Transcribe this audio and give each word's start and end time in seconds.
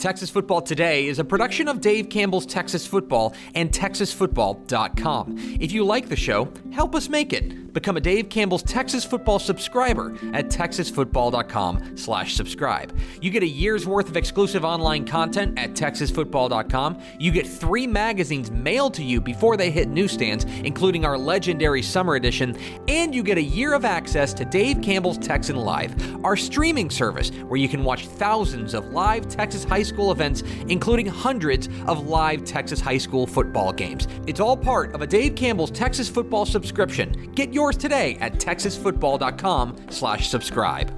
Texas 0.00 0.30
Football 0.30 0.62
Today 0.62 1.08
is 1.08 1.18
a 1.18 1.24
production 1.24 1.68
of 1.68 1.82
Dave 1.82 2.08
Campbell's 2.08 2.46
Texas 2.46 2.86
Football 2.86 3.34
and 3.54 3.70
TexasFootball.com. 3.70 5.36
If 5.60 5.72
you 5.72 5.84
like 5.84 6.08
the 6.08 6.16
show, 6.16 6.50
help 6.72 6.94
us 6.94 7.10
make 7.10 7.34
it. 7.34 7.74
Become 7.74 7.98
a 7.98 8.00
Dave 8.00 8.30
Campbell's 8.30 8.62
Texas 8.62 9.04
Football 9.04 9.38
subscriber 9.38 10.16
at 10.32 10.46
TexasFootball.com 10.46 11.96
slash 11.96 12.34
subscribe. 12.34 12.98
You 13.20 13.30
get 13.30 13.42
a 13.42 13.46
year's 13.46 13.86
worth 13.86 14.08
of 14.08 14.16
exclusive 14.16 14.64
online 14.64 15.04
content 15.04 15.58
at 15.58 15.74
TexasFootball.com. 15.74 16.98
You 17.18 17.30
get 17.30 17.46
three 17.46 17.86
magazines 17.86 18.50
mailed 18.50 18.94
to 18.94 19.04
you 19.04 19.20
before 19.20 19.56
they 19.56 19.70
hit 19.70 19.88
newsstands, 19.88 20.44
including 20.64 21.04
our 21.04 21.18
legendary 21.18 21.82
summer 21.82 22.14
edition, 22.14 22.58
and 22.88 23.14
you 23.14 23.22
get 23.22 23.38
a 23.38 23.42
year 23.42 23.74
of 23.74 23.84
access 23.84 24.32
to 24.34 24.44
Dave 24.46 24.80
Campbell's 24.82 25.18
Texan 25.18 25.56
Live, 25.56 26.24
our 26.24 26.36
streaming 26.36 26.88
service 26.90 27.30
where 27.46 27.60
you 27.60 27.68
can 27.68 27.84
watch 27.84 28.06
thousands 28.06 28.74
of 28.74 28.86
live 28.92 29.28
Texas 29.28 29.62
high 29.62 29.82
school 29.82 29.89
events, 30.12 30.42
including 30.68 31.06
hundreds 31.06 31.68
of 31.86 32.06
live 32.06 32.44
Texas 32.44 32.80
high 32.80 32.98
school 32.98 33.26
football 33.26 33.72
games. 33.72 34.06
It's 34.26 34.40
all 34.40 34.56
part 34.56 34.94
of 34.94 35.02
a 35.02 35.06
Dave 35.06 35.34
Campbell's 35.34 35.70
Texas 35.70 36.08
football 36.08 36.46
subscription. 36.46 37.32
Get 37.34 37.52
yours 37.52 37.76
today 37.76 38.16
at 38.20 38.34
texasfootball.com 38.34 39.76
slash 39.90 40.28
subscribe. 40.28 40.90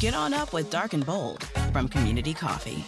Get 0.00 0.14
on 0.14 0.32
up 0.32 0.52
with 0.52 0.70
Dark 0.70 0.94
and 0.94 1.04
Bold 1.04 1.44
from 1.72 1.88
Community 1.88 2.32
Coffee. 2.32 2.84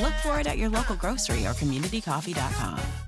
Look 0.00 0.14
for 0.22 0.40
it 0.40 0.46
at 0.46 0.58
your 0.58 0.68
local 0.70 0.96
grocery 0.96 1.46
or 1.46 1.52
communitycoffee.com. 1.54 3.07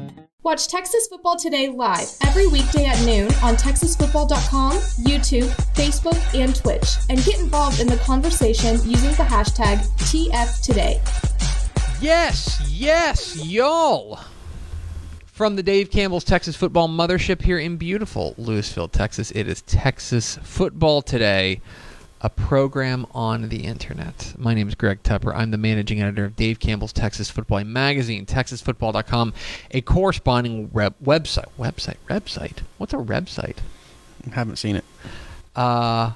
Watch 0.43 0.67
Texas 0.67 1.05
Football 1.07 1.35
Today 1.35 1.69
live 1.69 2.11
every 2.25 2.47
weekday 2.47 2.85
at 2.85 2.99
noon 3.05 3.27
on 3.43 3.55
TexasFootball.com, 3.55 4.71
YouTube, 5.03 5.47
Facebook, 5.75 6.17
and 6.33 6.55
Twitch, 6.55 6.95
and 7.11 7.23
get 7.23 7.39
involved 7.39 7.79
in 7.79 7.85
the 7.85 7.97
conversation 7.97 8.77
using 8.83 9.11
the 9.11 9.23
hashtag 9.23 9.77
TFToday. 9.99 10.99
Yes, 12.01 12.59
yes, 12.67 13.45
y'all. 13.45 14.19
From 15.27 15.55
the 15.57 15.61
Dave 15.61 15.91
Campbell's 15.91 16.23
Texas 16.23 16.55
Football 16.55 16.89
Mothership 16.89 17.43
here 17.43 17.59
in 17.59 17.77
beautiful 17.77 18.33
Lewisville, 18.39 18.91
Texas, 18.91 19.29
it 19.29 19.47
is 19.47 19.61
Texas 19.61 20.39
Football 20.41 21.03
Today, 21.03 21.61
a 22.23 22.29
program 22.29 23.05
on 23.13 23.49
the 23.49 23.65
internet. 23.65 24.33
My 24.37 24.53
name 24.53 24.67
is 24.67 24.75
Greg 24.75 25.01
Tepper. 25.03 25.35
I'm 25.35 25.51
the 25.51 25.57
managing 25.57 26.01
editor 26.01 26.25
of 26.25 26.35
Dave 26.35 26.59
Campbell's 26.59 26.93
Texas 26.93 27.29
Football 27.31 27.63
magazine, 27.63 28.25
TexasFootball.com, 28.25 29.33
a 29.71 29.81
corresponding 29.81 30.69
web- 30.71 30.95
website. 31.03 31.49
Website? 31.57 31.97
Website? 32.09 32.59
What's 32.77 32.93
a 32.93 32.97
website? 32.97 33.57
Haven't 34.33 34.57
seen 34.57 34.75
it. 34.75 34.85
Uh, 35.55 36.11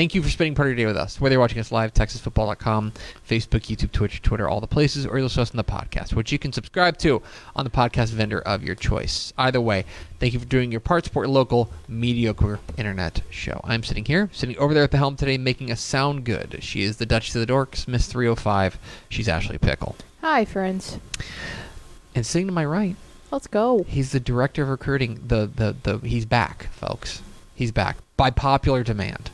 thank 0.00 0.14
you 0.14 0.22
for 0.22 0.30
spending 0.30 0.54
part 0.54 0.66
of 0.66 0.70
your 0.70 0.76
day 0.76 0.86
with 0.86 0.96
us. 0.96 1.20
Whether 1.20 1.34
you're 1.34 1.40
watching 1.40 1.58
us 1.58 1.70
live, 1.70 1.92
TexasFootball.com, 1.92 2.92
Facebook, 3.28 3.66
YouTube, 3.66 3.92
Twitch, 3.92 4.22
Twitter, 4.22 4.48
all 4.48 4.58
the 4.58 4.66
places, 4.66 5.04
or 5.04 5.18
you'll 5.18 5.24
listen 5.24 5.36
to 5.36 5.42
us 5.42 5.50
on 5.50 5.58
the 5.58 5.62
podcast, 5.62 6.14
which 6.14 6.32
you 6.32 6.38
can 6.38 6.54
subscribe 6.54 6.96
to 7.00 7.20
on 7.54 7.66
the 7.66 7.70
podcast 7.70 8.08
vendor 8.08 8.40
of 8.40 8.62
your 8.62 8.74
choice. 8.74 9.34
Either 9.36 9.60
way, 9.60 9.84
thank 10.18 10.32
you 10.32 10.40
for 10.40 10.46
doing 10.46 10.72
your 10.72 10.80
part. 10.80 11.04
Support 11.04 11.28
local 11.28 11.70
mediocre 11.86 12.60
internet 12.78 13.20
show. 13.28 13.60
I'm 13.62 13.82
sitting 13.82 14.06
here, 14.06 14.30
sitting 14.32 14.56
over 14.56 14.72
there 14.72 14.84
at 14.84 14.90
the 14.90 14.96
helm 14.96 15.16
today, 15.16 15.36
making 15.36 15.70
us 15.70 15.82
sound 15.82 16.24
good. 16.24 16.60
She 16.62 16.82
is 16.82 16.96
the 16.96 17.04
Duchess 17.04 17.36
of 17.36 17.46
the 17.46 17.52
Dorks, 17.52 17.86
Miss 17.86 18.06
305. 18.06 18.78
She's 19.10 19.28
Ashley 19.28 19.58
Pickle. 19.58 19.96
Hi, 20.22 20.46
friends. 20.46 20.98
And 22.14 22.24
sitting 22.24 22.46
to 22.46 22.54
my 22.54 22.64
right, 22.64 22.96
Let's 23.30 23.48
go. 23.48 23.84
He's 23.86 24.12
the 24.12 24.18
director 24.18 24.62
of 24.62 24.70
recruiting. 24.70 25.20
The, 25.26 25.46
the, 25.46 25.76
the 25.82 25.98
he's 26.08 26.24
back, 26.24 26.72
folks. 26.72 27.20
He's 27.54 27.70
back 27.70 27.98
by 28.16 28.30
popular 28.30 28.82
demand. 28.82 29.30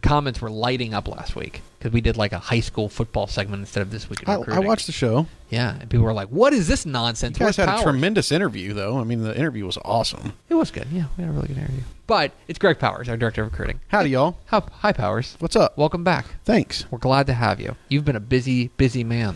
The 0.00 0.08
comments 0.08 0.40
were 0.40 0.48
lighting 0.48 0.94
up 0.94 1.08
last 1.08 1.34
week 1.34 1.60
because 1.76 1.90
we 1.92 2.00
did 2.00 2.16
like 2.16 2.30
a 2.32 2.38
high 2.38 2.60
school 2.60 2.88
football 2.88 3.26
segment 3.26 3.58
instead 3.58 3.80
of 3.80 3.90
this 3.90 4.08
week 4.08 4.22
in 4.22 4.28
I. 4.28 4.34
I 4.46 4.60
watched 4.60 4.86
the 4.86 4.92
show. 4.92 5.26
Yeah, 5.50 5.74
and 5.76 5.90
people 5.90 6.04
were 6.04 6.12
like, 6.12 6.28
"What 6.28 6.52
is 6.52 6.68
this 6.68 6.86
You 6.86 6.92
nonsense?" 6.92 7.36
guys 7.36 7.58
Where's 7.58 7.68
had 7.68 7.80
a 7.80 7.82
tremendous 7.82 8.30
interview, 8.30 8.74
though. 8.74 9.00
I 9.00 9.02
mean, 9.02 9.24
the 9.24 9.36
interview 9.36 9.66
was 9.66 9.76
awesome. 9.84 10.34
It 10.48 10.54
was 10.54 10.70
good. 10.70 10.86
Yeah, 10.92 11.06
we 11.16 11.24
had 11.24 11.30
a 11.30 11.32
really 11.32 11.48
good 11.48 11.58
interview. 11.58 11.80
But 12.06 12.30
it's 12.46 12.60
Greg 12.60 12.78
Powers, 12.78 13.08
our 13.08 13.16
director 13.16 13.42
of 13.42 13.50
recruiting. 13.50 13.80
Howdy, 13.88 14.10
y'all. 14.10 14.38
How, 14.46 14.60
hi, 14.60 14.92
Powers. 14.92 15.34
What's 15.40 15.56
up? 15.56 15.76
Welcome 15.76 16.04
back. 16.04 16.26
Thanks. 16.44 16.84
We're 16.92 16.98
glad 16.98 17.26
to 17.26 17.32
have 17.32 17.60
you. 17.60 17.74
You've 17.88 18.04
been 18.04 18.14
a 18.14 18.20
busy, 18.20 18.68
busy 18.76 19.02
man. 19.02 19.34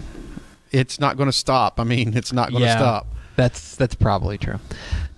It's 0.70 1.00
not 1.00 1.16
going 1.16 1.28
to 1.28 1.32
stop. 1.36 1.80
I 1.80 1.84
mean, 1.84 2.16
it's 2.16 2.32
not 2.32 2.50
going 2.50 2.60
to 2.60 2.66
Yeah. 2.68 2.78
stop. 2.78 3.08
That's 3.34 3.74
that's 3.74 3.96
probably 3.96 4.38
true. 4.38 4.60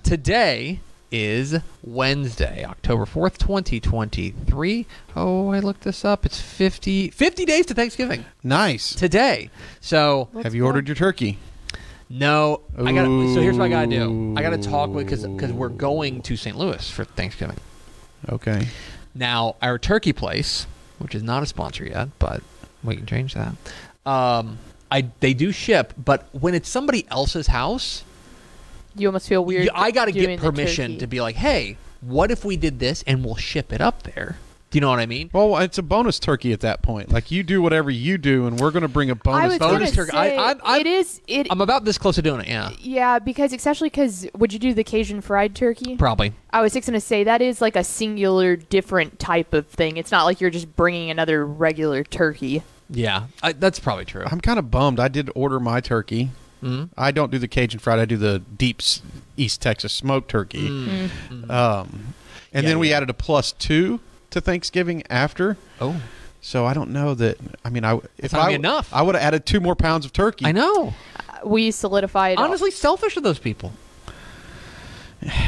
Today 0.05 0.81
is 1.17 1.55
Wednesday, 1.85 2.65
October 2.65 3.05
4th, 3.05 3.39
2023. 3.39 4.85
Oh, 5.15 5.51
I 5.51 5.61
looked 5.61 5.83
this 5.83 6.05
up. 6.05 6.27
It's 6.27 6.41
50 6.41 7.11
50 7.11 7.45
days 7.45 7.67
to 7.67 7.75
Thanksgiving 7.75 8.25
Nice. 8.43 8.93
today. 8.97 9.49
So, 9.81 10.29
Have 10.43 10.57
you 10.57 10.67
ordered 10.67 10.89
your 10.89 10.97
turkey? 10.97 11.39
no, 12.11 12.61
I 12.77 12.91
got 12.93 13.05
so 13.07 13.41
here's 13.41 13.57
what 13.57 13.67
I 13.67 13.69
got 13.69 13.83
to 13.83 13.87
do. 13.87 14.35
I 14.37 14.43
got 14.43 14.51
to 14.51 14.59
talk 14.69 14.91
with 14.91 15.09
cuz 15.09 15.25
cuz 15.39 15.53
we're 15.53 15.69
going 15.69 16.21
to 16.23 16.37
St. 16.37 16.57
Louis 16.57 16.91
for 16.91 17.05
Thanksgiving. 17.05 17.59
Okay. 18.29 18.67
Now, 19.15 19.55
our 19.63 19.79
turkey 19.79 20.13
place, 20.13 20.67
which 20.99 21.15
is 21.15 21.23
not 21.23 21.45
a 21.45 21.47
sponsor 21.47 21.85
yet, 21.85 22.09
but 22.19 22.43
we 22.83 22.97
can 22.97 23.07
change 23.07 23.35
that. 23.35 23.55
Um 24.05 24.59
I 24.91 25.07
they 25.21 25.33
do 25.33 25.53
ship, 25.53 25.93
but 25.97 26.27
when 26.33 26.55
it's 26.55 26.69
somebody 26.69 27.07
else's 27.09 27.47
house, 27.47 28.03
You 28.97 29.09
almost 29.09 29.29
feel 29.29 29.45
weird. 29.45 29.67
Yeah, 29.67 29.73
I 29.75 29.91
got 29.91 30.07
to 30.07 30.13
get 30.13 30.39
permission 30.41 30.99
to 30.99 31.07
be 31.07 31.21
like, 31.21 31.37
hey, 31.37 31.77
what 32.01 32.31
if 32.31 32.45
we 32.45 32.57
did 32.57 32.79
this 32.79 33.03
and 33.07 33.25
we'll 33.25 33.37
ship 33.37 33.73
it 33.73 33.81
up 33.81 34.03
there? 34.05 34.37
Do 34.71 34.79
you 34.79 34.81
know 34.81 34.91
what 34.91 34.99
I 34.99 35.07
mean? 35.07 35.31
Well, 35.33 35.57
it's 35.59 35.79
a 35.79 35.85
bonus 35.85 36.19
turkey 36.19 36.53
at 36.53 36.59
that 36.63 36.83
point. 36.83 37.13
Like 37.13 37.31
you 37.31 37.45
do 37.45 37.63
whatever 37.63 37.93
you 37.93 38.19
do, 38.19 38.49
and 38.49 38.59
we're 38.59 38.73
going 38.73 38.83
to 38.83 38.89
bring 38.89 39.09
a 39.09 39.15
bonus 39.15 39.51
was 39.51 39.59
bonus 39.61 39.95
gonna 39.95 40.09
turkey. 40.09 40.11
turkey. 40.11 40.17
I- 40.17 40.29
say, 40.31 40.37
I'm- 40.37 40.61
I'm- 40.65 40.81
it 40.81 40.87
is. 40.89 41.21
It 41.29 41.47
I'm 41.49 41.61
about 41.61 41.85
this 41.85 41.97
close 41.97 42.17
to 42.17 42.23
doing 42.23 42.41
it. 42.41 42.49
Yeah, 42.49 42.71
yeah, 42.81 43.19
because 43.21 43.53
especially 43.53 43.89
because 43.89 44.27
would 44.37 44.53
you 44.53 44.59
do 44.59 44.75
the 44.75 44.83
Cajun 44.83 45.21
fried 45.21 45.55
turkey? 45.55 45.97
probably. 45.97 46.33
I 46.51 46.61
was 46.61 46.73
just 46.73 46.89
gonna 46.89 47.01
say 47.01 47.23
that 47.23 47.41
is 47.41 47.61
like 47.61 47.77
a 47.77 47.85
singular, 47.85 48.57
different 48.57 49.21
type 49.21 49.55
of 49.55 49.69
thing. 49.69 49.97
It's 49.97 50.11
not 50.11 50.25
like 50.25 50.41
you're 50.41 50.51
just 50.51 50.75
bringing 50.75 51.09
another 51.09 51.47
regular 51.47 52.03
turkey. 52.03 52.65
Yeah, 52.91 53.27
I, 53.45 53.53
that's 53.53 53.79
probably 53.79 54.07
true. 54.07 54.25
I'm 54.27 54.41
kind 54.41 54.59
of 54.59 54.73
bummed. 54.73 54.99
I 54.99 55.07
did 55.07 55.31
order 55.37 55.61
my 55.61 55.81
turkey. 55.81 56.31
Mhm. 56.65 56.89
I 56.97 57.11
don't 57.11 57.31
do 57.31 57.39
the 57.39 57.49
Cajun 57.49 57.79
fried. 57.81 57.99
I 57.99 58.05
do 58.05 58.17
the 58.17 58.39
deep 58.39 58.81
East 59.37 59.61
Texas 59.61 59.93
smoked 59.93 60.31
turkey. 60.31 60.69
Mm. 60.69 61.51
Um, 61.51 62.15
and 62.53 62.65
Yeah, 62.65 62.71
then 62.71 62.79
we 62.79 62.91
yeah. 62.91 62.97
added 62.99 63.11
a 63.11 63.15
plus 63.15 63.53
two 63.53 64.01
to 64.31 64.41
Thanksgiving 64.41 65.03
after. 65.11 65.57
Oh, 65.81 66.01
So 66.41 66.65
I 66.67 66.75
don't 66.75 66.91
know 66.91 67.15
that. 67.15 67.39
I 67.65 67.71
mean, 67.71 67.85
I 67.85 68.01
if 68.19 68.35
I 68.35 68.49
be 68.49 68.55
enough. 68.55 68.89
I 68.93 69.03
would 69.03 69.15
have 69.15 69.23
added 69.25 69.47
two 69.47 69.61
more 69.61 69.75
pounds 69.77 70.05
of 70.05 70.13
turkey. 70.13 70.47
I 70.47 70.53
know. 70.53 70.95
We 71.45 71.71
solidified. 71.71 72.39
Honestly, 72.39 72.71
selfish 72.71 73.17
of 73.17 73.23
those 73.23 73.39
people. 73.39 73.73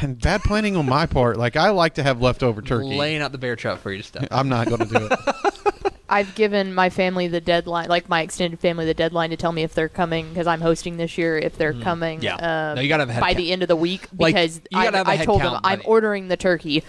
And 0.01 0.19
bad 0.19 0.41
planning 0.43 0.75
on 0.77 0.87
my 0.87 1.05
part. 1.07 1.37
Like 1.37 1.55
I 1.57 1.69
like 1.71 1.95
to 1.95 2.03
have 2.03 2.23
leftover 2.23 2.63
turkey. 2.63 2.97
Laying 2.97 3.21
out 3.21 3.33
the 3.33 3.39
bear 3.39 3.57
trap 3.57 3.79
for 3.81 3.93
you 3.93 3.99
to 3.99 4.05
stuff. 4.05 4.27
I'm 4.31 4.49
not 4.49 4.69
going 4.69 4.81
to 4.81 4.87
do 4.87 5.09
it. 5.11 5.55
I've 6.09 6.35
given 6.37 6.73
my 6.75 6.89
family 6.91 7.27
the 7.29 7.41
deadline, 7.41 7.89
like 7.89 8.09
my 8.09 8.23
extended 8.23 8.61
family, 8.61 8.85
the 8.87 8.95
deadline 8.95 9.31
to 9.31 9.37
tell 9.37 9.51
me 9.53 9.63
if 9.65 9.75
they're 9.75 9.89
coming 9.89 10.29
because 10.29 10.47
I'm 10.47 10.61
hosting 10.61 10.97
this 10.99 11.19
year. 11.19 11.37
If 11.37 11.59
they're 11.59 11.73
coming, 11.75 12.21
Mm. 12.21 12.23
Yeah. 12.23 12.35
uh, 12.37 12.75
No, 12.77 12.81
you 12.81 12.89
gotta 12.89 13.11
have 13.11 13.21
by 13.21 13.29
count. 13.35 13.37
the 13.39 13.53
end 13.53 13.63
of 13.63 13.69
the 13.69 13.77
week 13.77 14.07
Like, 14.17 14.35
because 14.35 14.61
gotta 14.73 14.95
I, 14.95 14.97
have 14.99 15.07
a 15.09 15.11
I 15.11 15.17
head 15.17 15.27
told 15.27 15.43
them 15.43 15.59
I'm 15.65 15.83
ordering 15.85 16.29
the 16.29 16.37
turkey 16.37 16.85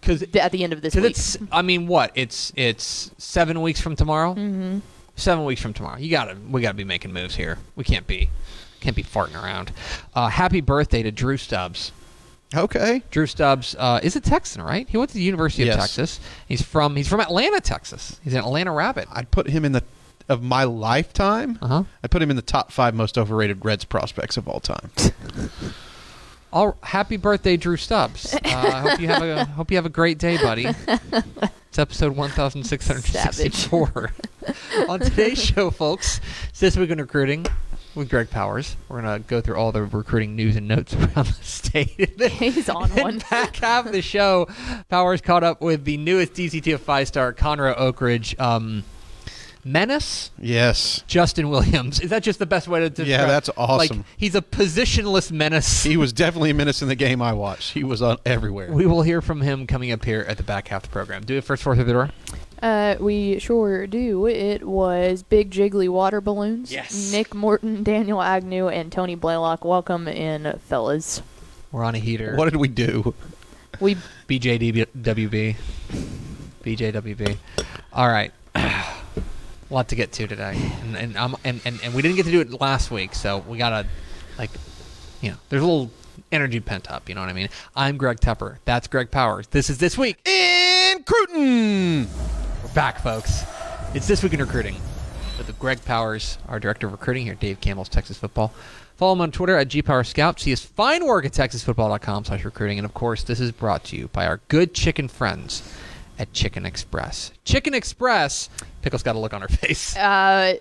Because 0.00 0.22
at 0.34 0.50
the 0.52 0.64
end 0.64 0.72
of 0.72 0.82
this 0.82 0.94
week. 0.96 1.04
it's, 1.04 1.36
I 1.52 1.62
mean, 1.62 1.86
what? 1.86 2.10
It's 2.16 2.52
it's 2.56 3.10
seven 3.18 3.60
weeks 3.62 3.80
from 3.80 3.94
tomorrow. 3.96 4.34
Mm-hmm. 4.34 4.78
Seven 5.14 5.44
weeks 5.44 5.62
from 5.62 5.72
tomorrow. 5.72 5.98
You 5.98 6.10
gotta, 6.10 6.36
we 6.50 6.60
gotta 6.60 6.76
be 6.76 6.84
making 6.84 7.12
moves 7.12 7.36
here. 7.36 7.58
We 7.76 7.84
can't 7.84 8.06
be, 8.06 8.28
can't 8.80 8.94
be 8.96 9.02
farting 9.04 9.40
around. 9.42 9.72
Uh, 10.14 10.28
happy 10.28 10.60
birthday 10.60 11.02
to 11.02 11.10
Drew 11.10 11.36
Stubbs. 11.36 11.92
Okay. 12.54 13.02
Drew 13.10 13.26
Stubbs 13.26 13.74
uh, 13.78 14.00
is 14.02 14.14
a 14.16 14.20
Texan, 14.20 14.62
right? 14.62 14.88
He 14.88 14.96
went 14.96 15.10
to 15.10 15.14
the 15.14 15.22
University 15.22 15.68
of 15.68 15.76
Texas. 15.76 16.20
He's 16.46 16.62
from 16.62 16.94
he's 16.96 17.08
from 17.08 17.20
Atlanta, 17.20 17.60
Texas. 17.60 18.20
He's 18.22 18.34
an 18.34 18.40
Atlanta 18.40 18.72
Rabbit. 18.72 19.08
I'd 19.12 19.30
put 19.30 19.48
him 19.48 19.64
in 19.64 19.72
the 19.72 19.82
of 20.28 20.42
my 20.42 20.64
lifetime. 20.64 21.58
Uh 21.60 21.66
huh. 21.66 21.84
I'd 22.02 22.10
put 22.10 22.22
him 22.22 22.30
in 22.30 22.36
the 22.36 22.42
top 22.42 22.70
five 22.70 22.94
most 22.94 23.18
overrated 23.18 23.64
Reds 23.64 23.84
prospects 23.84 24.36
of 24.36 24.48
all 24.48 24.60
time. 24.60 24.90
All 26.52 26.78
happy 26.82 27.18
birthday, 27.18 27.56
Drew 27.58 27.76
Stubbs. 27.76 28.32
Uh, 28.32 28.38
I 28.44 28.80
hope 28.80 29.00
you 29.00 29.08
have 29.08 29.22
a 29.22 29.44
hope 29.56 29.70
you 29.70 29.76
have 29.76 29.84
a 29.84 29.90
great 29.90 30.16
day, 30.16 30.38
buddy. 30.38 30.66
It's 30.86 31.78
episode 31.78 32.16
one 32.16 32.30
thousand 32.30 32.64
six 32.64 32.86
hundred 32.86 33.04
sixty-four. 33.04 34.12
On 34.88 35.00
today's 35.00 35.42
show, 35.42 35.70
folks, 35.70 36.20
this 36.58 36.76
week 36.76 36.88
in 36.90 36.98
recruiting 36.98 37.46
with 37.96 38.08
Greg 38.10 38.30
Powers. 38.30 38.76
We're 38.88 39.00
gonna 39.02 39.18
go 39.20 39.40
through 39.40 39.56
all 39.56 39.72
the 39.72 39.82
recruiting 39.84 40.36
news 40.36 40.56
and 40.56 40.68
notes 40.68 40.94
around 40.94 41.26
the 41.26 41.32
state. 41.42 41.94
And 41.98 42.12
then- 42.18 42.30
He's 42.30 42.68
on 42.68 42.90
one. 42.90 43.18
Back 43.30 43.56
half 43.56 43.86
of 43.86 43.92
the 43.92 44.02
show, 44.02 44.46
Powers 44.88 45.20
caught 45.20 45.42
up 45.42 45.60
with 45.60 45.84
the 45.84 45.96
newest 45.96 46.34
DCTF 46.34 46.78
five-star 46.80 47.32
Conroe 47.34 47.74
Oak 47.76 48.00
Ridge. 48.00 48.38
Um, 48.38 48.84
menace. 49.64 50.30
yes. 50.38 51.02
Justin 51.08 51.48
Williams. 51.48 51.98
Is 52.00 52.10
that 52.10 52.22
just 52.22 52.38
the 52.38 52.46
best 52.46 52.68
way 52.68 52.78
to 52.80 52.88
describe? 52.90 53.08
Yeah, 53.08 53.26
that's 53.26 53.50
awesome. 53.56 53.98
Like 53.98 54.06
he's 54.16 54.36
a 54.36 54.40
positionless 54.42 55.32
menace. 55.32 55.82
He 55.82 55.96
was 55.96 56.12
definitely 56.12 56.50
a 56.50 56.54
menace 56.54 56.82
in 56.82 56.88
the 56.88 56.94
game 56.94 57.20
I 57.20 57.32
watched. 57.32 57.72
He 57.72 57.82
was 57.82 58.00
on 58.00 58.18
everywhere. 58.24 58.70
We 58.70 58.86
will 58.86 59.02
hear 59.02 59.20
from 59.20 59.40
him 59.40 59.66
coming 59.66 59.90
up 59.90 60.04
here 60.04 60.24
at 60.28 60.36
the 60.36 60.44
back 60.44 60.68
half 60.68 60.84
of 60.84 60.90
the 60.90 60.92
program. 60.92 61.24
Do 61.24 61.36
it 61.36 61.42
first 61.42 61.64
four 61.64 61.74
through 61.74 61.84
the 61.84 61.92
door. 61.92 62.10
Uh, 62.62 62.96
we 62.98 63.38
sure 63.38 63.86
do. 63.86 64.26
It 64.26 64.64
was 64.66 65.22
Big 65.22 65.50
Jiggly 65.50 65.88
Water 65.88 66.20
Balloons. 66.20 66.72
Yes. 66.72 67.12
Nick 67.12 67.34
Morton, 67.34 67.82
Daniel 67.82 68.22
Agnew, 68.22 68.68
and 68.68 68.90
Tony 68.90 69.14
Blaylock. 69.14 69.64
Welcome 69.64 70.08
in, 70.08 70.58
fellas. 70.60 71.22
We're 71.72 71.84
on 71.84 71.94
a 71.94 71.98
heater. 71.98 72.34
what 72.36 72.46
did 72.46 72.56
we 72.56 72.68
do? 72.68 73.14
We 73.80 73.94
BJWB. 74.28 75.56
BJWB. 76.64 77.36
All 77.92 78.08
right. 78.08 78.32
a 78.54 78.84
lot 79.70 79.88
to 79.88 79.94
get 79.94 80.12
to 80.12 80.26
today, 80.26 80.56
and 80.82 80.96
and, 80.96 81.16
um, 81.16 81.36
and 81.44 81.60
and 81.64 81.78
and 81.84 81.94
we 81.94 82.02
didn't 82.02 82.16
get 82.16 82.24
to 82.26 82.32
do 82.32 82.40
it 82.40 82.60
last 82.60 82.90
week, 82.90 83.14
so 83.14 83.38
we 83.46 83.58
gotta 83.58 83.86
like, 84.38 84.50
you 85.20 85.30
know, 85.30 85.36
there's 85.48 85.62
a 85.62 85.66
little 85.66 85.90
energy 86.32 86.60
pent 86.60 86.90
up. 86.90 87.08
You 87.08 87.14
know 87.14 87.20
what 87.20 87.30
I 87.30 87.34
mean? 87.34 87.48
I'm 87.74 87.96
Greg 87.96 88.18
Tepper. 88.18 88.56
That's 88.64 88.86
Greg 88.88 89.10
Powers. 89.10 89.46
This 89.48 89.68
is 89.70 89.78
this 89.78 89.98
week. 89.98 90.26
In 90.26 91.02
Cruton. 91.04 92.08
Back, 92.76 92.98
folks. 92.98 93.42
It's 93.94 94.06
This 94.06 94.22
Week 94.22 94.34
in 94.34 94.40
Recruiting 94.40 94.76
with 95.38 95.58
Greg 95.58 95.82
Powers, 95.86 96.36
our 96.46 96.60
Director 96.60 96.86
of 96.86 96.92
Recruiting 96.92 97.24
here 97.24 97.32
at 97.32 97.40
Dave 97.40 97.58
Campbell's 97.58 97.88
Texas 97.88 98.18
Football. 98.18 98.52
Follow 98.98 99.14
him 99.14 99.22
on 99.22 99.30
Twitter 99.30 99.56
at 99.56 99.68
GPowerScout. 99.68 100.38
See 100.38 100.50
his 100.50 100.62
fine 100.62 101.06
work 101.06 101.24
at 101.24 101.32
TexasFootball.com 101.32 102.26
slash 102.26 102.44
recruiting. 102.44 102.78
And, 102.78 102.84
of 102.84 102.92
course, 102.92 103.22
this 103.22 103.40
is 103.40 103.50
brought 103.50 103.82
to 103.84 103.96
you 103.96 104.08
by 104.08 104.26
our 104.26 104.42
good 104.48 104.74
chicken 104.74 105.08
friends 105.08 105.62
at 106.18 106.32
Chicken 106.32 106.64
Express. 106.66 107.32
Chicken 107.44 107.74
Express. 107.74 108.48
Pickle's 108.82 109.02
got 109.02 109.16
a 109.16 109.18
look 109.18 109.34
on 109.34 109.42
her 109.42 109.48
face. 109.62 109.96
uh, 109.96 110.54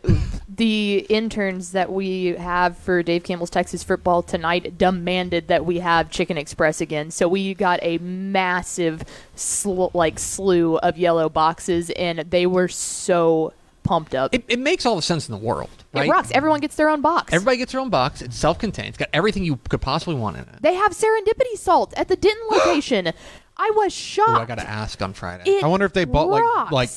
the 0.49 1.05
interns 1.09 1.71
that 1.73 1.91
we 1.91 2.27
have 2.35 2.77
for 2.77 3.03
Dave 3.03 3.23
Campbell's 3.23 3.49
Texas 3.49 3.83
football 3.83 4.21
tonight 4.23 4.77
demanded 4.77 5.47
that 5.47 5.65
we 5.65 5.79
have 5.79 6.09
Chicken 6.09 6.37
Express 6.37 6.81
again. 6.81 7.11
So 7.11 7.27
we 7.27 7.53
got 7.53 7.79
a 7.83 7.97
massive 7.99 9.03
sl- 9.35 9.87
like 9.93 10.17
slew 10.19 10.77
of 10.77 10.97
yellow 10.97 11.29
boxes, 11.29 11.89
and 11.91 12.19
they 12.19 12.45
were 12.47 12.67
so 12.67 13.53
pumped 13.83 14.15
up. 14.15 14.33
It, 14.33 14.43
it 14.47 14.57
makes 14.59 14.83
all 14.85 14.95
the 14.95 15.01
sense 15.03 15.29
in 15.29 15.31
the 15.31 15.37
world, 15.37 15.69
It 15.93 16.09
rocks. 16.09 16.31
Everyone 16.33 16.59
gets 16.59 16.75
their 16.75 16.89
own 16.89 17.01
box. 17.01 17.31
Everybody 17.31 17.57
gets 17.57 17.71
their 17.71 17.81
own 17.81 17.91
box. 17.91 18.23
It's 18.23 18.35
self-contained. 18.35 18.89
It's 18.89 18.97
got 18.97 19.09
everything 19.13 19.43
you 19.45 19.57
could 19.69 19.81
possibly 19.81 20.15
want 20.15 20.37
in 20.37 20.41
it. 20.43 20.61
they 20.61 20.73
have 20.73 20.91
serendipity 20.91 21.55
salt 21.55 21.93
at 21.95 22.07
the 22.07 22.15
Denton 22.15 22.47
location. 22.51 23.11
I 23.57 23.71
was 23.75 23.93
shocked. 23.93 24.29
Ooh, 24.29 24.33
I 24.33 24.45
got 24.45 24.59
to 24.59 24.69
ask 24.69 25.01
on 25.01 25.13
Friday. 25.13 25.49
It 25.49 25.63
I 25.63 25.67
wonder 25.67 25.85
if 25.85 25.93
they 25.93 26.03
bought 26.03 26.27
like 26.27 26.71
like 26.71 26.89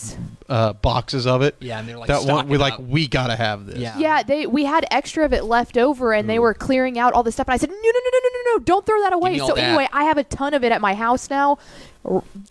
uh, 0.48 0.72
boxes 0.72 1.26
of 1.26 1.42
it. 1.42 1.56
Yeah, 1.60 1.78
and 1.78 1.88
they're, 1.88 1.98
like, 1.98 2.08
that 2.08 2.24
one. 2.24 2.48
We 2.48 2.58
like 2.58 2.78
we 2.78 3.06
gotta 3.06 3.36
have 3.36 3.66
this. 3.66 3.78
Yeah. 3.78 3.96
Yeah, 3.98 4.22
they 4.24 4.46
we 4.46 4.64
had 4.64 4.84
extra 4.90 5.24
of 5.24 5.32
it 5.32 5.44
left 5.44 5.76
over, 5.76 6.12
and 6.12 6.28
they 6.28 6.38
were 6.38 6.54
clearing 6.54 6.98
out 6.98 7.12
all 7.12 7.22
the 7.22 7.30
stuff. 7.30 7.46
And 7.46 7.54
I 7.54 7.58
said, 7.58 7.70
no, 7.70 7.76
no, 7.76 7.82
no, 7.82 8.10
no, 8.12 8.18
no, 8.22 8.30
no, 8.32 8.56
no, 8.56 8.58
don't 8.64 8.84
throw 8.84 9.00
that 9.02 9.12
away. 9.12 9.38
So 9.38 9.54
that. 9.54 9.58
anyway, 9.58 9.88
I 9.92 10.04
have 10.04 10.18
a 10.18 10.24
ton 10.24 10.52
of 10.54 10.64
it 10.64 10.72
at 10.72 10.80
my 10.80 10.94
house 10.94 11.30
now. 11.30 11.58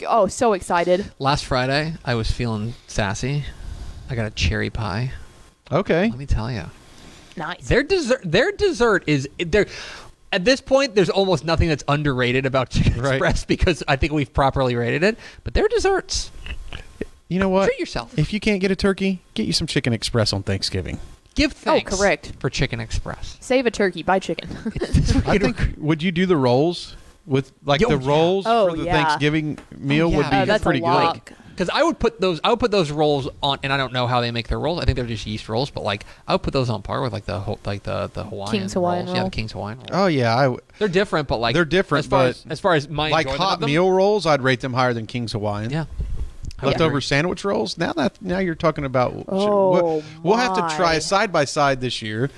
Oh, 0.08 0.28
so 0.28 0.54
excited! 0.54 1.12
Last 1.20 1.46
Friday, 1.46 1.96
I 2.06 2.16
was 2.16 2.32
feeling 2.32 2.76
sassy. 2.88 3.44
I 4.10 4.16
got 4.16 4.26
a 4.26 4.32
cherry 4.32 4.70
pie. 4.70 5.12
Okay. 5.72 6.10
Let 6.10 6.18
me 6.18 6.26
tell 6.26 6.50
you, 6.50 6.64
Nice. 7.36 7.68
their 7.68 7.84
dessert, 7.84 8.22
their 8.24 8.52
dessert 8.52 9.04
is 9.08 9.28
there. 9.38 9.68
At 10.32 10.44
this 10.46 10.60
point, 10.62 10.94
there's 10.96 11.10
almost 11.10 11.46
nothing 11.46 11.70
that's 11.70 11.84
underrated 11.88 12.46
about 12.46 12.70
Chicken 12.70 13.02
Right. 13.02 13.14
Express 13.14 13.46
because 13.46 13.84
I 13.88 13.96
think 13.96 14.12
we've 14.14 14.32
properly 14.34 14.76
rated 14.76 15.04
it. 15.04 15.18
But 15.44 15.54
their 15.54 15.68
desserts, 15.70 16.32
You 17.30 17.40
know 17.40 17.50
what? 17.50 17.66
treat 17.68 17.80
yourself. 17.80 18.18
If 18.20 18.34
you 18.34 18.40
can't 18.40 18.60
get 18.60 18.70
a 18.72 18.76
turkey, 18.76 19.22
get 19.36 19.46
you 19.46 19.54
some 19.54 19.68
Chicken 19.68 19.94
Express 19.94 20.34
on 20.34 20.44
Thanksgiving. 20.44 21.00
Give 21.36 21.52
oh, 21.52 21.56
thanks. 21.56 21.94
Oh, 21.94 21.98
correct. 21.98 22.34
for 22.40 22.50
Chicken 22.50 22.80
Express. 22.80 23.38
Save 23.40 23.66
a 23.68 23.72
turkey, 23.72 24.04
buy 24.04 24.20
chicken. 24.20 24.50
I 25.28 25.38
think. 25.38 25.76
Would 25.78 26.02
you 26.04 26.12
do 26.12 26.26
the 26.26 26.36
rolls 26.38 26.96
with 27.26 27.52
like 27.64 27.80
Yo, 27.80 27.90
the 27.90 27.98
yeah. 28.04 28.08
rolls 28.10 28.46
Oh, 28.48 28.70
for 28.72 28.78
the 28.78 28.84
yeah. 28.86 28.94
Thanksgiving 29.04 29.60
meal? 29.78 30.08
Oh, 30.08 30.10
yeah. 30.10 30.18
Would 30.18 30.30
be 30.32 30.36
Oh, 30.38 30.46
that's 30.46 30.64
pretty 30.64 30.80
lot. 30.82 31.26
good. 31.26 31.36
Because 31.58 31.72
I 31.74 31.82
would 31.82 31.98
put 31.98 32.22
those, 32.22 32.40
I 32.44 32.52
would 32.52 32.60
put 32.60 32.70
those 32.70 32.92
rolls 32.92 33.28
on, 33.42 33.58
and 33.64 33.74
I 33.74 33.78
don't 33.78 33.92
know 33.92 34.06
how 34.06 34.22
they 34.22 34.30
make 34.30 34.48
their 34.48 34.60
rolls. 34.60 34.80
I 34.80 34.86
think 34.86 34.96
they're 34.96 35.08
just 35.08 35.26
yeast 35.26 35.50
rolls, 35.50 35.72
but 35.72 35.84
like 35.84 36.06
I 36.28 36.36
would 36.36 36.44
put 36.44 36.54
those 36.54 36.70
on 36.70 36.84
par 36.84 37.02
with 37.02 37.12
like 37.12 37.26
the 37.26 37.40
ho- 37.40 37.58
like 37.66 37.82
the 37.82 38.12
the 38.14 38.26
Hawaiian 38.26 38.52
King's 38.52 38.74
Hawaiian 38.74 39.06
rolls. 39.08 39.16
Yeah, 39.16 39.16
the 39.16 39.22
roll. 39.22 39.30
King's 39.32 39.52
Hawaiian 39.54 39.80
roll. 39.80 39.88
Oh 39.92 40.06
yeah, 40.06 40.36
I 40.36 40.44
w- 40.44 40.62
They're 40.78 40.88
different, 40.88 41.28
but 41.28 41.38
like 41.38 41.56
They're 41.56 41.66
different, 41.66 42.06
as 42.06 42.10
far 42.10 42.20
but 42.26 42.30
as, 42.30 42.46
as 42.48 42.60
far 42.60 42.76
as 42.76 42.88
my 42.88 43.10
like 43.10 43.28
hot 43.28 43.60
them, 43.60 43.72
meal 43.72 43.92
rolls. 43.92 44.28
I'd 44.28 44.44
rate 44.44 44.60
them 44.60 44.74
higher 44.74 44.94
than 44.94 45.08
King's 45.08 45.32
Hawaiian. 45.32 45.72
Yeah. 45.72 45.86
Leftover 46.62 46.90
agree. 46.90 47.02
sandwich 47.02 47.44
rolls. 47.44 47.76
Now 47.76 47.94
that 47.94 48.22
now 48.22 48.38
you're 48.38 48.54
talking 48.54 48.86
about. 48.86 49.26
Oh, 49.28 49.72
we'll, 49.72 50.04
we'll 50.22 50.38
have 50.38 50.54
to 50.56 50.76
try 50.76 50.98
oh, 50.98 51.00
side 51.00 51.32
by 51.32 51.46
side 51.46 51.82
this 51.82 52.04
year 52.04 52.30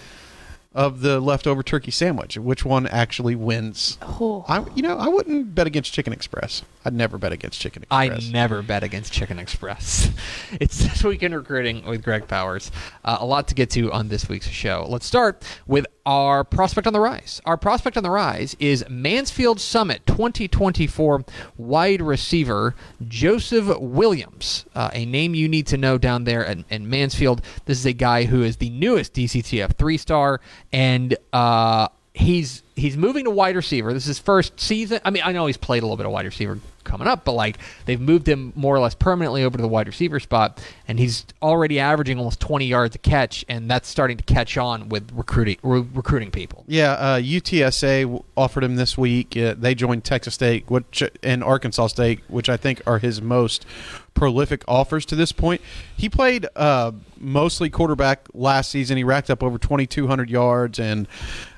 of 0.73 1.01
the 1.01 1.19
leftover 1.19 1.63
turkey 1.63 1.91
sandwich. 1.91 2.37
Which 2.37 2.63
one 2.63 2.85
actually 2.87 3.35
wins? 3.35 3.97
Oh. 4.01 4.45
I 4.47 4.63
you 4.75 4.81
know 4.81 4.97
I 4.97 5.07
wouldn't 5.07 5.55
bet 5.55 5.67
against 5.67 5.93
Chicken 5.93 6.13
Express. 6.13 6.63
I'd 6.85 6.93
never 6.93 7.17
bet 7.17 7.31
against 7.31 7.59
Chicken 7.59 7.83
Express. 7.83 8.29
I 8.29 8.31
never 8.31 8.61
bet 8.61 8.83
against 8.83 9.11
Chicken 9.11 9.39
Express. 9.39 10.11
it's 10.53 10.77
this 10.77 11.03
week 11.03 11.23
in 11.23 11.33
recruiting 11.33 11.85
with 11.85 12.03
Greg 12.03 12.27
Powers. 12.27 12.71
Uh, 13.03 13.17
a 13.19 13.25
lot 13.25 13.47
to 13.49 13.55
get 13.55 13.69
to 13.71 13.91
on 13.91 14.09
this 14.09 14.29
week's 14.29 14.47
show. 14.47 14.85
Let's 14.87 15.05
start 15.05 15.43
with 15.65 15.87
our 16.09 16.43
prospect 16.43 16.87
on 16.87 16.93
the 16.93 16.99
rise. 16.99 17.39
Our 17.45 17.55
prospect 17.55 17.95
on 17.95 18.01
the 18.01 18.09
rise 18.09 18.55
is 18.57 18.83
Mansfield 18.89 19.61
Summit 19.61 20.07
2024 20.07 21.23
wide 21.55 22.01
receiver 22.01 22.73
Joseph 23.07 23.77
Williams, 23.77 24.65
uh, 24.73 24.89
a 24.91 25.05
name 25.05 25.35
you 25.35 25.47
need 25.47 25.67
to 25.67 25.77
know 25.77 25.99
down 25.99 26.23
there 26.23 26.41
in, 26.41 26.65
in 26.71 26.89
Mansfield. 26.89 27.43
This 27.65 27.77
is 27.77 27.85
a 27.85 27.93
guy 27.93 28.23
who 28.23 28.41
is 28.41 28.57
the 28.57 28.71
newest 28.71 29.13
DCTF 29.13 29.75
three 29.75 29.97
star 29.97 30.41
and. 30.73 31.15
Uh, 31.31 31.89
he's 32.15 32.63
he's 32.75 32.97
moving 32.97 33.23
to 33.23 33.29
wide 33.29 33.55
receiver. 33.55 33.93
This 33.93 34.03
is 34.03 34.07
his 34.07 34.19
first 34.19 34.59
season. 34.59 34.99
I 35.05 35.11
mean, 35.11 35.21
I 35.23 35.31
know 35.31 35.45
he's 35.45 35.57
played 35.57 35.83
a 35.83 35.85
little 35.85 35.95
bit 35.95 36.07
of 36.07 36.11
wide 36.11 36.25
receiver 36.25 36.59
coming 36.89 37.07
up, 37.07 37.23
but 37.23 37.33
like 37.33 37.57
they've 37.85 38.01
moved 38.01 38.27
him 38.27 38.51
more 38.55 38.75
or 38.75 38.79
less 38.79 38.95
permanently 38.95 39.43
over 39.43 39.57
to 39.57 39.61
the 39.61 39.67
wide 39.67 39.87
receiver 39.87 40.19
spot, 40.19 40.61
and 40.87 40.99
he's 40.99 41.25
already 41.41 41.79
averaging 41.79 42.17
almost 42.17 42.39
20 42.39 42.65
yards 42.65 42.95
a 42.95 42.99
catch, 42.99 43.45
and 43.47 43.69
that's 43.69 43.87
starting 43.87 44.17
to 44.17 44.23
catch 44.23 44.57
on 44.57 44.89
with 44.89 45.11
recruiting 45.13 45.57
re- 45.63 45.85
recruiting 45.93 46.31
people. 46.31 46.65
Yeah, 46.67 46.93
uh, 46.93 47.19
UTSA 47.19 48.23
offered 48.35 48.63
him 48.63 48.75
this 48.75 48.97
week. 48.97 49.37
Uh, 49.37 49.55
they 49.57 49.75
joined 49.75 50.03
Texas 50.03 50.33
State 50.33 50.69
which, 50.69 51.03
and 51.23 51.43
Arkansas 51.43 51.87
State, 51.87 52.21
which 52.27 52.49
I 52.49 52.57
think 52.57 52.81
are 52.87 52.99
his 52.99 53.21
most 53.21 53.65
prolific 54.13 54.63
offers 54.67 55.05
to 55.05 55.15
this 55.15 55.31
point. 55.31 55.61
He 55.95 56.09
played 56.09 56.45
uh, 56.55 56.91
mostly 57.17 57.69
quarterback 57.69 58.27
last 58.33 58.69
season. 58.69 58.97
He 58.97 59.03
racked 59.03 59.29
up 59.29 59.43
over 59.43 59.57
2,200 59.57 60.29
yards, 60.29 60.79
and 60.79 61.07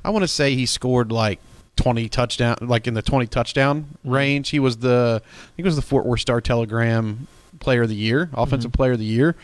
I 0.04 0.10
want 0.10 0.24
to 0.24 0.28
say 0.28 0.56
he 0.56 0.66
scored 0.66 1.12
like 1.12 1.40
20 1.82 2.10
touchdown, 2.10 2.58
like 2.62 2.88
in 2.88 2.94
the 2.94 3.02
20 3.02 3.28
touchdown 3.28 3.86
range. 4.04 4.50
He 4.50 4.60
was 4.60 4.78
the, 4.78 5.22
I 5.24 5.56
think 5.56 5.60
it 5.60 5.66
was 5.66 5.76
the 5.76 5.82
Fort 5.82 6.06
Worth 6.06 6.20
Star 6.22 6.42
Telegram 6.42 7.28
Player 7.60 7.84
of 7.84 7.90
the 7.90 7.96
Year, 7.96 8.30
Offensive 8.34 8.72
Player 8.72 8.94
of 8.94 9.00
the 9.00 9.06
Year. 9.06 9.36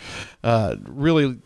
Uh, 0.43 0.75
really 0.85 1.37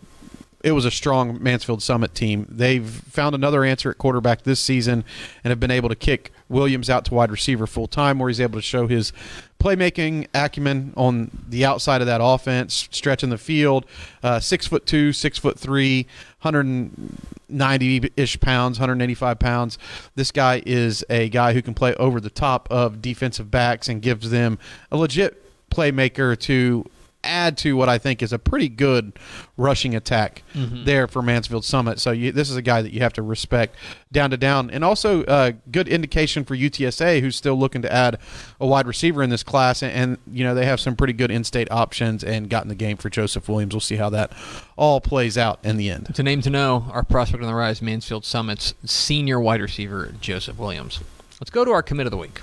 it 0.64 0.74
was 0.74 0.86
a 0.86 0.92
strong 0.92 1.42
Mansfield 1.42 1.82
Summit 1.82 2.14
team. 2.14 2.46
They've 2.50 2.88
found 2.88 3.36
another 3.36 3.64
answer 3.64 3.90
at 3.90 3.98
quarterback 3.98 4.44
this 4.44 4.60
season 4.60 5.04
and 5.44 5.50
have 5.50 5.60
been 5.60 5.72
able 5.72 5.90
to 5.90 5.96
kick 5.96 6.32
Williams 6.52 6.90
out 6.90 7.06
to 7.06 7.14
wide 7.14 7.32
receiver 7.32 7.66
full 7.66 7.88
time, 7.88 8.20
where 8.20 8.30
he's 8.30 8.42
able 8.42 8.60
to 8.60 8.62
show 8.62 8.88
his 8.88 9.14
playmaking 9.60 10.28
acumen 10.34 10.94
on 10.98 11.32
the 11.48 11.66
outside 11.66 12.02
of 12.02 12.08
that 12.08 12.20
offense, 12.22 12.88
stretching 12.92 13.30
the 13.30 13.38
field. 13.38 13.86
Uh, 14.22 14.40
six 14.40 14.68
foot 14.68 14.86
two, 14.86 15.14
six 15.14 15.38
foot 15.38 15.58
three, 15.58 16.06
190 16.42 18.12
ish 18.18 18.40
pounds, 18.40 18.80
185 18.80 19.40
pounds. 19.40 19.78
This 20.16 20.32
guy 20.32 20.62
is 20.66 21.04
a 21.10 21.30
guy 21.30 21.54
who 21.54 21.62
can 21.62 21.74
play 21.74 21.94
over 21.96 22.20
the 22.20 22.30
top 22.30 22.68
of 22.70 23.02
defensive 23.02 23.50
backs 23.50 23.88
and 23.88 24.02
gives 24.02 24.30
them 24.30 24.60
a 24.92 24.98
legit 24.98 25.42
playmaker 25.72 26.38
to 26.38 26.86
add 27.24 27.58
to 27.60 27.76
what 27.76 27.88
I 27.90 27.98
think 27.98 28.22
is 28.22 28.34
a 28.34 28.40
pretty 28.40 28.70
good 28.70 29.14
rushing 29.58 29.96
attack 29.96 30.44
there 30.86 31.08
for 31.08 31.22
Mansfield 31.22 31.64
Summit. 31.64 32.00
So 32.00 32.12
you, 32.12 32.32
this 32.32 32.50
is 32.50 32.56
a 32.56 32.62
guy 32.62 32.82
that 32.82 32.92
you 32.94 33.02
have 33.02 33.14
to 33.14 33.22
respect 33.22 33.76
down 34.12 34.32
to 34.32 34.38
down, 34.38 34.70
and 34.70 34.84
also 34.84 35.24
uh, 35.26 35.52
good 35.72 35.88
indication 35.88 36.44
for 36.44 36.56
UTSA, 36.56 37.22
who's 37.22 37.36
still 37.36 37.56
looking 37.56 37.82
to 37.84 37.94
add 37.94 38.18
a 38.60 38.66
wide 38.66 38.88
receiver 38.88 39.22
in 39.24 39.30
this 39.30 39.44
class, 39.44 39.84
and, 39.84 39.92
and 39.94 40.18
you 40.32 40.44
know 40.44 40.56
they 40.56 40.66
have 40.66 40.80
some 40.80 40.96
pretty 40.96 41.14
good 41.14 41.32
in-state 41.32 41.70
options 41.72 42.24
and 42.24 42.50
got 42.50 42.64
in 42.64 42.70
the 42.70 42.76
game 42.76 42.98
for 42.98 43.10
Joseph 43.10 43.48
Williams. 43.48 43.74
We'll 43.74 43.82
see 43.82 43.98
how 43.98 44.10
that 44.10 44.32
all 44.76 45.00
plays 45.00 45.38
out 45.38 45.60
in 45.64 45.78
the 45.78 45.90
end. 45.90 46.14
To 46.16 46.24
name 46.24 46.42
to 46.42 46.50
know. 46.50 46.86
Our 46.92 47.04
prospect 47.04 47.44
on 47.44 47.48
the 47.48 47.56
rise, 47.56 47.82
Mansfield 47.82 48.26
Summit's 48.26 48.74
senior 48.86 49.40
wide 49.40 49.62
receiver, 49.62 50.14
Joseph 50.22 50.58
Williams. 50.58 51.00
Let's 51.40 51.52
go 51.52 51.66
to 51.66 51.72
our 51.72 51.84
commit 51.84 52.08
of 52.08 52.12
the 52.12 52.18
week. 52.18 52.42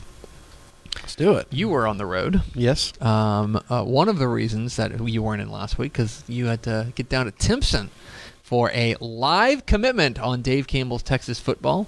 Let's 1.02 1.14
do 1.14 1.34
it. 1.34 1.46
You 1.50 1.68
were 1.68 1.86
on 1.86 1.98
the 1.98 2.06
road. 2.06 2.42
Yes. 2.54 2.92
Um, 3.00 3.62
uh, 3.68 3.82
one 3.84 4.08
of 4.08 4.18
the 4.18 4.28
reasons 4.28 4.76
that 4.76 5.00
you 5.08 5.22
weren't 5.22 5.42
in 5.42 5.50
last 5.50 5.78
week 5.78 5.92
because 5.92 6.22
you 6.28 6.46
had 6.46 6.62
to 6.64 6.92
get 6.94 7.08
down 7.08 7.26
to 7.26 7.32
Timpson 7.32 7.90
for 8.42 8.70
a 8.72 8.94
live 9.00 9.66
commitment 9.66 10.18
on 10.18 10.42
Dave 10.42 10.66
Campbell's 10.66 11.02
Texas 11.02 11.38
football, 11.38 11.86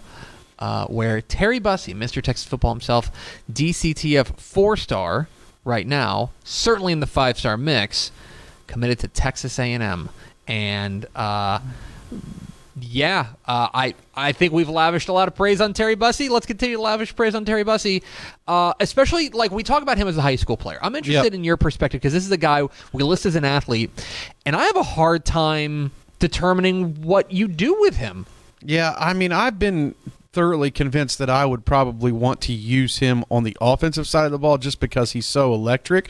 uh, 0.58 0.86
where 0.86 1.20
Terry 1.20 1.58
Bussey, 1.58 1.94
Mr. 1.94 2.22
Texas 2.22 2.46
football 2.46 2.72
himself, 2.72 3.10
DCTF 3.50 4.38
four 4.38 4.76
star 4.76 5.28
right 5.64 5.86
now, 5.86 6.30
certainly 6.44 6.92
in 6.92 7.00
the 7.00 7.06
five 7.06 7.38
star 7.38 7.56
mix, 7.56 8.12
committed 8.66 8.98
to 9.00 9.08
Texas 9.08 9.58
A&M, 9.58 10.10
and 10.46 11.06
uh, 11.16 11.60
yeah, 12.82 13.26
uh, 13.46 13.68
I 13.72 13.94
I 14.14 14.32
think 14.32 14.52
we've 14.52 14.68
lavished 14.68 15.08
a 15.08 15.12
lot 15.12 15.28
of 15.28 15.34
praise 15.34 15.60
on 15.60 15.72
Terry 15.72 15.94
Bussey. 15.94 16.28
Let's 16.28 16.46
continue 16.46 16.76
to 16.76 16.82
lavish 16.82 17.14
praise 17.16 17.34
on 17.34 17.44
Terry 17.44 17.64
Bussey, 17.64 18.02
uh, 18.48 18.72
especially 18.80 19.30
like 19.30 19.50
we 19.50 19.62
talk 19.62 19.82
about 19.82 19.98
him 19.98 20.08
as 20.08 20.16
a 20.16 20.22
high 20.22 20.36
school 20.36 20.56
player. 20.56 20.78
I'm 20.82 20.94
interested 20.94 21.24
Yep. 21.24 21.34
in 21.34 21.44
your 21.44 21.56
perspective 21.56 22.00
because 22.00 22.12
this 22.12 22.24
is 22.24 22.32
a 22.32 22.36
guy 22.36 22.62
we 22.92 23.02
list 23.02 23.26
as 23.26 23.36
an 23.36 23.44
athlete, 23.44 23.90
and 24.46 24.54
I 24.56 24.64
have 24.64 24.76
a 24.76 24.82
hard 24.82 25.24
time 25.24 25.90
determining 26.18 27.02
what 27.02 27.32
you 27.32 27.48
do 27.48 27.80
with 27.80 27.96
him. 27.96 28.26
Yeah, 28.62 28.94
I 28.98 29.14
mean, 29.14 29.32
I've 29.32 29.58
been 29.58 29.94
thoroughly 30.32 30.70
convinced 30.70 31.18
that 31.18 31.28
I 31.28 31.44
would 31.44 31.64
probably 31.64 32.12
want 32.12 32.40
to 32.42 32.52
use 32.52 32.98
him 32.98 33.24
on 33.30 33.42
the 33.42 33.56
offensive 33.60 34.06
side 34.06 34.26
of 34.26 34.32
the 34.32 34.38
ball 34.38 34.58
just 34.58 34.78
because 34.78 35.12
he's 35.12 35.26
so 35.26 35.52
electric. 35.52 36.08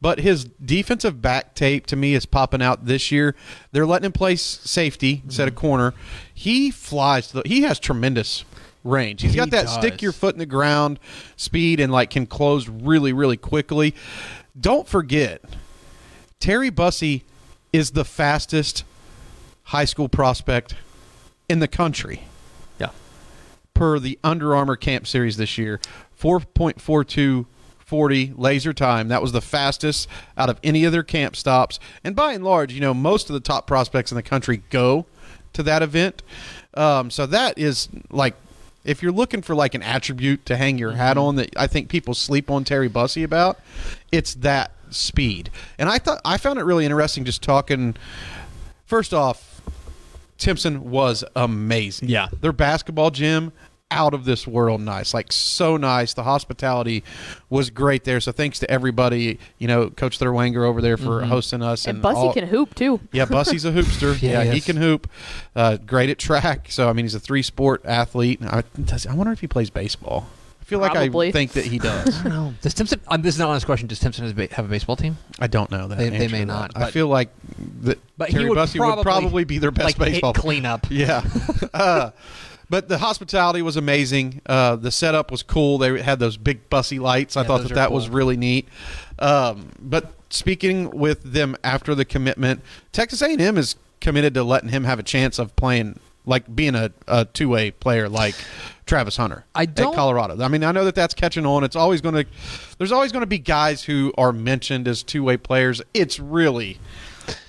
But 0.00 0.20
his 0.20 0.44
defensive 0.44 1.20
back 1.20 1.54
tape 1.54 1.86
to 1.86 1.96
me 1.96 2.14
is 2.14 2.24
popping 2.24 2.62
out 2.62 2.86
this 2.86 3.12
year. 3.12 3.34
They're 3.72 3.86
letting 3.86 4.06
him 4.06 4.12
play 4.12 4.36
safety 4.36 5.20
instead 5.24 5.46
of 5.46 5.54
mm-hmm. 5.54 5.60
corner. 5.60 5.94
He 6.32 6.70
flies. 6.70 7.28
To 7.28 7.42
the, 7.42 7.48
he 7.48 7.62
has 7.62 7.78
tremendous 7.78 8.44
range. 8.82 9.20
He's 9.20 9.32
He 9.32 9.36
got 9.36 9.50
that 9.50 9.66
does. 9.66 9.74
stick 9.74 10.00
your 10.00 10.12
foot 10.12 10.34
in 10.34 10.38
the 10.38 10.46
ground 10.46 10.98
speed 11.36 11.80
and 11.80 11.92
like 11.92 12.10
can 12.10 12.26
close 12.26 12.66
really 12.68 13.12
really 13.12 13.36
quickly. 13.36 13.94
Don't 14.58 14.88
forget, 14.88 15.42
Terry 16.38 16.70
Bussey 16.70 17.24
is 17.74 17.90
the 17.90 18.04
fastest 18.06 18.84
high 19.64 19.84
school 19.84 20.08
prospect 20.08 20.74
in 21.48 21.58
the 21.58 21.68
country 21.68 22.24
per 23.80 23.98
the 23.98 24.16
Under 24.22 24.54
Armour 24.54 24.76
Camp 24.76 25.06
Series 25.06 25.38
this 25.38 25.56
year. 25.56 25.80
4.4240 26.20 28.34
laser 28.36 28.74
time. 28.74 29.08
That 29.08 29.22
was 29.22 29.32
the 29.32 29.40
fastest 29.40 30.06
out 30.36 30.50
of 30.50 30.60
any 30.62 30.84
of 30.84 30.92
their 30.92 31.02
camp 31.02 31.34
stops. 31.34 31.80
And 32.04 32.14
by 32.14 32.34
and 32.34 32.44
large, 32.44 32.74
you 32.74 32.80
know, 32.82 32.92
most 32.92 33.30
of 33.30 33.34
the 33.34 33.40
top 33.40 33.66
prospects 33.66 34.12
in 34.12 34.16
the 34.16 34.22
country 34.22 34.62
go 34.68 35.06
to 35.54 35.62
that 35.62 35.82
event. 35.82 36.22
Um, 36.74 37.10
so 37.10 37.24
that 37.24 37.56
is 37.56 37.88
like. 38.10 38.34
If 38.82 39.02
you're 39.02 39.12
looking 39.12 39.42
for 39.42 39.54
like 39.54 39.74
an 39.74 39.82
attribute 39.82 40.46
to 40.46 40.56
hang 40.56 40.78
your 40.78 40.92
hat 40.92 41.18
on 41.18 41.36
that 41.36 41.50
I 41.54 41.66
think 41.66 41.90
people 41.90 42.14
sleep 42.14 42.50
on 42.50 42.64
Terry 42.64 42.88
Bussey 42.88 43.22
about, 43.22 43.60
it's 44.10 44.32
that 44.36 44.70
speed. 44.88 45.50
And 45.78 45.90
I 45.90 45.98
thought 45.98 46.18
I 46.24 46.38
found 46.38 46.58
it 46.58 46.64
really 46.64 46.86
interesting 46.86 47.26
just 47.26 47.42
talking 47.42 47.94
first 48.86 49.12
off, 49.12 49.60
Timpson 50.38 50.90
was 50.90 51.24
amazing. 51.36 52.08
Yeah. 52.08 52.28
Their 52.40 52.54
basketball 52.54 53.10
gym 53.10 53.52
out 53.90 54.14
of 54.14 54.24
this 54.24 54.46
world 54.46 54.80
nice. 54.80 55.12
Like 55.12 55.32
so 55.32 55.76
nice. 55.76 56.14
The 56.14 56.22
hospitality 56.22 57.02
was 57.48 57.70
great 57.70 58.04
there. 58.04 58.20
So 58.20 58.32
thanks 58.32 58.58
to 58.60 58.70
everybody, 58.70 59.38
you 59.58 59.66
know, 59.68 59.90
Coach 59.90 60.18
Thurwanger 60.18 60.64
over 60.66 60.80
there 60.80 60.96
for 60.96 61.22
hosting 61.24 61.62
us 61.62 61.86
And 61.86 62.00
Bussey 62.00 62.18
all- 62.18 62.32
can 62.32 62.46
hoop 62.46 62.74
too. 62.74 63.00
yeah, 63.12 63.24
Bussey's 63.24 63.64
a 63.64 63.72
hoopster. 63.72 64.20
Yeah, 64.22 64.30
yeah, 64.42 64.44
he 64.44 64.50
he 64.52 64.60
can 64.60 64.76
hoop. 64.76 65.08
Uh, 65.56 65.76
great 65.78 66.10
at 66.10 66.18
track. 66.18 66.66
So 66.70 66.88
I 66.88 66.92
mean, 66.92 67.04
he's 67.04 67.14
a 67.14 67.20
three 67.20 67.42
sport 67.42 67.82
athlete. 67.84 68.40
I, 68.42 68.62
does, 68.84 69.06
I 69.06 69.14
wonder 69.14 69.32
if 69.32 69.40
he 69.40 69.46
plays 69.46 69.70
baseball. 69.70 70.26
I 70.60 70.64
feel 70.70 70.78
like 70.78 70.94
I 70.94 71.08
think 71.32 71.52
that 71.52 71.64
he 71.64 71.78
does. 71.80 72.20
I 72.20 72.22
don't 72.22 72.32
know. 72.32 72.54
Does 72.62 72.74
Timpson? 72.74 73.00
Um, 73.08 73.22
this 73.22 73.34
is 73.34 73.38
not 73.40 73.46
an 73.46 73.50
honest 73.52 73.66
question. 73.66 73.88
Does 73.88 73.98
Timpson 73.98 74.22
has 74.24 74.32
ba- 74.32 74.48
have 74.54 74.66
a 74.66 74.68
baseball 74.68 74.94
team? 74.94 75.16
I 75.40 75.48
don't 75.48 75.68
know 75.70 75.88
that. 75.88 75.98
They- 75.98 76.10
they 76.10 76.28
may 76.28 76.40
to 76.42 76.46
that. 76.46 76.46
not, 76.46 76.72
I 76.76 76.90
feel 76.92 77.08
like 77.08 77.30
that 77.82 77.98
But 78.16 78.28
Terry 78.30 78.44
he 78.44 78.48
would 78.50 78.54
Bussey 78.56 78.78
probably, 78.78 78.96
would 78.98 79.02
probably 79.02 79.44
be 79.44 79.58
their 79.58 79.72
best 79.72 79.98
like, 79.98 80.12
baseball 80.12 80.32
cleanup. 80.32 80.86
Yeah. 80.88 81.24
uh, 81.74 82.10
but 82.70 82.88
the 82.88 82.98
hospitality 82.98 83.60
was 83.60 83.76
amazing. 83.76 84.40
Uh, 84.46 84.76
the 84.76 84.90
setup 84.90 85.30
was 85.30 85.42
cool. 85.42 85.76
They 85.78 86.00
had 86.00 86.18
those 86.20 86.36
big 86.38 86.70
Bussey 86.70 86.98
lights. 87.00 87.36
I 87.36 87.42
Yeah, 87.42 87.46
thought 87.48 87.62
that 87.64 87.74
that 87.74 87.92
was 87.92 88.08
really 88.08 88.36
neat. 88.36 88.68
Um, 89.18 89.70
but 89.78 90.12
speaking 90.30 90.90
with 90.90 91.22
them 91.24 91.56
after 91.64 91.94
the 91.94 92.04
commitment, 92.04 92.62
Texas 92.92 93.20
A&M 93.20 93.58
is 93.58 93.76
committed 94.00 94.32
to 94.34 94.44
letting 94.44 94.70
him 94.70 94.84
have 94.84 94.98
a 94.98 95.02
chance 95.02 95.38
of 95.38 95.54
playing, 95.56 95.98
like 96.24 96.54
being 96.54 96.74
a, 96.74 96.90
a 97.06 97.24
two-way 97.26 97.70
player 97.72 98.08
like 98.08 98.34
Travis 98.86 99.16
Hunter 99.16 99.44
I 99.54 99.66
don't- 99.66 99.92
at 99.92 99.96
Colorado. 99.96 100.42
I 100.42 100.48
mean, 100.48 100.64
I 100.64 100.72
know 100.72 100.84
that 100.84 100.94
that's 100.94 101.12
catching 101.14 101.44
on. 101.44 101.64
It's 101.64 101.76
always 101.76 102.00
going 102.00 102.14
to– 102.14 102.26
there's 102.78 102.92
always 102.92 103.12
going 103.12 103.22
to 103.22 103.26
be 103.26 103.38
guys 103.38 103.82
who 103.84 104.12
are 104.16 104.32
mentioned 104.32 104.88
as 104.88 105.02
two-way 105.02 105.36
players. 105.36 105.82
It's 105.92 106.18
really 106.18 106.78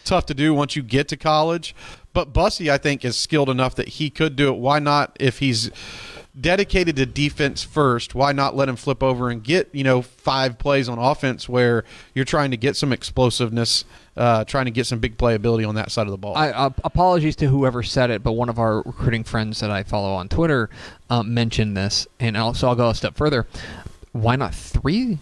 tough 0.06 0.26
to 0.28 0.34
do 0.34 0.54
once 0.54 0.76
you 0.76 0.84
get 0.84 1.08
to 1.10 1.18
college. 1.18 1.76
But 2.14 2.34
Bussey, 2.34 2.70
I 2.70 2.78
think, 2.78 3.06
is 3.06 3.16
skilled 3.16 3.50
enough 3.50 3.76
that 3.76 3.88
he 3.90 4.10
could 4.10 4.36
do 4.36 4.50
it. 4.54 4.58
Why 4.58 4.80
not 4.80 5.16
if 5.20 5.40
he's 5.40 5.72
dedicated 6.40 6.96
to 6.98 7.06
defense 7.06 7.64
first? 7.64 8.16
Why 8.16 8.32
not 8.32 8.56
let 8.56 8.70
him 8.70 8.76
flip 8.76 9.02
over 9.02 9.30
and 9.30 9.44
get 9.44 9.70
you 9.74 9.84
know 9.84 10.02
five 10.02 10.58
plays 10.58 10.90
on 10.90 11.00
offense 11.00 11.48
where 11.48 11.84
you're 12.14 12.26
trying 12.26 12.52
to 12.52 12.58
get 12.58 12.76
some 12.76 12.92
explosiveness, 12.92 13.86
uh, 14.18 14.44
trying 14.44 14.66
to 14.66 14.72
get 14.72 14.86
some 14.86 15.00
big 15.00 15.18
playability 15.18 15.68
on 15.68 15.76
that 15.76 15.92
side 15.92 16.08
of 16.08 16.12
the 16.12 16.18
ball. 16.18 16.36
I, 16.36 16.52
uh, 16.52 16.70
apologies 16.84 17.36
to 17.38 17.48
whoever 17.48 17.82
said 17.84 18.10
it, 18.10 18.24
but 18.24 18.34
one 18.34 18.50
of 18.50 18.60
our 18.60 18.82
recruiting 18.82 19.24
friends 19.24 19.60
that 19.62 19.72
I 19.72 19.84
follow 19.84 20.14
on 20.14 20.28
Twitter 20.28 20.70
um, 21.10 21.34
mentioned 21.34 21.78
this, 21.78 22.08
and 22.20 22.36
also 22.36 22.68
I'll 22.68 22.76
go 22.76 22.90
a 22.90 22.96
step 22.96 23.16
further. 23.16 23.48
Why 24.12 24.36
not 24.36 24.54
three? 24.54 25.20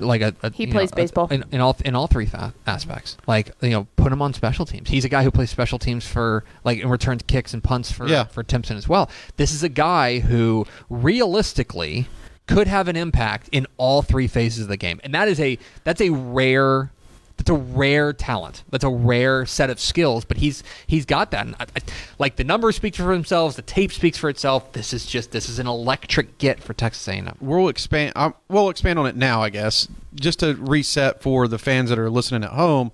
Like 0.00 0.20
a, 0.22 0.34
a 0.42 0.50
He 0.52 0.66
plays 0.66 0.90
know, 0.90 0.94
a- 0.94 0.96
baseball. 0.96 1.28
in, 1.28 1.44
in 1.52 1.60
all 1.60 1.76
in 1.84 1.94
all 1.94 2.06
three 2.06 2.26
fa- 2.26 2.54
aspects. 2.66 3.16
Like 3.26 3.52
you 3.62 3.70
know, 3.70 3.86
put 3.96 4.12
him 4.12 4.20
on 4.22 4.32
special 4.34 4.64
teams. 4.66 4.88
He's 4.88 5.04
a 5.04 5.08
guy 5.08 5.22
who 5.24 5.30
plays 5.30 5.50
special 5.50 5.78
teams 5.78 6.06
for 6.06 6.44
like 6.64 6.80
and 6.80 6.90
returns 6.90 7.22
kicks 7.26 7.52
and 7.54 7.62
punts 7.62 7.90
for 7.92 8.06
Yeah. 8.08 8.24
for 8.24 8.42
Timpson 8.42 8.76
as 8.76 8.88
well. 8.88 9.10
This 9.36 9.52
is 9.52 9.62
a 9.62 9.68
guy 9.68 10.18
who 10.20 10.66
realistically 10.88 12.06
could 12.46 12.66
have 12.68 12.86
an 12.88 12.96
impact 12.96 13.48
in 13.50 13.66
all 13.76 14.02
three 14.02 14.28
phases 14.28 14.62
of 14.64 14.68
the 14.68 14.76
game, 14.76 15.00
and 15.02 15.12
that 15.14 15.26
is 15.28 15.40
a 15.40 15.58
that's 15.84 16.00
a 16.00 16.10
rare 16.10 16.92
that's 17.36 17.50
a 17.50 17.54
rare 17.54 18.12
talent. 18.12 18.64
That's 18.70 18.84
a 18.84 18.90
rare 18.90 19.44
set 19.46 19.68
of 19.68 19.78
skills, 19.78 20.24
but 20.24 20.38
he's 20.38 20.62
he's 20.86 21.04
got 21.04 21.30
that. 21.32 21.46
I, 21.60 21.64
I, 21.64 21.80
like 22.18 22.36
the 22.36 22.44
numbers 22.44 22.76
speak 22.76 22.94
for 22.96 23.02
themselves, 23.04 23.56
the 23.56 23.62
tape 23.62 23.92
speaks 23.92 24.16
for 24.16 24.30
itself. 24.30 24.72
This 24.72 24.92
is 24.92 25.06
just 25.06 25.32
this 25.32 25.48
is 25.48 25.58
an 25.58 25.66
electric 25.66 26.38
get 26.38 26.62
for 26.62 26.72
Texas 26.72 27.06
A&M. 27.08 27.36
we'll 27.40 27.68
expand. 27.68 28.12
Um, 28.16 28.34
we'll 28.48 28.70
expand 28.70 28.98
on 28.98 29.06
it 29.06 29.16
now, 29.16 29.42
I 29.42 29.50
guess, 29.50 29.88
just 30.14 30.40
to 30.40 30.54
reset 30.54 31.22
for 31.22 31.46
the 31.46 31.58
fans 31.58 31.90
that 31.90 31.98
are 31.98 32.10
listening 32.10 32.42
at 32.42 32.50
home. 32.50 32.90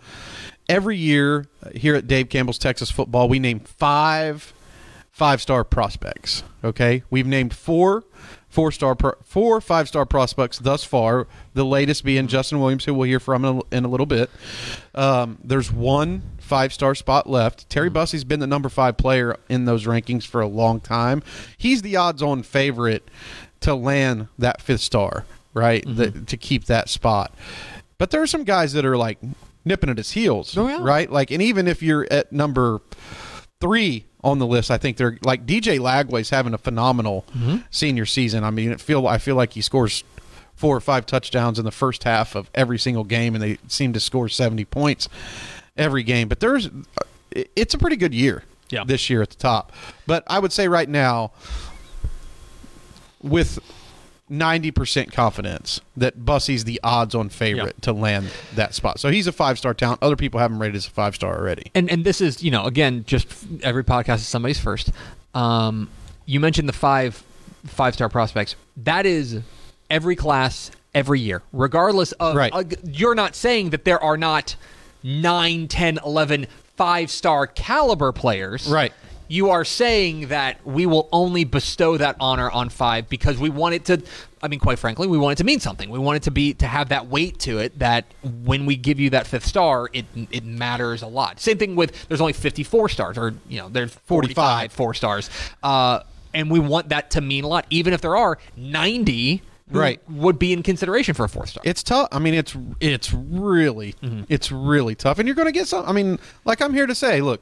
Every 0.69 0.97
year 0.97 1.47
uh, 1.65 1.71
here 1.75 1.95
at 1.95 2.07
Dave 2.07 2.29
Campbell's 2.29 2.59
Texas 2.59 2.91
Football, 2.91 3.29
we 3.29 3.39
name 3.39 3.61
five 3.61 4.53
five-star 5.11 5.63
prospects. 5.63 6.43
Okay, 6.65 7.05
we've 7.11 7.27
named 7.27 7.55
four 7.55 8.05
four-star, 8.53 8.95
pro- 8.95 9.15
four 9.25 9.61
five-star 9.63 10.05
prospects 10.05 10.59
thus 10.59 10.85
far. 10.85 11.27
The 11.55 11.65
latest 11.65 12.05
being 12.05 12.27
Justin 12.27 12.61
Williams, 12.61 12.85
who 12.85 12.93
we'll 12.93 13.09
hear 13.09 13.19
from 13.19 13.45
in 13.47 13.57
a, 13.73 13.77
in 13.77 13.85
a 13.87 13.89
little 13.89 14.05
bit. 14.07 14.31
Um, 14.95 15.39
there's 15.43 15.73
one 15.73 16.23
five-star 16.39 16.95
spot 16.95 17.27
left. 17.29 17.69
Terry 17.71 17.89
Bussey's 17.89 18.25
been 18.25 18.41
the 18.41 18.47
number 18.47 18.69
five 18.69 18.99
player 18.99 19.37
in 19.49 19.65
those 19.65 19.87
rankings 19.87 20.27
for 20.27 20.43
a 20.43 20.47
long 20.47 20.81
time. 20.81 21.23
He's 21.57 21.81
the 21.81 21.97
odds-on 21.97 22.43
favorite 22.43 23.09
to 23.61 23.75
land 23.75 24.29
that 24.39 24.61
fifth 24.61 24.83
star, 24.83 25.25
right? 25.55 25.83
The- 25.87 26.11
to 26.11 26.37
keep 26.37 26.67
that 26.67 26.91
spot. 26.91 27.35
But 27.97 28.11
there 28.11 28.21
are 28.21 28.27
some 28.27 28.45
guys 28.45 28.75
that 28.75 28.85
are 28.85 28.99
like 28.99 29.19
nipping 29.65 29.89
at 29.89 29.97
his 29.97 30.11
heels, 30.11 30.59
Oh, 30.59 30.69
yeah. 30.69 30.79
right? 30.83 31.11
Like, 31.11 31.31
and 31.31 31.41
even 31.41 31.67
if 31.69 31.83
you're 31.83 32.07
at 32.11 32.33
number 32.33 32.81
three 33.63 34.05
on 34.23 34.39
the 34.39 34.47
list, 34.47 34.71
I 34.71 34.77
think 34.77 34.99
they're 34.99 35.17
like 35.25 35.47
DJ 35.47 35.79
Lagway's 35.79 36.29
having 36.31 36.53
a 36.53 36.59
phenomenal 36.59 37.25
Mm-hmm. 37.35 37.57
senior 37.71 38.05
season. 38.05 38.45
I 38.45 38.51
mean, 38.51 38.71
it 38.73 38.81
feel 38.81 39.07
I 39.07 39.17
feel 39.19 39.37
like 39.37 39.55
he 39.55 39.63
scores 39.63 40.05
four 40.55 40.77
or 40.77 40.81
five 40.81 41.07
touchdowns 41.07 41.59
in 41.59 41.65
the 41.65 41.71
first 41.73 42.05
half 42.05 42.35
of 42.35 42.51
every 42.55 42.79
single 42.79 43.05
game, 43.05 43.35
and 43.35 43.43
they 43.43 43.59
seem 43.69 43.93
to 43.95 44.01
score 44.01 44.29
seventy 44.29 44.65
points 44.67 45.09
every 45.77 46.03
game. 46.03 46.29
But 46.29 46.41
there's, 46.41 46.69
it's 47.33 47.73
a 47.75 47.79
pretty 47.79 47.97
good 47.97 48.13
year 48.13 48.45
Yeah. 48.69 48.85
this 48.85 49.09
year 49.09 49.23
at 49.23 49.31
the 49.31 49.37
top. 49.37 49.73
But 50.07 50.23
I 50.27 50.39
would 50.39 50.53
say 50.53 50.69
right 50.69 50.89
now, 50.89 51.33
with 53.23 53.59
90% 54.31 55.13
confidence 55.13 55.81
that 55.97 56.25
Bussey's 56.25 56.65
the 56.65 56.81
odds 56.83 57.15
on 57.15 57.29
favorite 57.29 57.81
to 57.83 57.93
land 57.93 58.31
that 58.55 58.75
spot. 58.75 58.99
So 58.99 59.11
he's 59.11 59.27
a 59.27 59.33
five 59.33 59.59
star 59.59 59.75
talent. 59.75 60.03
Other 60.03 60.17
people 60.17 60.41
have 60.41 60.51
him 60.51 60.61
rated 60.61 60.77
as 60.77 60.87
a 60.87 60.91
five 60.91 61.15
star 61.15 61.37
already. 61.39 61.71
and 61.75 61.91
and 61.91 62.05
this 62.05 62.21
is 62.21 62.43
you 62.43 62.51
know 62.51 62.65
again 62.65 63.05
just 63.07 63.27
every 63.63 63.85
podcast 63.85 64.17
is 64.17 64.29
somebody's 64.29 64.61
first. 64.61 64.91
Um, 65.35 65.91
you 66.27 66.41
mentioned 66.41 66.69
the 66.69 66.73
five 66.73 67.23
five 67.65 67.95
star 67.95 68.09
prospects. 68.09 68.57
That 68.77 69.07
is 69.07 69.41
every 69.91 70.17
class 70.17 70.71
every 70.95 71.21
year, 71.21 71.43
regardless 71.53 72.13
of. 72.13 72.37
Right. 72.37 72.53
uh, 72.53 72.65
you're 72.85 73.15
not 73.15 73.35
saying 73.35 73.71
that 73.71 73.85
there 73.85 74.03
are 74.03 74.17
not 74.17 74.57
9, 75.03 75.69
10, 75.69 75.99
11 76.05 76.47
five 76.77 77.11
star 77.11 77.47
caliber 77.47 78.13
players. 78.13 78.67
Right. 78.69 78.93
You 79.33 79.49
are 79.49 79.65
saying 79.65 80.29
that 80.29 80.59
we 80.67 80.85
will 80.85 81.09
only 81.11 81.45
bestow 81.45 81.97
that 81.97 82.17
honor 82.21 82.51
on 82.51 82.69
five 82.69 83.09
because 83.09 83.39
we 83.39 83.49
want 83.49 83.75
it 83.75 83.87
to. 83.87 84.03
I 84.43 84.49
mean, 84.49 84.61
quite 84.61 84.79
frankly, 84.79 85.07
we 85.09 85.17
want 85.17 85.33
it 85.33 85.37
to 85.39 85.45
mean 85.45 85.59
something. 85.59 85.89
We 85.89 85.99
want 85.99 86.17
it 86.17 86.25
to 86.25 86.31
be 86.31 86.53
to 86.55 86.67
have 86.67 86.91
that 86.91 87.07
weight 87.07 87.39
to 87.41 87.59
it. 87.59 87.79
That 87.79 88.05
when 88.45 88.67
we 88.67 88.77
give 88.77 89.01
you 89.01 89.09
that 89.11 89.27
fifth 89.27 89.47
star, 89.47 89.89
it 89.95 90.05
it 90.31 90.45
matters 90.45 91.01
a 91.01 91.07
lot. 91.07 91.41
Same 91.41 91.57
thing 91.57 91.77
with 91.77 92.09
there's 92.09 92.21
only 92.21 92.35
54 92.35 92.91
stars, 92.91 93.17
or 93.17 93.33
you 93.49 93.59
know, 93.59 93.71
there's 93.71 93.95
45 93.95 94.71
four 94.71 94.93
stars, 94.93 95.31
uh, 95.63 96.01
and 96.35 96.51
we 96.51 96.59
want 96.61 96.91
that 96.91 97.13
to 97.13 97.23
mean 97.23 97.45
a 97.45 97.49
lot, 97.49 97.65
even 97.71 97.95
if 97.95 98.03
there 98.03 98.17
are 98.19 98.37
90. 98.57 99.41
Right. 99.71 100.03
would 100.11 100.39
be 100.39 100.53
in 100.53 100.63
consideration 100.63 101.15
for 101.15 101.25
a 101.25 101.29
fourth 101.31 101.49
star. 101.49 101.63
It's 101.65 101.83
tough. 101.83 102.09
I 102.13 102.19
mean, 102.19 102.35
it's 102.35 102.55
it's 102.81 103.15
really 103.15 103.95
Mm-hmm. 104.03 104.25
it's 104.29 104.53
really 104.53 104.95
tough, 104.95 105.19
and 105.19 105.27
you're 105.27 105.35
going 105.35 105.47
to 105.49 105.53
get 105.53 105.67
some. 105.69 105.87
I 105.89 105.93
mean, 105.93 106.19
like 106.45 106.61
I'm 106.61 106.75
here 106.75 106.87
to 106.87 106.95
say, 106.95 107.23
look, 107.23 107.41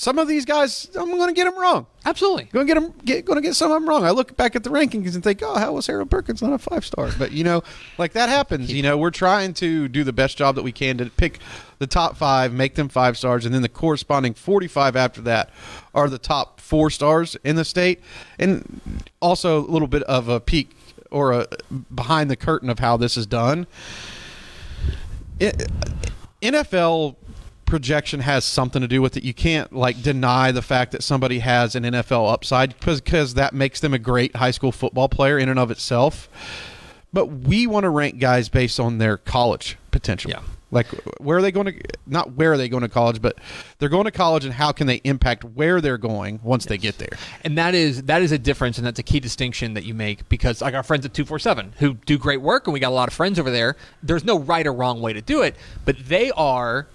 some 0.00 0.18
of 0.18 0.26
these 0.26 0.46
guys, 0.46 0.88
I'm 0.98 1.10
going 1.10 1.28
to 1.28 1.34
get 1.34 1.44
them 1.44 1.58
wrong. 1.60 1.86
Absolutely. 2.06 2.44
Going 2.44 2.66
to 2.66 2.72
get 2.72 2.80
them, 2.80 2.94
get, 3.04 3.26
going 3.26 3.36
to 3.36 3.42
get 3.42 3.54
some 3.54 3.70
of 3.70 3.74
them 3.74 3.86
wrong. 3.86 4.02
I 4.02 4.12
look 4.12 4.34
back 4.34 4.56
at 4.56 4.64
the 4.64 4.70
rankings 4.70 5.14
and 5.14 5.22
think, 5.22 5.42
oh, 5.42 5.58
how 5.58 5.74
was 5.74 5.86
Harold 5.88 6.10
Perkins 6.10 6.40
not 6.40 6.54
a 6.54 6.58
five 6.58 6.86
star? 6.86 7.10
But 7.18 7.32
you 7.32 7.44
know, 7.44 7.62
like 7.98 8.14
that 8.14 8.30
happens. 8.30 8.72
You 8.72 8.82
know, 8.82 8.96
we're 8.96 9.10
trying 9.10 9.52
to 9.54 9.88
do 9.88 10.02
the 10.02 10.14
best 10.14 10.38
job 10.38 10.54
that 10.54 10.62
we 10.62 10.72
can 10.72 10.96
to 10.96 11.10
pick 11.10 11.38
the 11.80 11.86
top 11.86 12.16
five, 12.16 12.50
make 12.50 12.76
them 12.76 12.88
five 12.88 13.18
stars, 13.18 13.44
and 13.44 13.54
then 13.54 13.60
the 13.60 13.68
corresponding 13.68 14.32
45 14.32 14.96
after 14.96 15.20
that 15.20 15.50
are 15.94 16.08
the 16.08 16.16
top 16.16 16.60
four 16.60 16.88
stars 16.88 17.36
in 17.44 17.56
the 17.56 17.64
state, 17.66 18.00
and 18.38 18.80
also 19.20 19.60
a 19.60 19.68
little 19.68 19.86
bit 19.86 20.02
of 20.04 20.28
a 20.28 20.40
peek 20.40 20.70
or 21.10 21.32
a 21.32 21.46
behind 21.94 22.30
the 22.30 22.36
curtain 22.36 22.70
of 22.70 22.78
how 22.78 22.96
this 22.96 23.18
is 23.18 23.26
done. 23.26 23.66
It, 25.38 25.70
NFL 26.40 27.16
projection 27.70 28.20
has 28.20 28.44
something 28.44 28.82
to 28.82 28.88
do 28.88 29.00
with 29.00 29.16
it. 29.16 29.22
You 29.22 29.32
can't 29.32 29.72
like 29.72 30.02
deny 30.02 30.50
the 30.52 30.60
fact 30.60 30.92
that 30.92 31.02
somebody 31.02 31.38
has 31.38 31.74
an 31.74 31.84
NFL 31.84 32.30
upside 32.30 32.74
because 32.80 33.34
that 33.34 33.54
makes 33.54 33.80
them 33.80 33.94
a 33.94 33.98
great 33.98 34.36
high 34.36 34.50
school 34.50 34.72
football 34.72 35.08
player 35.08 35.38
in 35.38 35.48
and 35.48 35.58
of 35.58 35.70
itself. 35.70 36.28
But 37.12 37.26
we 37.26 37.66
want 37.66 37.84
to 37.84 37.90
rank 37.90 38.18
guys 38.18 38.48
based 38.48 38.78
on 38.78 38.98
their 38.98 39.16
college 39.16 39.78
potential. 39.92 40.32
Yeah. 40.32 40.42
Like 40.72 40.86
where 41.18 41.38
are 41.38 41.42
they 41.42 41.50
going 41.50 41.66
to 41.66 41.80
not 42.06 42.32
where 42.32 42.52
are 42.52 42.56
they 42.56 42.68
going 42.68 42.82
to 42.82 42.88
college, 42.88 43.20
but 43.22 43.38
they're 43.78 43.88
going 43.88 44.04
to 44.04 44.12
college 44.12 44.44
and 44.44 44.54
how 44.54 44.70
can 44.70 44.86
they 44.86 45.00
impact 45.02 45.44
where 45.44 45.80
they're 45.80 45.98
going 45.98 46.38
once 46.44 46.64
they 46.66 46.78
get 46.78 46.98
there. 46.98 47.18
and 47.44 47.56
that 47.58 47.74
is 47.74 48.02
that 48.04 48.22
is 48.22 48.30
a 48.30 48.38
difference 48.38 48.78
and 48.78 48.86
that's 48.86 48.98
a 49.00 49.02
key 49.04 49.18
distinction 49.18 49.74
that 49.74 49.84
you 49.84 49.94
make 49.94 50.28
because 50.28 50.60
like 50.60 50.74
our 50.74 50.84
friends 50.84 51.04
at 51.04 51.12
247 51.14 51.74
who 51.78 51.94
do 51.94 52.16
great 52.18 52.40
work 52.40 52.66
and 52.68 52.74
we 52.74 52.78
got 52.78 52.90
a 52.90 52.94
lot 52.94 53.08
of 53.08 53.14
friends 53.14 53.38
over 53.40 53.50
there 53.50 53.74
there's 54.02 54.24
no 54.24 54.38
right 54.38 54.64
or 54.64 54.72
wrong 54.72 55.00
way 55.00 55.12
to 55.12 55.20
do 55.20 55.42
it 55.42 55.56
but 55.84 55.96
they 56.06 56.30
are 56.32 56.86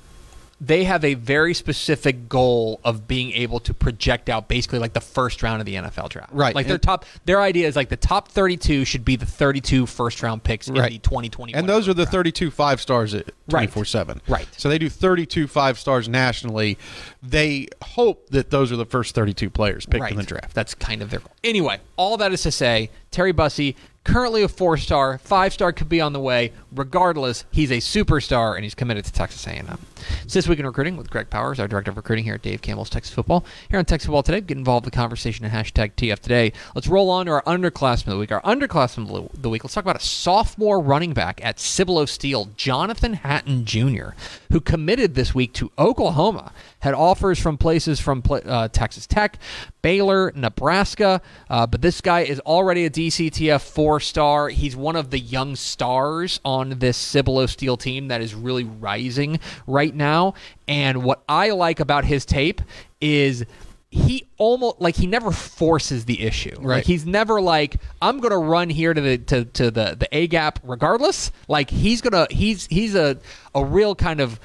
they 0.61 0.85
have 0.85 1.03
a 1.03 1.15
very 1.15 1.53
specific 1.53 2.29
goal 2.29 2.79
of 2.85 3.07
being 3.07 3.33
able 3.33 3.59
to 3.59 3.73
project 3.73 4.29
out 4.29 4.47
basically 4.47 4.79
like 4.79 4.93
the 4.93 5.01
first 5.01 5.43
round 5.43 5.61
of 5.61 5.65
the 5.65 5.75
NFL 5.75 6.09
draft. 6.09 6.31
Right. 6.31 6.55
Like 6.55 6.67
their 6.67 6.77
top 6.77 7.05
their 7.25 7.41
idea 7.41 7.67
is 7.67 7.75
like 7.75 7.89
the 7.89 7.97
top 7.97 8.29
32 8.29 8.85
should 8.85 9.03
be 9.03 9.17
the 9.17 9.25
32 9.25 9.85
first 9.85 10.23
round 10.23 10.43
picks 10.43 10.67
in 10.67 10.75
the 10.75 10.81
2020 10.89 11.53
And 11.53 11.67
those 11.67 11.89
are 11.89 11.93
the 11.93 12.05
32 12.05 12.51
five 12.51 12.79
stars 12.79 13.13
at 13.13 13.25
Right. 13.47 13.69
24 13.69 13.85
7. 13.85 14.21
Right. 14.27 14.47
So 14.57 14.69
they 14.69 14.77
do 14.77 14.89
32 14.89 15.47
five 15.47 15.77
stars 15.77 16.07
nationally. 16.07 16.77
They 17.21 17.67
hope 17.83 18.29
that 18.29 18.49
those 18.49 18.71
are 18.71 18.77
the 18.77 18.85
first 18.85 19.13
32 19.13 19.49
players 19.49 19.85
picked 19.85 20.09
in 20.09 20.17
the 20.17 20.23
draft. 20.23 20.55
That's 20.55 20.73
kind 20.73 21.01
of 21.01 21.09
their 21.09 21.19
goal. 21.19 21.31
Anyway, 21.43 21.79
all 21.97 22.17
that 22.17 22.31
is 22.31 22.41
to 22.43 22.51
say, 22.51 22.89
Terry 23.11 23.33
Bussey, 23.33 23.75
currently 24.03 24.41
a 24.41 24.47
four 24.47 24.77
star, 24.77 25.17
five 25.17 25.53
star 25.53 25.73
could 25.73 25.89
be 25.89 25.99
on 26.01 26.13
the 26.13 26.19
way. 26.19 26.53
Regardless, 26.75 27.45
he's 27.51 27.71
a 27.71 27.77
superstar 27.77 28.55
and 28.55 28.63
he's 28.63 28.75
committed 28.75 29.05
to 29.05 29.13
Texas 29.13 29.47
A&M. 29.47 29.79
So 30.27 30.39
this 30.39 30.47
week 30.47 30.59
in 30.59 30.65
recruiting 30.65 30.97
with 30.97 31.09
Greg 31.09 31.29
Powers, 31.29 31.59
our 31.59 31.67
director 31.67 31.91
of 31.91 31.97
recruiting 31.97 32.25
here 32.25 32.35
at 32.35 32.41
Dave 32.41 32.61
Campbell's 32.61 32.89
Texas 32.89 33.13
Football. 33.13 33.45
Here 33.69 33.79
on 33.79 33.85
Texas 33.85 34.07
Football 34.07 34.23
today, 34.23 34.41
get 34.41 34.57
involved 34.57 34.85
in 34.85 34.91
the 34.91 34.95
conversation 34.95 35.45
and 35.45 35.53
hashtag 35.53 35.93
TF 35.93 36.19
today. 36.19 36.53
Let's 36.75 36.87
roll 36.87 37.09
on 37.09 37.27
to 37.27 37.31
our 37.31 37.43
underclassmen 37.43 38.07
of 38.07 38.13
the 38.13 38.17
week. 38.17 38.31
Our 38.31 38.41
underclassmen 38.41 39.09
of 39.09 39.41
the 39.41 39.49
week. 39.49 39.63
Let's 39.63 39.73
talk 39.73 39.83
about 39.83 39.95
a 39.95 40.03
sophomore 40.03 40.79
running 40.79 41.13
back 41.13 41.43
at 41.43 41.59
Cibolo 41.59 42.05
Steele, 42.05 42.49
Jonathan 42.55 43.13
Hatton 43.13 43.65
Jr., 43.65 44.09
who 44.51 44.59
committed 44.59 45.15
this 45.15 45.33
week 45.33 45.53
to 45.53 45.71
Oklahoma. 45.77 46.51
Had 46.79 46.93
offers 46.93 47.39
from 47.39 47.57
places 47.57 47.99
from 47.99 48.21
uh, 48.29 48.67
Texas 48.67 49.07
Tech, 49.07 49.39
Baylor, 49.81 50.31
Nebraska, 50.35 51.21
uh, 51.49 51.65
but 51.65 51.81
this 51.81 51.99
guy 52.01 52.21
is 52.21 52.39
already 52.41 52.85
a 52.85 52.89
DCTF 52.89 53.61
four 53.61 53.99
star. 53.99 54.49
He's 54.49 54.75
one 54.75 54.95
of 54.95 55.09
the 55.09 55.19
young 55.19 55.55
stars 55.55 56.39
on 56.45 56.64
this 56.69 56.97
Cibolo 56.97 57.45
Steele 57.45 57.77
team 57.77 58.09
that 58.09 58.21
is 58.21 58.33
really 58.33 58.63
rising 58.63 59.39
right 59.67 59.93
now. 59.93 60.33
And 60.67 61.03
what 61.03 61.23
I 61.27 61.51
like 61.51 61.79
about 61.79 62.05
his 62.05 62.25
tape 62.25 62.61
is 63.01 63.45
he 63.89 64.27
almost 64.37 64.81
like 64.81 64.95
he 64.95 65.07
never 65.07 65.31
forces 65.31 66.05
the 66.05 66.21
issue. 66.21 66.55
Right. 66.59 66.77
Like 66.77 66.85
he's 66.85 67.05
never 67.05 67.39
like 67.39 67.77
I'm 68.01 68.19
gonna 68.19 68.37
run 68.37 68.69
here 68.69 68.93
to 68.93 68.99
the 68.99 69.17
to, 69.17 69.45
to 69.45 69.71
the 69.71 69.95
the 69.97 70.07
A 70.11 70.27
gap 70.27 70.59
regardless. 70.63 71.31
Like 71.47 71.69
he's 71.69 72.01
gonna 72.01 72.27
he's 72.29 72.67
he's 72.67 72.93
a 72.95 73.17
a 73.53 73.63
real 73.63 73.95
kind 73.95 74.19
of 74.19 74.39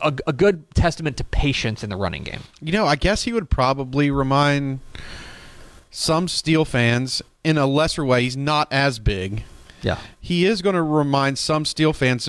a, 0.00 0.12
a 0.26 0.32
good 0.32 0.68
testament 0.74 1.16
to 1.18 1.24
patience 1.24 1.84
in 1.84 1.90
the 1.90 1.96
running 1.96 2.24
game. 2.24 2.40
You 2.60 2.72
know, 2.72 2.86
I 2.86 2.96
guess 2.96 3.24
he 3.24 3.32
would 3.32 3.48
probably 3.50 4.10
remind 4.10 4.80
some 5.90 6.26
Steele 6.26 6.64
fans 6.64 7.22
in 7.44 7.56
a 7.56 7.66
lesser 7.66 8.04
way. 8.04 8.22
He's 8.22 8.36
not 8.36 8.72
as 8.72 8.98
big. 8.98 9.44
Yeah. 9.84 9.98
He 10.20 10.44
is 10.46 10.62
going 10.62 10.74
to 10.74 10.82
remind 10.82 11.38
some 11.38 11.64
Steele 11.64 11.92
fans 11.92 12.28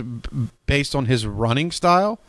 based 0.65 0.95
on 0.95 1.05
his 1.05 1.25
running 1.25 1.71
style 1.71 2.19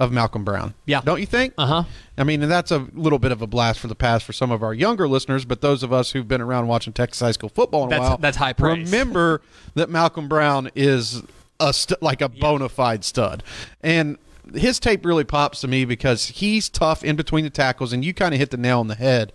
of 0.00 0.10
Malcolm 0.10 0.44
Brown. 0.44 0.74
Yeah. 0.84 1.00
Don't 1.02 1.20
you 1.20 1.26
think? 1.26 1.54
Uh 1.56 1.66
huh. 1.66 1.84
I 2.18 2.24
mean, 2.24 2.42
and 2.42 2.50
that's 2.50 2.70
a 2.70 2.88
little 2.92 3.18
bit 3.18 3.30
of 3.30 3.40
a 3.40 3.46
blast 3.46 3.78
for 3.78 3.86
the 3.86 3.94
past 3.94 4.24
for 4.24 4.32
some 4.32 4.50
of 4.50 4.62
our 4.62 4.74
younger 4.74 5.06
listeners, 5.06 5.44
but 5.44 5.60
those 5.60 5.82
of 5.82 5.92
us 5.92 6.10
who've 6.10 6.26
been 6.26 6.40
around 6.40 6.66
watching 6.66 6.92
Texas 6.92 7.20
high 7.20 7.30
school 7.30 7.48
football 7.48 7.86
in 7.86 7.92
a 7.92 8.00
while, 8.00 8.18
that's 8.18 8.36
high 8.36 8.52
praise. 8.52 8.90
Remember 8.90 9.40
that 9.74 9.88
Malcolm 9.88 10.28
Brown 10.28 10.70
is 10.74 11.22
a 11.60 11.72
st- 11.72 12.02
like 12.02 12.20
a 12.20 12.28
bona 12.28 12.68
fide 12.68 13.04
stud, 13.04 13.44
and 13.80 14.18
his 14.54 14.80
tape 14.80 15.04
really 15.04 15.24
pops 15.24 15.60
to 15.60 15.68
me 15.68 15.84
because 15.84 16.26
he's 16.26 16.68
tough 16.68 17.04
in 17.04 17.14
between 17.14 17.44
the 17.44 17.50
tackles, 17.50 17.92
and 17.92 18.04
you 18.04 18.12
kind 18.12 18.34
of 18.34 18.40
hit 18.40 18.50
the 18.50 18.56
nail 18.56 18.80
on 18.80 18.88
the 18.88 18.96
head. 18.96 19.32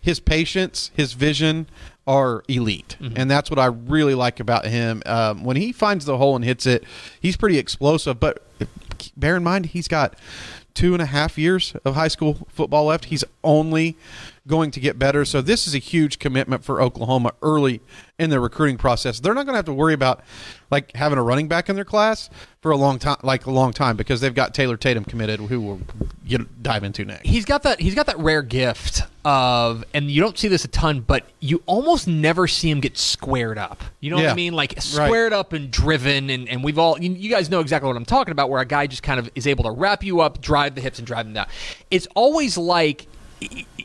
His 0.00 0.20
patience, 0.20 0.92
his 0.94 1.12
vision 1.14 1.66
are 2.08 2.42
elite, 2.48 2.96
and 3.16 3.30
that's 3.30 3.50
what 3.50 3.58
I 3.60 3.66
really 3.66 4.14
like 4.14 4.40
about 4.40 4.64
him. 4.64 5.02
Um, 5.06 5.44
when 5.44 5.56
he 5.56 5.70
finds 5.72 6.06
the 6.06 6.16
hole 6.16 6.34
and 6.34 6.44
hits 6.44 6.64
it, 6.66 6.82
he's 7.20 7.36
pretty 7.36 7.58
explosive. 7.58 8.18
But 8.18 8.42
bear 9.16 9.36
in 9.36 9.44
mind, 9.44 9.66
he's 9.66 9.86
got 9.88 10.16
two 10.74 10.94
and 10.94 11.02
a 11.02 11.06
half 11.06 11.36
years 11.36 11.74
of 11.84 11.94
high 11.94 12.08
school 12.08 12.46
football 12.48 12.86
left. 12.86 13.06
He's 13.06 13.24
only 13.44 13.96
going 14.48 14.72
to 14.72 14.80
get 14.80 14.98
better. 14.98 15.24
So 15.24 15.40
this 15.40 15.68
is 15.68 15.74
a 15.74 15.78
huge 15.78 16.18
commitment 16.18 16.64
for 16.64 16.82
Oklahoma 16.82 17.32
early 17.42 17.80
in 18.18 18.30
their 18.30 18.40
recruiting 18.40 18.78
process. 18.78 19.20
They're 19.20 19.34
not 19.34 19.46
going 19.46 19.52
to 19.52 19.58
have 19.58 19.66
to 19.66 19.72
worry 19.72 19.94
about 19.94 20.24
like 20.70 20.94
having 20.96 21.18
a 21.18 21.22
running 21.22 21.46
back 21.46 21.68
in 21.68 21.76
their 21.76 21.84
class 21.84 22.28
for 22.60 22.72
a 22.72 22.76
long 22.76 22.98
time, 22.98 23.18
like 23.22 23.46
a 23.46 23.50
long 23.50 23.72
time, 23.72 23.96
because 23.96 24.20
they've 24.20 24.34
got 24.34 24.54
Taylor 24.54 24.76
Tatum 24.76 25.04
committed, 25.04 25.38
who 25.38 25.60
we'll 25.60 25.80
get, 26.26 26.62
dive 26.62 26.82
into 26.82 27.04
next. 27.04 27.26
He's 27.26 27.44
got 27.44 27.62
that. 27.62 27.80
He's 27.80 27.94
got 27.94 28.06
that 28.06 28.18
rare 28.18 28.42
gift 28.42 29.02
of, 29.24 29.84
and 29.94 30.10
you 30.10 30.20
don't 30.20 30.36
see 30.36 30.48
this 30.48 30.64
a 30.64 30.68
ton, 30.68 31.00
but 31.00 31.24
you 31.38 31.62
almost 31.66 32.08
never 32.08 32.48
see 32.48 32.70
him 32.70 32.80
get 32.80 32.98
squared 32.98 33.58
up. 33.58 33.82
You 34.00 34.10
know 34.10 34.16
what 34.16 34.26
I 34.26 34.34
mean? 34.34 34.54
Like 34.54 34.80
squared 34.80 35.32
up 35.32 35.52
and 35.52 35.70
driven, 35.70 36.30
and, 36.30 36.48
and 36.48 36.64
we've 36.64 36.78
all 36.78 36.98
you, 36.98 37.12
you 37.12 37.30
guys 37.30 37.48
know 37.48 37.60
exactly 37.60 37.86
what 37.86 37.96
I'm 37.96 38.04
talking 38.04 38.32
about. 38.32 38.50
Where 38.50 38.60
a 38.60 38.66
guy 38.66 38.88
just 38.88 39.02
kind 39.04 39.20
of 39.20 39.30
is 39.34 39.46
able 39.46 39.64
to 39.64 39.70
wrap 39.70 40.02
you 40.02 40.20
up, 40.20 40.40
drive 40.40 40.74
the 40.74 40.80
hips, 40.80 40.98
and 40.98 41.06
drive 41.06 41.26
them 41.26 41.34
down. 41.34 41.46
It's 41.90 42.08
always 42.14 42.58
like 42.58 43.06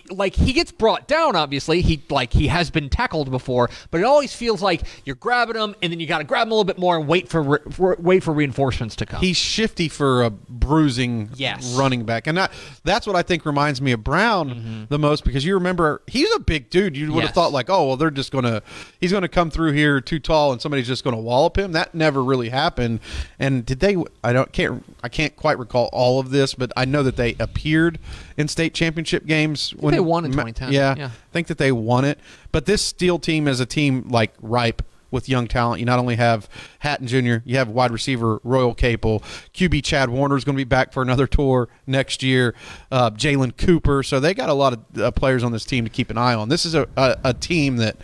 like 0.10 0.36
he 0.36 0.54
gets 0.54 0.72
brought 0.72 1.08
down 1.08 1.36
obviously 1.36 1.82
he 1.82 2.02
like 2.10 2.34
he 2.34 2.48
has 2.48 2.70
been 2.70 2.90
tackled 2.90 3.32
before 3.32 3.70
but 3.90 4.00
it 4.00 4.04
always 4.04 4.34
feels 4.36 4.62
like 4.62 4.82
you're 5.06 5.16
grabbing 5.16 5.56
him 5.56 5.76
and 5.82 5.92
then 5.92 6.00
you 6.00 6.06
got 6.06 6.20
to 6.20 6.24
grab 6.24 6.46
him 6.48 6.52
a 6.52 6.56
little 6.56 6.64
bit 6.66 6.78
more 6.78 6.98
and 6.98 7.08
wait 7.08 7.30
for, 7.30 7.42
re- 7.42 7.60
for 7.72 7.96
wait 8.00 8.22
for 8.24 8.34
reinforcements 8.34 8.96
to 8.96 9.06
come 9.06 9.22
He's 9.22 9.38
shifty 9.38 9.88
for 9.90 10.24
a 10.24 10.30
bruising 10.30 11.30
Yes. 11.36 11.76
running 11.76 12.04
back, 12.06 12.28
and 12.28 12.38
that, 12.38 12.52
that's 12.84 13.06
what 13.08 13.16
I 13.16 13.22
think 13.24 13.46
reminds 13.46 13.82
me 13.82 13.92
of 13.92 14.04
Brown 14.04 14.88
the 14.90 15.00
most 15.00 15.24
because 15.24 15.46
you 15.46 15.54
remember 15.56 16.02
he's 16.08 16.34
a 16.36 16.40
big 16.40 16.70
dude. 16.70 16.96
You 16.98 17.12
would 17.14 17.22
have 17.22 17.30
Mm-hmm. 17.32 17.34
Thought 17.36 17.52
like, 17.52 17.70
oh 17.70 17.88
well, 17.88 17.98
they're 17.98 18.12
just 18.12 18.32
gonna 18.32 18.62
he's 19.00 19.12
gonna 19.12 19.28
come 19.28 19.50
through 19.50 19.72
here 19.72 20.00
too 20.02 20.20
tall, 20.20 20.52
and 20.52 20.62
somebody's 20.62 20.88
just 20.88 21.04
gonna 21.04 21.18
wallop 21.20 21.58
him. 21.58 21.72
That 21.72 21.96
never 21.96 22.24
really 22.24 22.50
happened. 22.50 23.00
And 23.40 23.66
did 23.66 23.80
they? 23.80 23.96
I 24.24 24.34
don't 24.34 24.52
can't 24.52 24.84
I 25.04 25.10
can't 25.10 25.36
quite 25.36 25.58
recall 25.58 25.90
all 25.94 26.20
of 26.20 26.30
this, 26.30 26.54
but 26.54 26.72
I 26.78 26.86
know 26.86 27.02
that 27.04 27.16
they 27.16 27.36
appeared 27.40 28.00
in 28.38 28.48
state 28.48 28.74
championship 28.74 29.26
games 29.26 29.43
when 29.52 29.94
they 29.94 30.00
won 30.00 30.26
in 30.26 30.32
2010, 30.32 30.72
Yeah, 30.72 30.96
yeah. 30.98 31.06
I 31.08 31.10
think 31.32 31.48
that 31.48 31.58
they 31.58 31.72
won 31.72 32.06
it. 32.06 32.20
But 32.52 32.66
this 32.66 32.82
Steele 32.82 33.20
team 33.20 33.48
is 33.48 33.60
a 33.60 33.66
team 33.66 34.08
like 34.10 34.34
ripe 34.42 34.82
with 35.12 35.30
young 35.30 35.48
talent. 35.48 35.80
You 35.80 35.86
not 35.86 36.00
only 36.00 36.16
have 36.16 36.50
Hatton 36.80 37.06
Jr., 37.08 37.36
you 37.46 37.58
have 37.58 37.70
wide 37.70 37.92
receiver 37.92 38.42
Royal 38.44 38.74
Capel, 38.74 39.20
QB 39.54 39.84
Chad 39.84 40.10
Warner 40.10 40.36
is 40.36 40.44
going 40.44 40.56
to 40.56 40.60
be 40.60 40.64
back 40.68 40.92
for 40.92 41.04
another 41.04 41.28
tour 41.28 41.70
next 41.86 42.24
year. 42.24 42.56
Uh, 42.92 43.12
Jalen 43.12 43.56
Cooper, 43.56 44.02
so 44.02 44.20
they 44.20 44.34
got 44.34 44.50
a 44.50 44.54
lot 44.54 44.74
of 44.74 45.00
uh, 45.02 45.12
players 45.12 45.44
on 45.44 45.52
this 45.52 45.66
team 45.66 45.84
to 45.84 45.90
keep 45.92 46.10
an 46.10 46.18
eye 46.18 46.34
on. 46.34 46.50
This 46.50 46.66
is 46.66 46.74
a, 46.74 46.88
a, 46.98 47.18
a 47.26 47.34
team 47.36 47.78
that 47.78 47.98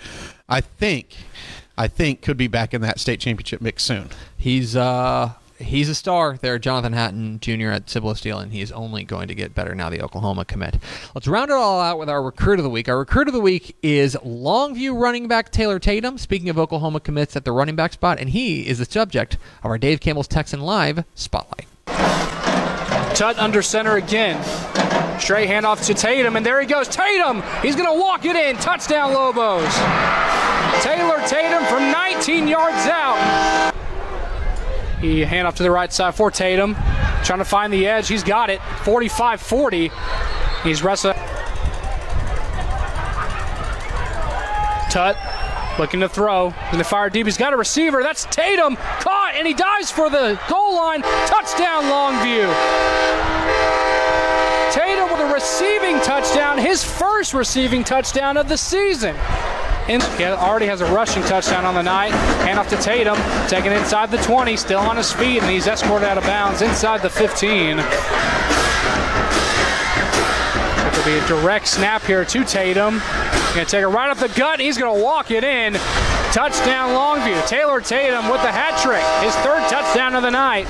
I 0.47 0.61
think, 0.61 1.15
I 1.77 1.87
think 1.87 2.21
could 2.21 2.37
be 2.37 2.47
back 2.47 2.75
in 2.75 2.81
that 2.81 2.99
state 2.99 3.19
championship 3.19 3.59
mix 3.59 3.83
soon. 3.83 4.09
He's 4.37 4.75
uh 4.75 5.31
he's 5.59 5.89
a 5.89 5.95
star 5.95 6.37
there, 6.41 6.57
Jonathan 6.57 6.93
Hatton 6.93 7.39
Jr. 7.39 7.69
at 7.69 7.89
Cibolo 7.89 8.13
Steele, 8.13 8.39
and 8.39 8.51
he 8.51 8.61
is 8.61 8.71
only 8.71 9.03
going 9.03 9.27
to 9.27 9.35
get 9.35 9.53
better 9.53 9.75
now. 9.75 9.89
The 9.89 10.01
Oklahoma 10.01 10.45
commit. 10.45 10.77
Let's 11.13 11.27
round 11.27 11.51
it 11.51 11.55
all 11.55 11.79
out 11.79 11.99
with 11.99 12.09
our 12.09 12.23
recruit 12.23 12.59
of 12.59 12.63
the 12.63 12.69
week. 12.69 12.89
Our 12.89 12.99
recruit 12.99 13.27
of 13.27 13.33
the 13.33 13.39
week 13.39 13.75
is 13.81 14.15
Longview 14.15 14.99
running 14.99 15.27
back 15.27 15.51
Taylor 15.51 15.79
Tatum. 15.79 16.17
Speaking 16.17 16.49
of 16.49 16.57
Oklahoma 16.57 16.99
commits 16.99 17.35
at 17.35 17.45
the 17.45 17.51
running 17.51 17.75
back 17.75 17.93
spot, 17.93 18.19
and 18.19 18.29
he 18.29 18.67
is 18.67 18.79
the 18.79 18.85
subject 18.85 19.35
of 19.63 19.65
our 19.65 19.77
Dave 19.77 19.99
Campbell's 19.99 20.27
Texan 20.27 20.61
Live 20.61 21.03
spotlight. 21.15 21.67
Tutt 23.15 23.37
under 23.37 23.61
center 23.61 23.97
again. 23.97 24.41
Straight 25.19 25.49
handoff 25.49 25.85
to 25.87 25.93
Tatum, 25.93 26.37
and 26.37 26.45
there 26.45 26.61
he 26.61 26.67
goes. 26.67 26.87
Tatum! 26.87 27.43
He's 27.61 27.75
going 27.75 27.91
to 27.93 27.99
walk 27.99 28.23
it 28.23 28.35
in. 28.35 28.55
Touchdown, 28.57 29.13
Lobos. 29.13 29.73
Taylor 30.81 31.21
Tatum 31.27 31.65
from 31.65 31.91
19 31.91 32.47
yards 32.47 32.87
out. 32.87 33.48
He 34.99 35.21
hand 35.21 35.47
off 35.47 35.55
to 35.55 35.63
the 35.63 35.71
right 35.71 35.91
side 35.91 36.15
for 36.15 36.29
Tatum. 36.29 36.75
Trying 37.23 37.39
to 37.39 37.45
find 37.45 37.71
the 37.71 37.87
edge. 37.87 38.07
He's 38.07 38.23
got 38.23 38.49
it. 38.49 38.61
45 38.83 39.41
40. 39.41 39.91
He's 40.63 40.83
wrestling. 40.83 41.15
Tutt 44.89 45.17
looking 45.79 46.01
to 46.01 46.09
throw. 46.09 46.53
And 46.71 46.79
the 46.79 46.83
fire 46.83 47.09
deep. 47.09 47.25
He's 47.25 47.37
got 47.37 47.53
a 47.53 47.57
receiver. 47.57 48.03
That's 48.03 48.25
Tatum. 48.25 48.75
Caught, 48.75 49.33
and 49.35 49.47
he 49.47 49.53
dives 49.53 49.89
for 49.89 50.09
the 50.09 50.39
goal 50.49 50.75
line. 50.75 51.01
Touchdown, 51.01 51.83
Longview. 51.85 52.99
Tatum 54.73 55.09
with 55.11 55.21
a 55.21 55.33
receiving 55.33 55.99
touchdown, 56.01 56.57
his 56.57 56.83
first 56.83 57.33
receiving 57.33 57.83
touchdown 57.83 58.37
of 58.37 58.47
the 58.47 58.57
season. 58.57 59.15
Already 59.89 60.67
has 60.67 60.81
a 60.81 60.93
rushing 60.93 61.23
touchdown 61.23 61.65
on 61.65 61.73
the 61.73 61.81
night. 61.81 62.11
Hand 62.45 62.59
off 62.59 62.69
to 62.69 62.77
Tatum, 62.77 63.17
taking 63.47 63.71
inside 63.71 64.11
the 64.11 64.17
20, 64.17 64.55
still 64.55 64.79
on 64.79 64.95
his 64.95 65.11
feet, 65.11 65.41
and 65.41 65.49
he's 65.49 65.65
escorted 65.65 66.07
out 66.07 66.17
of 66.17 66.23
bounds 66.25 66.61
inside 66.61 67.01
the 67.01 67.09
15. 67.09 67.79
It'll 70.89 71.05
be 71.05 71.17
a 71.17 71.27
direct 71.27 71.67
snap 71.67 72.03
here 72.03 72.23
to 72.23 72.43
Tatum. 72.43 72.99
Gonna 73.55 73.65
take 73.65 73.81
it 73.81 73.87
right 73.87 74.11
up 74.11 74.17
the 74.17 74.29
gut. 74.29 74.59
He's 74.59 74.77
gonna 74.77 75.01
walk 75.01 75.31
it 75.31 75.43
in. 75.43 75.73
Touchdown 76.31 76.91
Longview. 76.91 77.47
Taylor 77.47 77.81
Tatum 77.81 78.29
with 78.29 78.43
the 78.43 78.51
hat 78.51 78.79
trick. 78.83 79.01
His 79.23 79.33
third 79.37 79.67
touchdown 79.69 80.13
of 80.13 80.21
the 80.21 80.29
night. 80.29 80.67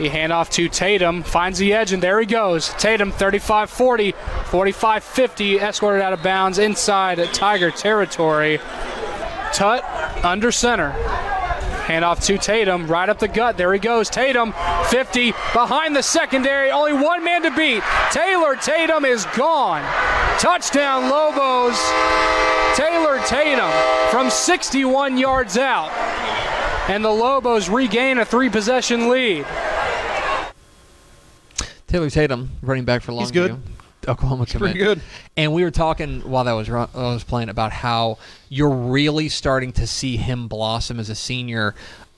He 0.00 0.08
hand 0.08 0.32
off 0.32 0.48
to 0.52 0.66
Tatum, 0.66 1.22
finds 1.22 1.58
the 1.58 1.74
edge, 1.74 1.92
and 1.92 2.02
there 2.02 2.18
he 2.18 2.24
goes. 2.24 2.70
Tatum 2.78 3.12
35 3.12 3.68
40, 3.68 4.12
45 4.46 5.04
50, 5.04 5.58
escorted 5.58 6.00
out 6.00 6.14
of 6.14 6.22
bounds 6.22 6.58
inside 6.58 7.22
Tiger 7.34 7.70
territory. 7.70 8.60
Tutt 9.52 9.84
under 10.24 10.50
center. 10.50 10.92
Hand 11.82 12.06
off 12.06 12.20
to 12.20 12.38
Tatum, 12.38 12.86
right 12.86 13.10
up 13.10 13.18
the 13.18 13.28
gut. 13.28 13.58
There 13.58 13.74
he 13.74 13.78
goes. 13.78 14.08
Tatum, 14.08 14.54
50, 14.86 15.32
behind 15.52 15.94
the 15.94 16.02
secondary. 16.02 16.70
Only 16.70 16.94
one 16.94 17.22
man 17.22 17.42
to 17.42 17.54
beat. 17.54 17.82
Taylor 18.10 18.56
Tatum 18.56 19.04
is 19.04 19.26
gone. 19.36 19.82
Touchdown, 20.38 21.10
Lobos. 21.10 21.78
Taylor 22.74 23.20
Tatum 23.26 23.70
from 24.10 24.30
61 24.30 25.18
yards 25.18 25.58
out. 25.58 25.90
And 26.88 27.04
the 27.04 27.10
Lobos 27.10 27.68
regain 27.68 28.16
a 28.16 28.24
three 28.24 28.48
possession 28.48 29.10
lead. 29.10 29.44
Taylor 31.90 32.08
Tatum, 32.10 32.50
running 32.62 32.84
back 32.84 33.02
for 33.02 33.12
Longview. 33.12 33.20
He's 33.20 33.30
good. 33.30 33.62
Oklahoma 34.08 34.46
commit. 34.46 34.72
pretty 34.72 34.78
good. 34.78 35.00
And 35.36 35.52
we 35.52 35.62
were 35.62 35.70
talking 35.70 36.20
while 36.22 36.44
that 36.44 36.52
was 36.52 36.70
while 36.70 36.88
I 36.94 37.12
was 37.12 37.22
playing 37.24 37.50
about 37.50 37.70
how 37.72 38.16
you're 38.48 38.70
really 38.70 39.28
starting 39.28 39.72
to 39.72 39.86
see 39.86 40.16
him 40.16 40.48
blossom 40.48 40.98
as 40.98 41.10
a 41.10 41.14
senior. 41.14 41.74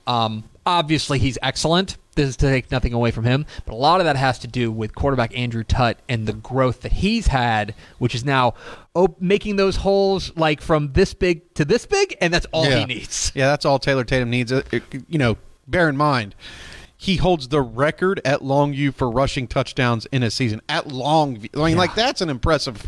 Um, 0.07 0.45
obviously, 0.65 1.19
he's 1.19 1.37
excellent. 1.41 1.97
This 2.15 2.29
is 2.29 2.37
to 2.37 2.45
take 2.47 2.69
nothing 2.71 2.93
away 2.93 3.09
from 3.11 3.25
him, 3.25 3.45
but 3.65 3.73
a 3.73 3.75
lot 3.75 3.99
of 3.99 4.05
that 4.05 4.15
has 4.15 4.37
to 4.39 4.47
do 4.47 4.71
with 4.71 4.93
quarterback 4.93 5.35
Andrew 5.35 5.63
Tutt 5.63 5.97
and 6.07 6.27
the 6.27 6.33
growth 6.33 6.81
that 6.81 6.91
he's 6.93 7.25
had, 7.27 7.73
which 7.97 8.13
is 8.13 8.23
now 8.23 8.53
op- 8.93 9.19
making 9.19 9.55
those 9.55 9.77
holes 9.77 10.31
like 10.37 10.61
from 10.61 10.93
this 10.93 11.13
big 11.15 11.51
to 11.55 11.65
this 11.65 11.85
big, 11.87 12.15
and 12.21 12.31
that's 12.31 12.45
all 12.51 12.65
he 12.65 12.85
needs. 12.85 13.31
Yeah, 13.33 13.47
that's 13.47 13.65
all 13.65 13.79
Taylor 13.79 14.03
Tatum 14.03 14.29
needs. 14.29 14.51
Uh, 14.51 14.61
it- 14.71 14.83
You 15.09 15.17
know, 15.17 15.37
bear 15.67 15.89
in 15.89 15.97
mind, 15.97 16.35
he 17.03 17.17
holds 17.17 17.49
the 17.49 17.61
record 17.61 18.21
at 18.23 18.39
Longview 18.39 18.93
for 18.93 19.11
rushing 19.11 19.45
touchdowns 19.45 20.05
in 20.13 20.23
a 20.23 20.31
season. 20.31 20.61
At 20.69 20.87
Longview, 20.87 21.61
I 21.61 21.65
mean, 21.65 21.77
like 21.77 21.95
that's 21.95 22.21
an 22.21 22.29
impressive. 22.29 22.81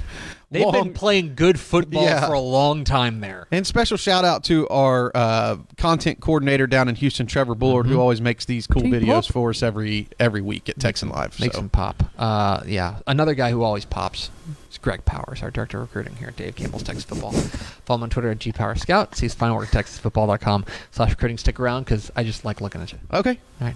They've 0.50 0.64
long- 0.64 0.72
been 0.72 0.94
playing 0.94 1.36
good 1.36 1.60
football 1.60 2.04
Yeah. 2.06 2.26
for 2.26 2.32
a 2.32 2.40
long 2.40 2.86
time 2.86 3.20
there. 3.20 3.46
And 3.52 3.68
special 3.68 3.98
shout 3.98 4.24
out 4.24 4.46
to 4.46 4.70
our 4.70 5.12
uh, 5.14 5.58
content 5.78 6.22
coordinator 6.22 6.66
down 6.66 6.88
in 6.88 6.96
Houston, 6.96 7.26
Trevor 7.28 7.56
Bullard, 7.56 7.88
who 7.88 8.00
always 8.00 8.22
makes 8.22 8.46
these 8.46 8.68
cool 8.68 8.84
Keep 8.84 8.94
videos 8.94 9.28
up. 9.28 9.34
for 9.34 9.50
us 9.50 9.62
every 9.62 10.08
every 10.18 10.42
week 10.42 10.70
at 10.70 10.80
Texan 10.80 11.10
Live. 11.10 11.38
Makes 11.42 11.56
so. 11.56 11.62
him 11.62 11.70
pop. 11.70 12.02
Uh, 12.18 12.62
yeah, 12.66 13.00
another 13.08 13.34
guy 13.36 13.52
who 13.52 13.64
always 13.64 13.84
pops 13.84 14.30
is 14.76 14.80
Greg 14.80 15.06
Powers, 15.06 15.42
our 15.42 15.52
director 15.52 15.82
of 15.82 15.90
recruiting 15.90 16.18
here 16.18 16.30
at 16.30 16.36
Dave 16.36 16.56
Campbell's 16.56 16.84
Texas 16.84 17.06
Football. 17.06 17.32
Follow 17.32 18.00
him 18.00 18.04
on 18.04 18.10
Twitter 18.10 18.30
at 18.30 18.40
gpowerscout. 18.40 19.16
See 19.16 19.26
his 19.26 19.34
final 19.34 19.56
work 19.56 19.74
at 19.74 19.86
texasfootball.com 19.86 20.66
slash 20.92 21.10
recruiting. 21.12 21.38
Stick 21.38 21.60
around 21.60 21.84
because 21.84 22.12
I 22.16 22.24
just 22.24 22.46
like 22.46 22.62
looking 22.62 22.82
at 22.82 22.92
you. 22.92 23.00
Okay. 23.14 23.40
All 23.62 23.68
right. 23.68 23.76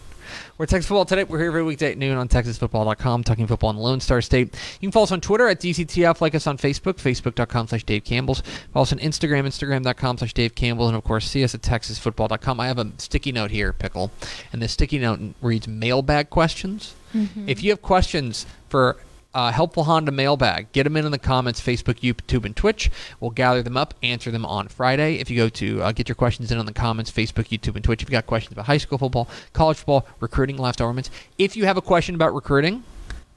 We're 0.58 0.68
Texas 0.68 0.88
Football 0.88 1.06
today. 1.06 1.24
We're 1.24 1.40
here 1.40 1.48
every 1.48 1.64
weekday 1.64 1.94
at 1.94 1.98
noon 1.98 2.16
on 2.16 2.28
TexasFootball.com, 2.28 3.24
talking 3.24 3.48
football 3.48 3.72
in 3.72 3.78
the 3.78 3.82
Lone 3.82 4.00
Star 4.00 4.22
State. 4.22 4.56
You 4.80 4.88
can 4.88 4.92
follow 4.92 5.06
us 5.06 5.12
on 5.12 5.22
Twitter 5.22 5.48
at 5.48 5.60
DCTF, 5.60 6.22
like 6.22 6.36
us 6.36 6.46
on 6.46 6.58
Facebook, 6.58 6.96
Facebook.com 6.96 7.68
slash 7.68 7.84
Dave 7.84 8.04
Campbell's. 8.04 8.44
Follow 8.72 8.84
us 8.84 8.94
on 8.94 9.00
Instagram, 9.00 9.48
Instagram.com 9.48 10.20
slash 10.20 10.34
Dave 10.34 10.54
Campbell, 10.54 10.88
and 10.88 10.96
of 10.96 11.04
course, 11.04 11.28
see 11.28 11.44
us 11.44 11.56
at 11.56 11.62
TexasFootball.com. 11.62 12.60
I 12.60 12.68
have 12.68 12.78
a 12.78 12.92
sticky 12.98 13.32
note 13.32 13.50
here, 13.50 13.74
Pickle, 13.74 14.12
and 14.54 14.62
this 14.62 14.74
sticky 14.74 15.00
note 15.00 15.20
reads 15.42 15.68
mailbag 15.68 16.30
questions. 16.30 16.94
Mm-hmm. 17.16 17.50
If 17.50 17.64
you 17.64 17.72
have 17.72 17.82
questions 17.82 18.46
for 18.68 18.98
uh, 19.34 19.52
helpful 19.52 19.84
Honda 19.84 20.12
mailbag. 20.12 20.72
Get 20.72 20.84
them 20.84 20.98
in 20.98 21.06
in 21.06 21.12
the 21.12 21.20
comments, 21.20 21.62
Facebook, 21.62 22.00
YouTube, 22.00 22.46
and 22.46 22.56
Twitch. 22.56 22.90
We'll 23.20 23.32
gather 23.32 23.62
them 23.62 23.78
up, 23.78 23.94
answer 24.02 24.32
them 24.32 24.46
on 24.46 24.68
Friday. 24.68 25.16
If 25.16 25.30
you 25.30 25.38
go 25.38 25.50
to 25.50 25.84
uh, 25.84 25.92
get 25.92 26.08
your 26.10 26.16
questions 26.16 26.52
in 26.52 26.58
on 26.58 26.66
the 26.66 26.74
comments, 26.74 27.12
Facebook, 27.12 27.50
YouTube, 27.50 27.76
and 27.76 27.84
Twitch. 27.84 28.02
If 28.02 28.10
you 28.10 28.12
got 28.12 28.26
questions 28.26 28.54
about 28.54 28.66
high 28.66 28.78
school 28.78 28.98
football, 28.98 29.30
college 29.54 29.78
football, 29.78 30.08
recruiting, 30.20 30.58
last 30.58 30.82
elements. 30.82 31.12
If 31.38 31.56
you 31.56 31.66
have 31.66 31.78
a 31.78 31.82
question 31.82 32.16
about 32.16 32.34
recruiting, 32.34 32.84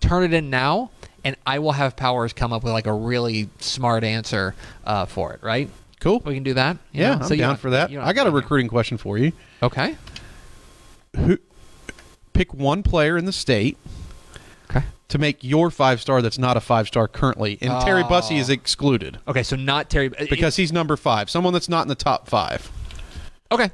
turn 0.01 0.23
it 0.25 0.33
in 0.33 0.51
now, 0.51 0.91
and 1.25 1.37
I 1.47 1.59
will 1.59 1.73
have 1.73 1.97
Powers 1.97 2.33
come 2.33 2.53
up 2.53 2.65
with 2.65 2.73
like 2.73 2.87
a 2.87 2.93
really 2.93 3.49
smart 3.59 4.05
answer 4.05 4.55
uh, 4.85 5.07
for 5.07 5.35
it. 5.35 5.43
Right? 5.43 5.71
Cool. 6.01 6.21
We 6.25 6.35
can 6.35 6.43
do 6.43 6.55
that. 6.55 6.79
Yeah, 6.93 7.15
know? 7.15 7.21
I'm 7.21 7.29
So 7.29 7.37
down 7.37 7.57
for 7.57 7.71
that. 7.71 7.93
I 7.93 8.13
got 8.13 8.27
a 8.27 8.31
recruiting 8.31 8.69
question 8.69 8.99
for 8.99 9.19
you. 9.19 9.33
Okay. 9.63 9.97
Pick 12.33 12.55
one 12.55 12.83
player 12.83 13.19
in 13.19 13.27
the 13.27 13.33
state 13.33 13.77
Okay. 14.71 14.87
To 15.13 15.19
make 15.19 15.43
your 15.45 15.71
five 15.71 16.01
star 16.01 16.21
that's 16.21 16.39
not 16.39 16.57
a 16.57 16.61
five 16.61 16.89
star 16.89 17.07
currently, 17.09 17.57
and 17.61 17.81
Terry 17.85 18.03
Bussey 18.03 18.39
is 18.39 18.51
excluded 18.51 19.19
Okay. 19.29 19.43
So 19.43 19.57
not 19.57 19.89
Terry 19.89 20.09
because 20.09 20.57
he's 20.57 20.73
number 20.73 20.97
five. 20.97 21.31
Someone 21.31 21.53
that's 21.53 21.69
not 21.69 21.83
in 21.83 21.89
the 21.89 21.95
top 21.95 22.29
five. 22.29 22.71
Okay. 23.51 23.71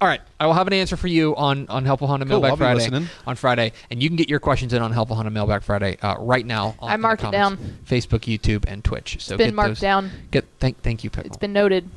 All 0.00 0.08
right. 0.08 0.20
I 0.40 0.46
will 0.46 0.54
have 0.54 0.66
an 0.66 0.72
answer 0.72 0.96
for 0.96 1.06
you 1.06 1.36
on, 1.36 1.68
on 1.68 1.84
Helpful 1.84 2.08
Honda 2.08 2.26
Cool, 2.26 2.40
Mailbag 2.40 2.50
I'll 2.50 2.56
be 2.56 2.60
Friday 2.60 2.74
listening. 2.80 3.08
on 3.24 3.36
Friday, 3.36 3.72
and 3.88 4.02
you 4.02 4.08
can 4.08 4.16
get 4.16 4.28
your 4.28 4.40
questions 4.40 4.72
in 4.72 4.82
on 4.82 4.90
Helpful 4.90 5.14
Honda 5.14 5.30
Mailbag 5.30 5.62
Friday 5.62 5.96
uh, 6.02 6.16
right 6.18 6.44
now. 6.44 6.74
I 6.82 6.96
the 6.96 6.98
marked 7.02 7.22
it 7.22 7.30
down. 7.30 7.56
Facebook, 7.88 8.20
YouTube, 8.22 8.64
and 8.66 8.82
Twitch. 8.84 9.18
So 9.20 9.34
It's 9.34 9.38
been 9.38 9.50
get 9.50 9.54
marked 9.54 9.68
those- 9.70 9.80
down. 9.80 10.10
Get 10.32 10.44
thank 10.58 10.82
thank 10.82 11.04
you, 11.04 11.10
Pickle. 11.10 11.28
It's 11.28 11.36
been 11.36 11.52
noted. 11.52 11.88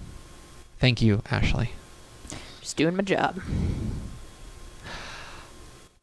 thank 0.78 1.02
you, 1.02 1.24
Ashley. 1.32 1.71
Just 2.62 2.78
doing 2.78 2.95
my 2.95 3.02
job. 3.04 3.41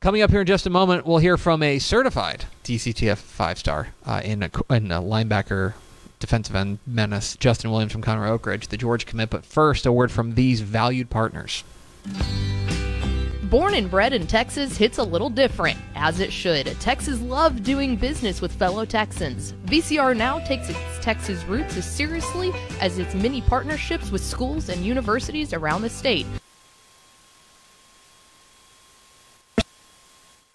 Coming 0.03 0.23
up 0.23 0.31
here 0.33 0.41
in 0.41 0.49
just 0.49 0.67
a 0.67 0.71
moment, 0.71 1.07
we'll 1.07 1.19
hear 1.19 1.37
from 1.37 1.63
a 1.63 1.79
certified 1.79 2.47
DCTF 2.65 3.19
five 3.19 3.57
star 3.57 3.95
uh, 4.05 4.21
in, 4.25 4.43
a, 4.43 4.51
in 4.69 4.91
a 4.91 5.01
linebacker 5.01 5.75
defensive 6.19 6.57
end 6.57 6.81
menace, 6.89 7.37
Justin 7.37 7.71
Williams 7.71 7.93
from 7.93 8.03
Conroe 8.03 8.31
Oak 8.31 8.47
Ridge, 8.47 8.67
the 8.67 8.77
Georgia 8.77 9.07
commit. 9.07 9.31
But 9.31 9.45
first, 9.45 9.87
a 9.87 9.93
word 9.93 10.11
from 10.11 10.35
these 10.35 10.61
valued 10.61 11.09
partners. 11.09 11.63
Born 13.45 13.75
and 13.75 13.89
bred 13.89 14.13
in 14.13 14.27
Texas 14.27 14.77
hits 14.77 14.99
a 14.99 15.05
little 15.05 15.31
different, 15.31 15.79
as 15.95 16.19
it 16.19 16.33
should. 16.33 16.67
Texas 16.81 17.21
loves 17.21 17.61
doing 17.61 17.95
business 17.95 18.41
with 18.41 18.51
fellow 18.51 18.85
Texans. 18.85 19.53
VCR 19.67 20.17
now 20.17 20.41
takes 20.41 20.69
its 20.69 20.81
Texas 21.01 21.45
roots 21.45 21.77
as 21.77 21.89
seriously 21.89 22.51
as 22.81 22.99
its 22.99 23.15
many 23.15 23.41
partnerships 23.41 24.11
with 24.11 24.25
schools 24.25 24.69
and 24.69 24.85
universities 24.85 25.53
around 25.53 25.83
the 25.83 25.91
state. 25.91 26.27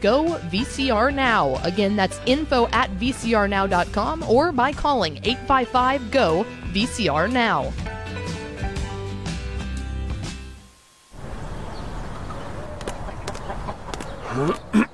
GO 0.00 0.38
VCR 0.50 1.14
Now. 1.14 1.60
Again, 1.64 1.96
that's 1.96 2.20
info 2.26 2.66
at 2.68 2.90
vcrnow.com 2.92 4.24
or 4.24 4.52
by 4.52 4.72
calling 4.72 5.16
855 5.24 6.10
GO 6.10 6.46
VCR 6.72 7.30
Now. 7.30 7.72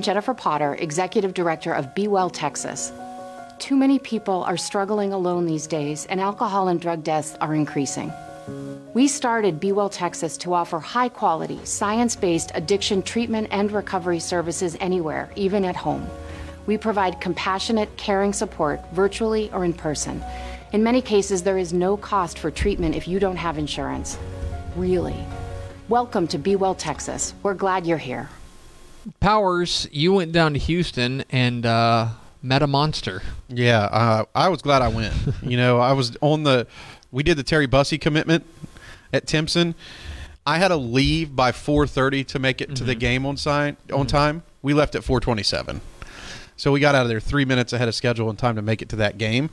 I'm 0.00 0.04
Jennifer 0.04 0.32
Potter, 0.32 0.76
Executive 0.76 1.34
Director 1.34 1.74
of 1.74 1.94
Be 1.94 2.08
Well 2.08 2.30
Texas. 2.30 2.90
Too 3.58 3.76
many 3.76 3.98
people 3.98 4.42
are 4.44 4.56
struggling 4.56 5.12
alone 5.12 5.44
these 5.44 5.66
days, 5.66 6.06
and 6.06 6.18
alcohol 6.18 6.68
and 6.68 6.80
drug 6.80 7.04
deaths 7.04 7.36
are 7.42 7.54
increasing. 7.54 8.10
We 8.94 9.08
started 9.08 9.60
Be 9.60 9.72
Well 9.72 9.90
Texas 9.90 10.38
to 10.38 10.54
offer 10.54 10.78
high 10.78 11.10
quality, 11.10 11.62
science 11.66 12.16
based 12.16 12.50
addiction 12.54 13.02
treatment 13.02 13.48
and 13.50 13.70
recovery 13.70 14.20
services 14.20 14.74
anywhere, 14.80 15.30
even 15.36 15.66
at 15.66 15.76
home. 15.76 16.08
We 16.64 16.78
provide 16.78 17.20
compassionate, 17.20 17.94
caring 17.98 18.32
support 18.32 18.80
virtually 18.92 19.50
or 19.52 19.66
in 19.66 19.74
person. 19.74 20.24
In 20.72 20.82
many 20.82 21.02
cases, 21.02 21.42
there 21.42 21.58
is 21.58 21.74
no 21.74 21.98
cost 21.98 22.38
for 22.38 22.50
treatment 22.50 22.96
if 22.96 23.06
you 23.06 23.20
don't 23.20 23.36
have 23.36 23.58
insurance. 23.58 24.16
Really. 24.76 25.26
Welcome 25.90 26.26
to 26.28 26.38
Be 26.38 26.56
Well 26.56 26.74
Texas. 26.74 27.34
We're 27.42 27.52
glad 27.52 27.86
you're 27.86 27.98
here. 27.98 28.30
Powers, 29.20 29.88
you 29.90 30.12
went 30.14 30.32
down 30.32 30.52
to 30.52 30.58
Houston 30.58 31.24
and 31.30 31.64
uh, 31.64 32.08
met 32.42 32.62
a 32.62 32.66
monster. 32.66 33.22
Yeah, 33.48 33.84
uh, 33.84 34.24
I 34.34 34.48
was 34.48 34.62
glad 34.62 34.82
I 34.82 34.88
went. 34.88 35.14
you 35.42 35.56
know, 35.56 35.78
I 35.78 35.92
was 35.92 36.16
on 36.20 36.42
the. 36.42 36.66
We 37.10 37.22
did 37.22 37.36
the 37.36 37.42
Terry 37.42 37.66
Bussey 37.66 37.98
commitment 37.98 38.44
at 39.12 39.26
Timpson. 39.26 39.74
I 40.46 40.58
had 40.58 40.68
to 40.68 40.76
leave 40.76 41.34
by 41.34 41.52
4:30 41.52 42.26
to 42.28 42.38
make 42.38 42.60
it 42.60 42.74
to 42.76 42.84
the 42.84 42.94
game 42.94 43.26
on 43.26 43.36
sign 43.36 43.76
on 43.92 44.06
time. 44.06 44.42
We 44.62 44.74
left 44.74 44.94
at 44.94 45.02
4:27, 45.02 45.80
so 46.56 46.72
we 46.72 46.80
got 46.80 46.94
out 46.94 47.02
of 47.02 47.08
there 47.08 47.20
three 47.20 47.44
minutes 47.44 47.72
ahead 47.72 47.88
of 47.88 47.94
schedule 47.94 48.30
in 48.30 48.36
time 48.36 48.56
to 48.56 48.62
make 48.62 48.82
it 48.82 48.88
to 48.90 48.96
that 48.96 49.18
game. 49.18 49.50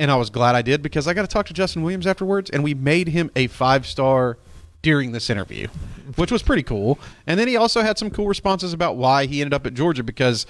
And 0.00 0.10
I 0.10 0.16
was 0.16 0.30
glad 0.30 0.54
I 0.54 0.62
did 0.62 0.82
because 0.82 1.08
I 1.08 1.14
got 1.14 1.22
to 1.22 1.28
talk 1.28 1.46
to 1.46 1.52
Justin 1.52 1.82
Williams 1.82 2.06
afterwards, 2.06 2.50
and 2.50 2.62
we 2.62 2.74
made 2.74 3.08
him 3.08 3.30
a 3.34 3.48
five 3.48 3.86
star 3.86 4.38
during 4.88 5.12
this 5.12 5.28
interview, 5.28 5.68
which 6.16 6.32
was 6.32 6.42
pretty 6.42 6.62
cool. 6.62 6.98
And 7.26 7.38
then 7.38 7.46
he 7.46 7.56
also 7.58 7.82
had 7.82 7.98
some 7.98 8.08
cool 8.08 8.26
responses 8.26 8.72
about 8.72 8.96
why 8.96 9.26
he 9.26 9.42
ended 9.42 9.52
up 9.52 9.66
at 9.66 9.74
Georgia 9.74 10.02
because. 10.02 10.46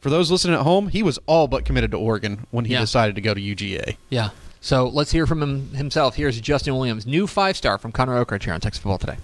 For 0.00 0.10
those 0.10 0.32
listening 0.32 0.56
at 0.56 0.62
home, 0.62 0.88
he 0.88 1.00
was 1.00 1.20
all 1.26 1.46
but 1.46 1.64
committed 1.64 1.92
to 1.92 1.96
Oregon 1.96 2.44
when 2.50 2.64
he 2.64 2.72
Yeah. 2.72 2.80
decided 2.80 3.14
to 3.14 3.20
go 3.20 3.34
to 3.34 3.40
UGA. 3.40 3.96
Yeah. 4.10 4.30
So 4.60 4.88
let's 4.88 5.12
hear 5.12 5.28
from 5.28 5.40
him 5.40 5.74
himself. 5.74 6.16
Here's 6.16 6.40
Justin 6.40 6.74
Williams, 6.74 7.06
new 7.06 7.28
five 7.28 7.56
star 7.56 7.78
from 7.78 7.92
Conroe 7.92 8.18
Oak 8.18 8.32
Ridge 8.32 8.48
on 8.48 8.58
Texas 8.60 8.82
Football 8.82 8.98
Today. 8.98 9.16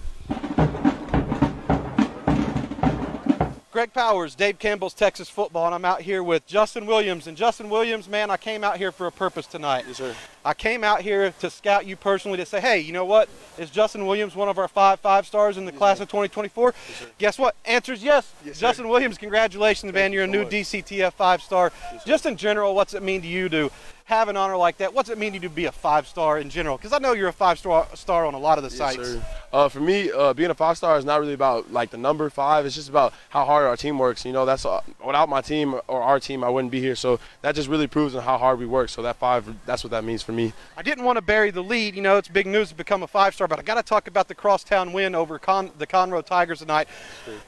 Greg 3.73 3.93
Powers, 3.93 4.35
Dave 4.35 4.57
Campbell's 4.57 4.93
Texas 4.93 5.29
Football, 5.29 5.65
and 5.65 5.75
I'm 5.75 5.83
out 5.83 6.01
here 6.01 6.23
with 6.23 6.45
Justin 6.47 6.85
Williams. 6.85 7.27
And 7.27 7.35
Justin 7.35 7.69
Williams, 7.69 8.07
man, 8.07 8.31
I 8.31 8.37
came 8.37 8.63
out 8.63 8.77
here 8.77 8.93
for 8.93 9.05
a 9.07 9.11
purpose 9.11 9.47
tonight. 9.47 9.83
Yes, 9.85 9.97
sir. 9.97 10.15
I 10.45 10.53
came 10.53 10.83
out 10.83 11.01
here 11.01 11.31
to 11.39 11.49
scout 11.49 11.85
you 11.85 11.95
personally 11.95 12.37
to 12.37 12.45
say, 12.45 12.61
hey, 12.61 12.79
you 12.79 12.93
know 12.93 13.05
what? 13.05 13.27
Is 13.57 13.69
Justin 13.69 14.05
Williams 14.05 14.35
one 14.35 14.47
of 14.47 14.57
our 14.57 14.67
five 14.67 14.99
five 14.99 15.27
stars 15.27 15.57
in 15.57 15.65
the 15.65 15.71
class 15.71 15.99
of 15.99 16.07
2024? 16.07 16.73
Guess 17.17 17.37
what? 17.37 17.55
Answer's 17.65 18.01
yes. 18.03 18.31
Justin 18.53 18.87
Williams, 18.87 19.17
congratulations, 19.17 19.91
man. 19.93 20.13
You're 20.13 20.23
a 20.23 20.27
new 20.27 20.45
DCTF 20.45 21.13
five 21.13 21.41
star. 21.41 21.71
Just 22.05 22.25
in 22.25 22.37
general, 22.37 22.73
what's 22.73 22.93
it 22.93 23.03
mean 23.03 23.21
to 23.21 23.27
you 23.27 23.49
to 23.49 23.69
have 24.05 24.27
an 24.27 24.35
honor 24.37 24.57
like 24.57 24.77
that? 24.77 24.91
What's 24.93 25.09
it 25.09 25.19
mean 25.19 25.33
to 25.33 25.35
you 25.35 25.41
to 25.47 25.53
be 25.53 25.65
a 25.65 25.71
five 25.71 26.07
star 26.07 26.39
in 26.39 26.49
general? 26.49 26.77
Because 26.77 26.93
I 26.93 26.97
know 26.99 27.13
you're 27.13 27.27
a 27.27 27.33
five 27.33 27.59
star 27.59 27.85
star 27.93 28.25
on 28.25 28.33
a 28.33 28.39
lot 28.39 28.57
of 28.57 28.63
the 28.63 28.69
Yes, 28.69 28.77
sites. 28.77 29.07
sir. 29.09 29.25
Uh, 29.51 29.67
for 29.67 29.79
me, 29.79 30.11
uh, 30.11 30.31
being 30.33 30.51
a 30.51 30.55
five 30.55 30.77
star 30.77 30.97
is 30.97 31.05
not 31.05 31.19
really 31.19 31.33
about 31.33 31.71
like 31.73 31.89
the 31.91 31.97
number 31.97 32.29
five. 32.29 32.65
It's 32.65 32.75
just 32.75 32.89
about 32.89 33.13
how 33.29 33.45
hard 33.45 33.65
our 33.65 33.75
team 33.75 33.99
works. 33.99 34.23
You 34.25 34.31
know, 34.31 34.45
that's 34.45 34.65
uh, 34.65 34.81
without 35.05 35.27
my 35.29 35.41
team 35.41 35.75
or 35.87 36.01
our 36.01 36.19
team, 36.19 36.43
I 36.43 36.49
wouldn't 36.49 36.71
be 36.71 36.79
here. 36.79 36.95
So 36.95 37.19
that 37.41 37.55
just 37.55 37.67
really 37.67 37.87
proves 37.87 38.15
on 38.15 38.23
how 38.23 38.37
hard 38.37 38.57
we 38.59 38.65
work. 38.65 38.89
So 38.89 39.01
that 39.03 39.17
five, 39.17 39.53
that's 39.65 39.83
what 39.83 39.91
that 39.91 40.03
means 40.03 40.21
for 40.23 40.28
me. 40.31 40.53
I 40.77 40.81
didn't 40.81 41.03
want 41.03 41.17
to 41.17 41.21
bury 41.21 41.51
the 41.51 41.63
lead. 41.63 41.95
You 41.95 42.01
know, 42.01 42.17
it's 42.17 42.27
big 42.27 42.47
news 42.47 42.69
to 42.69 42.75
become 42.75 43.03
a 43.03 43.07
five 43.07 43.33
star, 43.33 43.47
but 43.47 43.59
I 43.59 43.61
got 43.61 43.75
to 43.75 43.83
talk 43.83 44.07
about 44.07 44.27
the 44.27 44.35
crosstown 44.35 44.93
win 44.93 45.15
over 45.15 45.39
Con- 45.39 45.71
the 45.77 45.87
Conroe 45.87 46.25
Tigers 46.25 46.59
tonight. 46.59 46.87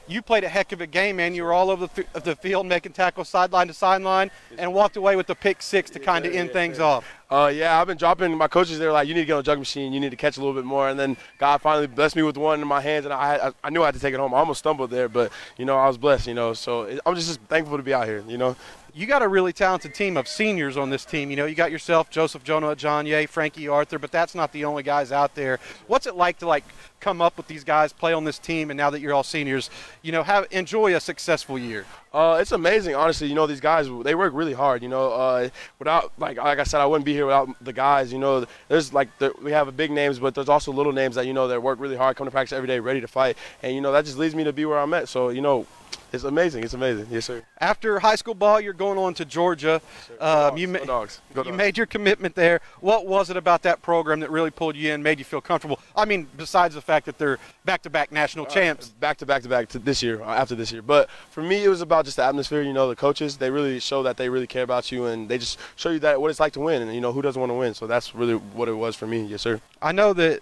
You 0.06 0.22
played 0.22 0.44
a 0.44 0.48
heck 0.48 0.72
of 0.72 0.80
a 0.80 0.86
game, 0.86 1.16
man. 1.16 1.34
You 1.34 1.44
were 1.44 1.52
all 1.52 1.70
over 1.70 1.86
the, 1.86 2.06
f- 2.14 2.22
the 2.24 2.36
field 2.36 2.66
making 2.66 2.92
tackles 2.92 3.28
sideline 3.28 3.68
to 3.68 3.74
sideline 3.74 4.30
and 4.58 4.72
walked 4.72 4.96
away 4.96 5.16
with 5.16 5.26
the 5.26 5.34
pick 5.34 5.62
six 5.62 5.90
to 5.90 5.98
kind 5.98 6.26
of 6.26 6.34
end 6.34 6.52
things 6.52 6.78
off. 6.78 7.04
Uh, 7.30 7.48
yeah, 7.48 7.80
I've 7.80 7.86
been 7.86 7.96
dropping 7.96 8.36
my 8.36 8.46
coaches. 8.46 8.78
They're 8.78 8.92
like, 8.92 9.08
"You 9.08 9.14
need 9.14 9.20
to 9.20 9.26
get 9.26 9.32
on 9.32 9.40
a 9.40 9.42
jug 9.42 9.58
machine. 9.58 9.94
You 9.94 10.00
need 10.00 10.10
to 10.10 10.16
catch 10.16 10.36
a 10.36 10.40
little 10.40 10.54
bit 10.54 10.66
more." 10.66 10.90
And 10.90 11.00
then 11.00 11.16
God 11.38 11.62
finally 11.62 11.86
blessed 11.86 12.14
me 12.14 12.22
with 12.22 12.36
one 12.36 12.60
in 12.60 12.68
my 12.68 12.82
hands, 12.82 13.06
and 13.06 13.14
I, 13.14 13.48
I, 13.48 13.52
I 13.64 13.70
knew 13.70 13.82
I 13.82 13.86
had 13.86 13.94
to 13.94 14.00
take 14.00 14.12
it 14.12 14.20
home. 14.20 14.34
I 14.34 14.38
almost 14.38 14.58
stumbled 14.58 14.90
there, 14.90 15.08
but 15.08 15.32
you 15.56 15.64
know, 15.64 15.78
I 15.78 15.86
was 15.86 15.96
blessed. 15.96 16.26
You 16.26 16.34
know, 16.34 16.52
so 16.52 16.82
it, 16.82 17.00
I'm 17.06 17.14
just, 17.14 17.28
just 17.28 17.40
thankful 17.42 17.78
to 17.78 17.82
be 17.82 17.94
out 17.94 18.06
here. 18.06 18.22
You 18.28 18.36
know. 18.36 18.54
You 18.94 19.06
got 19.06 19.22
a 19.22 19.28
really 19.28 19.54
talented 19.54 19.94
team 19.94 20.18
of 20.18 20.28
seniors 20.28 20.76
on 20.76 20.90
this 20.90 21.06
team. 21.06 21.30
You 21.30 21.36
know, 21.36 21.46
you 21.46 21.54
got 21.54 21.72
yourself, 21.72 22.10
Joseph 22.10 22.44
Jonah-Ajonye, 22.44 23.26
Frankie 23.26 23.66
Arthur, 23.66 23.98
but 23.98 24.12
that's 24.12 24.34
not 24.34 24.52
the 24.52 24.66
only 24.66 24.82
guys 24.82 25.10
out 25.10 25.34
there. 25.34 25.60
What's 25.86 26.06
it 26.06 26.14
like 26.14 26.38
to 26.40 26.46
like 26.46 26.64
come 27.00 27.22
up 27.22 27.38
with 27.38 27.46
these 27.46 27.64
guys, 27.64 27.94
play 27.94 28.12
on 28.12 28.24
this 28.24 28.38
team, 28.38 28.70
and 28.70 28.76
now 28.76 28.90
that 28.90 29.00
you're 29.00 29.14
all 29.14 29.22
seniors, 29.22 29.70
you 30.02 30.12
know, 30.12 30.22
have 30.22 30.46
enjoy 30.50 30.94
a 30.94 31.00
successful 31.00 31.58
year? 31.58 31.86
Uh, 32.12 32.36
it's 32.38 32.52
amazing, 32.52 32.94
honestly. 32.94 33.28
You 33.28 33.34
know, 33.34 33.46
these 33.46 33.60
guys 33.60 33.88
they 34.04 34.14
work 34.14 34.34
really 34.34 34.52
hard. 34.52 34.82
You 34.82 34.90
know, 34.90 35.10
uh, 35.10 35.48
without 35.78 36.12
like 36.18 36.36
like 36.36 36.58
I 36.58 36.64
said, 36.64 36.82
I 36.82 36.86
wouldn't 36.86 37.06
be 37.06 37.14
here 37.14 37.24
without 37.24 37.48
the 37.64 37.72
guys. 37.72 38.12
You 38.12 38.18
know, 38.18 38.44
there's 38.68 38.92
like 38.92 39.08
the, 39.18 39.32
we 39.40 39.52
have 39.52 39.74
big 39.74 39.90
names, 39.90 40.18
but 40.18 40.34
there's 40.34 40.50
also 40.50 40.70
little 40.70 40.92
names 40.92 41.14
that 41.14 41.26
you 41.26 41.32
know 41.32 41.48
that 41.48 41.62
work 41.62 41.80
really 41.80 41.96
hard, 41.96 42.18
come 42.18 42.26
to 42.26 42.30
practice 42.30 42.52
every 42.52 42.68
day, 42.68 42.78
ready 42.78 43.00
to 43.00 43.08
fight, 43.08 43.38
and 43.62 43.74
you 43.74 43.80
know 43.80 43.90
that 43.92 44.04
just 44.04 44.18
leads 44.18 44.34
me 44.34 44.44
to 44.44 44.52
be 44.52 44.66
where 44.66 44.78
I'm 44.78 44.92
at. 44.92 45.08
So 45.08 45.30
you 45.30 45.40
know. 45.40 45.66
It's 46.12 46.24
amazing. 46.24 46.62
It's 46.62 46.74
amazing. 46.74 47.06
Yes, 47.10 47.24
sir. 47.24 47.42
After 47.58 47.98
high 47.98 48.16
school 48.16 48.34
ball, 48.34 48.60
you're 48.60 48.74
going 48.74 48.98
on 48.98 49.14
to 49.14 49.24
Georgia. 49.24 49.80
Um, 50.20 50.56
you 50.58 50.68
ma- 50.68 50.80
Go 50.80 50.84
dogs. 50.84 51.20
Go 51.34 51.42
you 51.42 51.52
made 51.52 51.78
your 51.78 51.86
commitment 51.86 52.34
there. 52.34 52.60
What 52.80 53.06
was 53.06 53.30
it 53.30 53.36
about 53.36 53.62
that 53.62 53.80
program 53.80 54.20
that 54.20 54.30
really 54.30 54.50
pulled 54.50 54.76
you 54.76 54.92
in, 54.92 55.02
made 55.02 55.18
you 55.18 55.24
feel 55.24 55.40
comfortable? 55.40 55.80
I 55.96 56.04
mean, 56.04 56.28
besides 56.36 56.74
the 56.74 56.82
fact 56.82 57.06
that 57.06 57.16
they're 57.16 57.38
back-to-back 57.64 58.12
national 58.12 58.46
champs. 58.46 58.88
back 58.88 59.16
to 59.18 59.26
back 59.26 59.42
to 59.42 59.48
back 59.48 59.68
to 59.70 59.78
this 59.78 60.02
year, 60.02 60.20
uh, 60.22 60.34
after 60.34 60.54
this 60.54 60.70
year. 60.70 60.82
But 60.82 61.08
for 61.30 61.42
me, 61.42 61.64
it 61.64 61.68
was 61.68 61.80
about 61.80 62.04
just 62.04 62.18
the 62.18 62.24
atmosphere. 62.24 62.60
You 62.60 62.72
know, 62.74 62.88
the 62.88 62.96
coaches 62.96 63.38
they 63.38 63.50
really 63.50 63.80
show 63.80 64.02
that 64.02 64.16
they 64.18 64.28
really 64.28 64.46
care 64.46 64.64
about 64.64 64.92
you, 64.92 65.06
and 65.06 65.28
they 65.28 65.38
just 65.38 65.58
show 65.76 65.90
you 65.90 65.98
that 66.00 66.20
what 66.20 66.30
it's 66.30 66.40
like 66.40 66.52
to 66.54 66.60
win. 66.60 66.82
And 66.82 66.94
you 66.94 67.00
know, 67.00 67.12
who 67.12 67.22
doesn't 67.22 67.40
want 67.40 67.50
to 67.50 67.54
win? 67.54 67.72
So 67.72 67.86
that's 67.86 68.14
really 68.14 68.34
what 68.34 68.68
it 68.68 68.74
was 68.74 68.96
for 68.96 69.06
me. 69.06 69.24
Yes, 69.24 69.40
sir. 69.40 69.60
I 69.80 69.92
know 69.92 70.12
that 70.12 70.40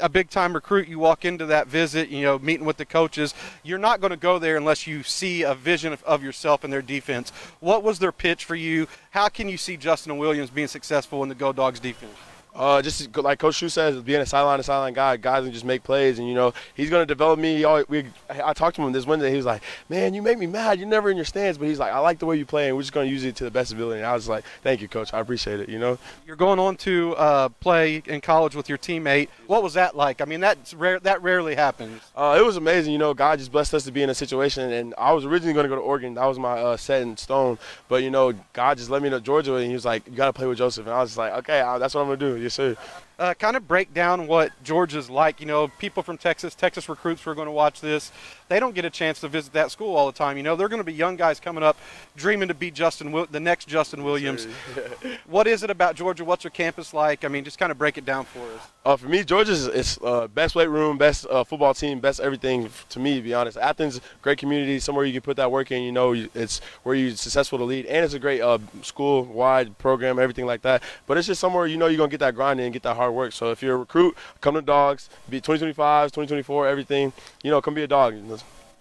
a 0.00 0.08
big 0.08 0.30
time 0.30 0.54
recruit, 0.54 0.88
you 0.88 0.98
walk 0.98 1.24
into 1.24 1.46
that 1.46 1.66
visit, 1.66 2.08
you 2.08 2.22
know, 2.22 2.38
meeting 2.38 2.66
with 2.66 2.76
the 2.76 2.84
coaches, 2.84 3.34
you're 3.62 3.78
not 3.78 4.00
going 4.00 4.10
to 4.10 4.16
go 4.16 4.38
there 4.38 4.56
unless 4.56 4.86
you 4.86 5.02
see 5.02 5.42
a 5.42 5.54
vision 5.54 5.92
of, 5.92 6.02
of 6.04 6.22
yourself 6.22 6.64
and 6.64 6.72
their 6.72 6.82
defense. 6.82 7.30
What 7.60 7.82
was 7.82 7.98
their 7.98 8.12
pitch 8.12 8.44
for 8.44 8.54
you? 8.54 8.88
How 9.10 9.28
can 9.28 9.48
you 9.48 9.56
see 9.56 9.76
Justin 9.76 10.18
Williams 10.18 10.50
being 10.50 10.68
successful 10.68 11.22
in 11.22 11.28
the 11.28 11.34
Go 11.34 11.52
Dogs 11.52 11.80
defense? 11.80 12.16
Uh, 12.56 12.80
just 12.80 13.14
like 13.18 13.38
Coach 13.38 13.56
Shu 13.56 13.68
says, 13.68 14.00
being 14.02 14.20
a 14.20 14.26
sideline 14.26 14.58
to 14.58 14.62
sideline 14.62 14.94
guy, 14.94 15.16
guys 15.18 15.44
can 15.44 15.52
just 15.52 15.64
make 15.64 15.82
plays, 15.82 16.18
and 16.18 16.26
you 16.26 16.34
know 16.34 16.54
he's 16.74 16.88
gonna 16.88 17.04
develop 17.04 17.38
me. 17.38 17.56
He 17.58 17.64
always, 17.64 17.86
we, 17.88 18.06
I 18.30 18.54
talked 18.54 18.76
to 18.76 18.82
him 18.82 18.92
this 18.92 19.06
Wednesday. 19.06 19.30
He 19.30 19.36
was 19.36 19.44
like, 19.44 19.62
"Man, 19.90 20.14
you 20.14 20.22
make 20.22 20.38
me 20.38 20.46
mad. 20.46 20.78
You're 20.78 20.88
never 20.88 21.10
in 21.10 21.16
your 21.16 21.26
stance." 21.26 21.58
But 21.58 21.68
he's 21.68 21.78
like, 21.78 21.92
"I 21.92 21.98
like 21.98 22.18
the 22.18 22.26
way 22.26 22.36
you 22.36 22.46
play, 22.46 22.68
and 22.68 22.76
we're 22.76 22.82
just 22.82 22.92
gonna 22.92 23.08
use 23.08 23.24
it 23.24 23.36
to 23.36 23.44
the 23.44 23.50
best 23.50 23.72
ability." 23.72 23.98
And 24.00 24.06
I 24.06 24.14
was 24.14 24.28
like, 24.28 24.44
"Thank 24.62 24.80
you, 24.80 24.88
Coach. 24.88 25.12
I 25.12 25.20
appreciate 25.20 25.60
it." 25.60 25.68
You 25.68 25.78
know. 25.78 25.98
You're 26.26 26.36
going 26.36 26.58
on 26.58 26.76
to 26.78 27.14
uh, 27.16 27.48
play 27.50 28.02
in 28.06 28.20
college 28.20 28.56
with 28.56 28.68
your 28.68 28.78
teammate. 28.78 29.28
What 29.46 29.62
was 29.62 29.74
that 29.74 29.94
like? 29.94 30.20
I 30.20 30.24
mean, 30.24 30.40
that's 30.40 30.72
rare. 30.72 30.98
That 31.00 31.22
rarely 31.22 31.54
happens. 31.54 32.00
Uh, 32.16 32.36
it 32.38 32.44
was 32.44 32.56
amazing. 32.56 32.92
You 32.92 32.98
know, 32.98 33.12
God 33.12 33.38
just 33.38 33.52
blessed 33.52 33.74
us 33.74 33.84
to 33.84 33.92
be 33.92 34.02
in 34.02 34.10
a 34.10 34.14
situation, 34.14 34.72
and 34.72 34.94
I 34.96 35.12
was 35.12 35.24
originally 35.24 35.52
going 35.52 35.64
to 35.64 35.68
go 35.68 35.76
to 35.76 35.82
Oregon. 35.82 36.14
That 36.14 36.24
was 36.24 36.38
my 36.38 36.58
uh, 36.58 36.76
set 36.76 37.02
in 37.02 37.16
stone. 37.16 37.58
But 37.88 38.02
you 38.02 38.10
know, 38.10 38.32
God 38.54 38.78
just 38.78 38.88
led 38.88 39.02
me 39.02 39.10
to 39.10 39.20
Georgia, 39.20 39.54
and 39.56 39.66
He 39.66 39.74
was 39.74 39.84
like, 39.84 40.06
"You 40.06 40.14
got 40.14 40.26
to 40.26 40.32
play 40.32 40.46
with 40.46 40.58
Joseph." 40.58 40.86
And 40.86 40.94
I 40.94 41.00
was 41.00 41.10
just 41.10 41.18
like, 41.18 41.32
"Okay, 41.34 41.60
uh, 41.60 41.78
that's 41.78 41.94
what 41.94 42.00
I'm 42.00 42.06
gonna 42.06 42.16
do." 42.16 42.45
Yes, 42.46 42.54
sir. 42.54 42.76
Uh, 43.18 43.32
kind 43.32 43.56
of 43.56 43.66
break 43.66 43.94
down 43.94 44.26
what 44.26 44.52
Georgia's 44.62 45.08
like. 45.08 45.40
You 45.40 45.46
know, 45.46 45.68
people 45.68 46.02
from 46.02 46.18
Texas, 46.18 46.54
Texas 46.54 46.86
recruits 46.86 47.22
who 47.22 47.30
are 47.30 47.34
going 47.34 47.46
to 47.46 47.52
watch 47.52 47.80
this, 47.80 48.12
they 48.48 48.60
don't 48.60 48.74
get 48.74 48.84
a 48.84 48.90
chance 48.90 49.20
to 49.20 49.28
visit 49.28 49.54
that 49.54 49.70
school 49.70 49.96
all 49.96 50.06
the 50.06 50.16
time. 50.16 50.36
You 50.36 50.42
know, 50.42 50.54
they're 50.54 50.68
going 50.68 50.80
to 50.80 50.84
be 50.84 50.92
young 50.92 51.16
guys 51.16 51.40
coming 51.40 51.64
up, 51.64 51.78
dreaming 52.14 52.48
to 52.48 52.54
be 52.54 52.70
Justin, 52.70 53.26
the 53.30 53.40
next 53.40 53.68
Justin 53.68 54.04
Williams. 54.04 54.46
what 55.26 55.46
is 55.46 55.62
it 55.62 55.70
about 55.70 55.96
Georgia? 55.96 56.26
What's 56.26 56.44
your 56.44 56.50
campus 56.50 56.92
like? 56.92 57.24
I 57.24 57.28
mean, 57.28 57.42
just 57.42 57.58
kind 57.58 57.72
of 57.72 57.78
break 57.78 57.96
it 57.96 58.04
down 58.04 58.26
for 58.26 58.40
us. 58.40 58.60
Uh, 58.84 58.96
for 58.96 59.08
me, 59.08 59.24
Georgia's 59.24 59.66
it's 59.66 59.98
uh, 60.04 60.28
best 60.28 60.54
weight 60.54 60.68
room, 60.68 60.96
best 60.96 61.26
uh, 61.26 61.42
football 61.42 61.74
team, 61.74 61.98
best 61.98 62.20
everything 62.20 62.70
to 62.90 63.00
me. 63.00 63.16
To 63.16 63.22
be 63.22 63.34
honest, 63.34 63.56
Athens, 63.56 64.00
great 64.22 64.38
community, 64.38 64.78
somewhere 64.78 65.04
you 65.04 65.12
can 65.12 65.22
put 65.22 65.36
that 65.38 65.50
work 65.50 65.72
in. 65.72 65.82
You 65.82 65.90
know, 65.90 66.12
it's 66.12 66.60
where 66.84 66.94
you're 66.94 67.16
successful 67.16 67.58
to 67.58 67.64
lead, 67.64 67.86
and 67.86 68.04
it's 68.04 68.14
a 68.14 68.18
great 68.20 68.40
uh, 68.40 68.58
school-wide 68.82 69.76
program, 69.78 70.20
everything 70.20 70.46
like 70.46 70.62
that. 70.62 70.84
But 71.08 71.18
it's 71.18 71.26
just 71.26 71.40
somewhere 71.40 71.66
you 71.66 71.76
know 71.78 71.88
you're 71.88 71.98
gonna 71.98 72.10
get 72.10 72.20
that 72.20 72.36
grind 72.36 72.60
in 72.60 72.66
and 72.66 72.72
get 72.72 72.84
that 72.84 72.94
hard 72.94 73.05
work. 73.12 73.32
So 73.32 73.50
if 73.50 73.62
you're 73.62 73.74
a 73.74 73.78
recruit, 73.78 74.16
come 74.40 74.54
to 74.54 74.62
Dogs. 74.62 75.08
Be 75.28 75.38
2025, 75.38 76.10
2024, 76.10 76.68
everything. 76.68 77.12
You 77.42 77.50
know, 77.50 77.60
come 77.60 77.74
be 77.74 77.82
a 77.82 77.86
dog. 77.86 78.14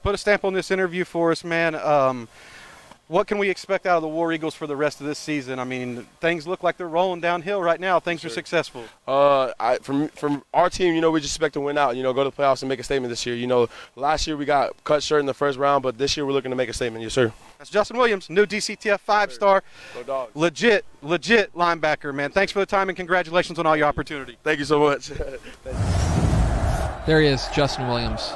Put 0.04 0.16
a 0.16 0.18
stamp 0.18 0.46
on 0.46 0.54
this 0.54 0.72
interview 0.72 1.04
for 1.04 1.32
us, 1.32 1.44
man. 1.44 1.76
Um, 1.76 2.28
what 3.08 3.28
can 3.28 3.38
we 3.38 3.50
expect 3.50 3.86
out 3.86 3.98
of 3.98 4.02
the 4.02 4.08
War 4.08 4.34
Eagles 4.34 4.56
for 4.56 4.66
the 4.68 4.76
rest 4.76 5.00
of 5.00 5.08
this 5.08 5.20
season? 5.20 5.60
I 5.60 5.64
mean, 5.64 6.08
things 6.22 6.48
look 6.48 6.64
like 6.64 6.78
they're 6.78 6.88
rolling 6.88 7.22
downhill 7.22 7.62
right 7.62 7.80
now. 7.80 8.00
Things 8.00 8.26
are 8.26 8.30
successful. 8.30 8.84
Uh, 9.08 9.52
I, 9.60 9.78
from 9.78 10.08
from 10.10 10.44
our 10.54 10.70
team, 10.70 10.96
you 10.96 11.02
know, 11.02 11.12
we 11.12 11.22
just 11.22 11.36
expect 11.36 11.54
to 11.54 11.60
win 11.62 11.78
out. 11.78 11.96
You 11.96 12.04
know, 12.04 12.14
go 12.14 12.24
to 12.24 12.30
the 12.30 12.36
playoffs 12.36 12.62
and 12.64 12.70
make 12.70 12.80
a 12.80 12.84
statement 12.84 13.12
this 13.12 13.26
year. 13.26 13.36
You 13.36 13.48
know, 13.48 13.68
last 13.96 14.26
year 14.26 14.36
we 14.38 14.46
got 14.46 14.84
cut 14.84 15.04
short 15.04 15.20
in 15.20 15.26
the 15.28 15.34
first 15.34 15.58
round, 15.60 15.84
but 15.84 15.98
this 15.98 16.18
year 16.18 16.26
we're 16.26 16.32
looking 16.34 16.52
to 16.52 16.58
make 16.58 16.70
a 16.70 16.74
statement. 16.74 17.04
Yes, 17.04 17.14
sir. 17.14 17.32
That's 17.58 17.70
Justin 17.70 17.98
Williams, 17.98 18.30
new 18.30 18.46
DCTF 18.46 19.00
five-star, 19.00 19.64
Go 19.94 20.04
dogs. 20.04 20.36
legit, 20.36 20.84
legit 21.02 21.54
linebacker, 21.56 22.14
man. 22.14 22.32
Thanks 22.32 22.52
for 22.52 22.60
the 22.60 22.66
time 22.66 22.90
and 22.90 22.98
congratulations 22.98 23.58
on 23.60 23.66
all 23.66 23.78
your 23.78 23.88
opportunity. 23.88 24.38
Thank 24.44 24.60
you 24.60 24.66
so 24.66 24.80
much. 24.80 25.12
There 27.06 27.22
he 27.22 27.28
is, 27.28 27.48
Justin 27.54 27.88
Williams, 27.88 28.34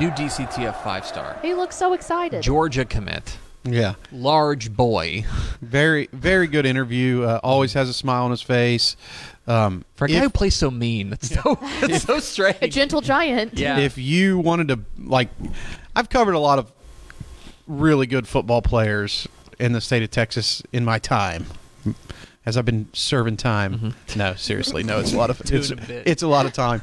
new 0.00 0.10
DCTF 0.10 0.82
five 0.82 1.06
star, 1.06 1.38
He 1.40 1.54
looks 1.54 1.76
so 1.76 1.92
excited. 1.92 2.42
Georgia 2.42 2.84
commit, 2.84 3.38
Yeah. 3.64 3.94
large 4.10 4.72
boy. 4.76 5.24
Very, 5.60 6.08
very 6.12 6.46
good 6.48 6.66
interview. 6.66 7.22
Uh, 7.22 7.38
always 7.42 7.72
has 7.74 7.88
a 7.88 7.92
smile 7.94 8.24
on 8.24 8.30
his 8.32 8.42
face. 8.42 8.96
Um, 9.46 9.84
For 9.94 10.04
a 10.04 10.08
guy 10.08 10.14
if- 10.16 10.22
who 10.24 10.30
plays 10.30 10.54
so 10.54 10.70
mean, 10.70 11.12
it's 11.12 11.28
so 11.34 11.58
it's 11.82 12.04
so 12.04 12.18
strange. 12.20 12.58
a 12.62 12.68
gentle 12.68 13.00
giant. 13.00 13.58
Yeah. 13.58 13.78
if 13.78 13.98
you 13.98 14.38
wanted 14.38 14.68
to 14.68 14.80
like 14.98 15.28
i've 15.96 16.08
covered 16.08 16.34
a 16.34 16.38
lot 16.38 16.58
of 16.60 16.70
really 17.66 18.06
good 18.06 18.26
football 18.28 18.62
players 18.62 19.26
in 19.58 19.72
the 19.72 19.80
state 19.80 20.02
of 20.02 20.10
texas 20.10 20.62
in 20.72 20.84
my 20.84 20.98
time 20.98 21.46
as 22.46 22.56
i've 22.56 22.64
been 22.64 22.88
serving 22.92 23.36
time 23.36 23.94
no 24.16 24.34
seriously 24.34 24.82
no 24.84 25.00
it's 25.00 25.12
a 25.12 25.16
lot 25.16 25.28
of 25.30 25.40
it's, 25.50 25.50
Mm-hmm. 25.50 25.60
Doing 25.74 25.78
a 25.82 25.86
bit. 25.86 26.08
it's 26.08 26.22
a 26.22 26.28
lot 26.28 26.46
of 26.46 26.52
time 26.52 26.82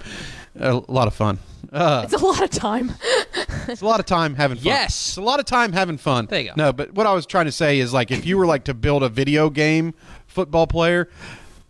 a 0.57 0.73
lot 0.87 1.07
of 1.07 1.13
fun 1.13 1.39
uh, 1.71 2.01
It's 2.05 2.13
a 2.13 2.25
lot 2.25 2.41
of 2.41 2.49
time. 2.49 2.93
it's 3.67 3.81
a 3.81 3.85
lot 3.85 3.99
of 3.99 4.05
time 4.05 4.35
having 4.35 4.57
fun 4.57 4.65
Yes. 4.65 5.09
it's 5.09 5.17
a 5.17 5.21
lot 5.21 5.39
of 5.39 5.45
time 5.45 5.73
having 5.73 5.97
fun 5.97 6.25
There 6.27 6.39
you 6.41 6.47
go. 6.49 6.53
no 6.55 6.73
but 6.73 6.93
what 6.93 7.05
i 7.05 7.13
was 7.13 7.25
trying 7.25 7.45
to 7.45 7.51
say 7.51 7.79
is 7.79 7.93
like 7.93 8.09
if 8.11 8.25
you 8.25 8.37
were 8.37 8.45
like 8.47 8.63
to 8.65 8.73
build 8.73 9.03
a 9.03 9.09
video 9.09 9.49
game 9.49 9.93
football 10.27 10.65
player 10.67 11.09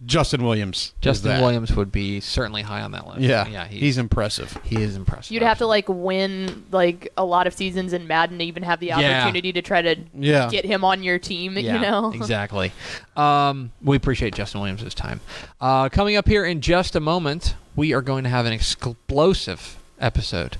justin 0.05 0.43
williams 0.43 0.77
is 0.77 0.93
Justin 1.01 1.31
that. 1.31 1.41
Williams 1.41 1.75
would 1.75 1.91
be 1.91 2.21
certainly 2.21 2.61
high 2.61 2.79
on 2.81 2.91
that 2.93 3.05
list. 3.05 3.19
yeah 3.19 3.45
yeah, 3.49 3.65
he's 3.67 3.97
impressive 3.97 4.57
he 4.63 4.81
is 4.81 4.95
impressive. 4.95 5.31
You'd 5.33 5.43
have 5.43 5.57
to 5.57 5.65
like 5.67 5.89
win 5.89 6.63
like 6.71 7.11
a 7.17 7.25
lot 7.25 7.47
of 7.47 7.53
seasons 7.53 7.91
in 7.91 8.07
Madden 8.07 8.37
to 8.37 8.45
even 8.45 8.63
have 8.63 8.79
the 8.79 8.87
Yeah. 8.87 9.23
opportunity 9.23 9.51
to 9.53 9.61
try 9.61 9.81
to 9.81 9.97
Yeah. 10.17 10.49
get 10.49 10.63
him 10.63 10.85
on 10.85 11.03
your 11.03 11.19
team. 11.19 11.57
Yeah, 11.57 11.73
you 11.75 11.81
know, 11.81 12.11
exactly. 12.15 12.71
Um, 13.17 13.71
we 13.81 13.97
appreciate 13.97 14.33
Justin 14.35 14.61
Williams' 14.61 14.93
time. 14.93 15.19
Uh, 15.59 15.89
coming 15.89 16.15
up 16.15 16.27
here 16.29 16.45
in 16.45 16.61
just 16.61 16.95
a 16.95 16.99
moment, 17.01 17.55
we 17.79 17.93
are 17.93 18.01
going 18.01 18.25
to 18.25 18.29
have 18.29 18.45
an 18.45 18.51
explosive 18.51 19.77
episode 20.01 20.57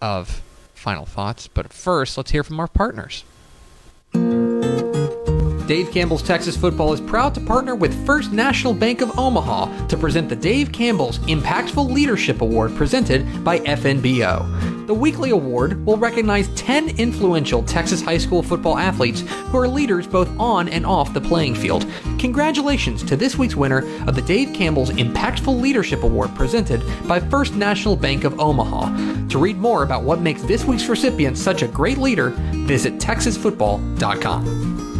of 0.00 0.40
Final 0.72 1.04
Thoughts. 1.04 1.46
But 1.46 1.70
first, 1.74 2.16
let's 2.16 2.30
hear 2.30 2.42
from 2.42 2.58
our 2.58 2.68
partners. 2.68 3.22
Dave 5.66 5.90
Campbell's 5.90 6.22
Texas 6.22 6.56
Football 6.58 6.92
is 6.92 7.00
proud 7.00 7.34
to 7.34 7.40
partner 7.40 7.74
with 7.74 8.04
First 8.04 8.32
National 8.32 8.74
Bank 8.74 9.00
of 9.00 9.18
Omaha 9.18 9.86
to 9.86 9.96
present 9.96 10.28
the 10.28 10.36
Dave 10.36 10.70
Campbell's 10.72 11.18
Impactful 11.20 11.90
Leadership 11.90 12.42
Award 12.42 12.76
presented 12.76 13.42
by 13.42 13.60
FNBO. 13.60 14.86
The 14.86 14.92
weekly 14.92 15.30
award 15.30 15.86
will 15.86 15.96
recognize 15.96 16.48
10 16.48 16.98
influential 16.98 17.62
Texas 17.62 18.02
high 18.02 18.18
school 18.18 18.42
football 18.42 18.76
athletes 18.76 19.22
who 19.22 19.56
are 19.56 19.66
leaders 19.66 20.06
both 20.06 20.28
on 20.38 20.68
and 20.68 20.84
off 20.84 21.14
the 21.14 21.20
playing 21.22 21.54
field. 21.54 21.86
Congratulations 22.18 23.02
to 23.04 23.16
this 23.16 23.38
week's 23.38 23.56
winner 23.56 23.78
of 24.06 24.14
the 24.14 24.22
Dave 24.22 24.54
Campbell's 24.54 24.90
Impactful 24.90 25.58
Leadership 25.58 26.02
Award 26.02 26.34
presented 26.34 26.82
by 27.08 27.18
First 27.18 27.54
National 27.54 27.96
Bank 27.96 28.24
of 28.24 28.38
Omaha. 28.38 29.28
To 29.28 29.38
read 29.38 29.56
more 29.56 29.82
about 29.82 30.02
what 30.02 30.20
makes 30.20 30.42
this 30.42 30.66
week's 30.66 30.86
recipient 30.86 31.38
such 31.38 31.62
a 31.62 31.68
great 31.68 31.96
leader, 31.96 32.34
visit 32.66 32.98
texasfootball.com. 32.98 34.93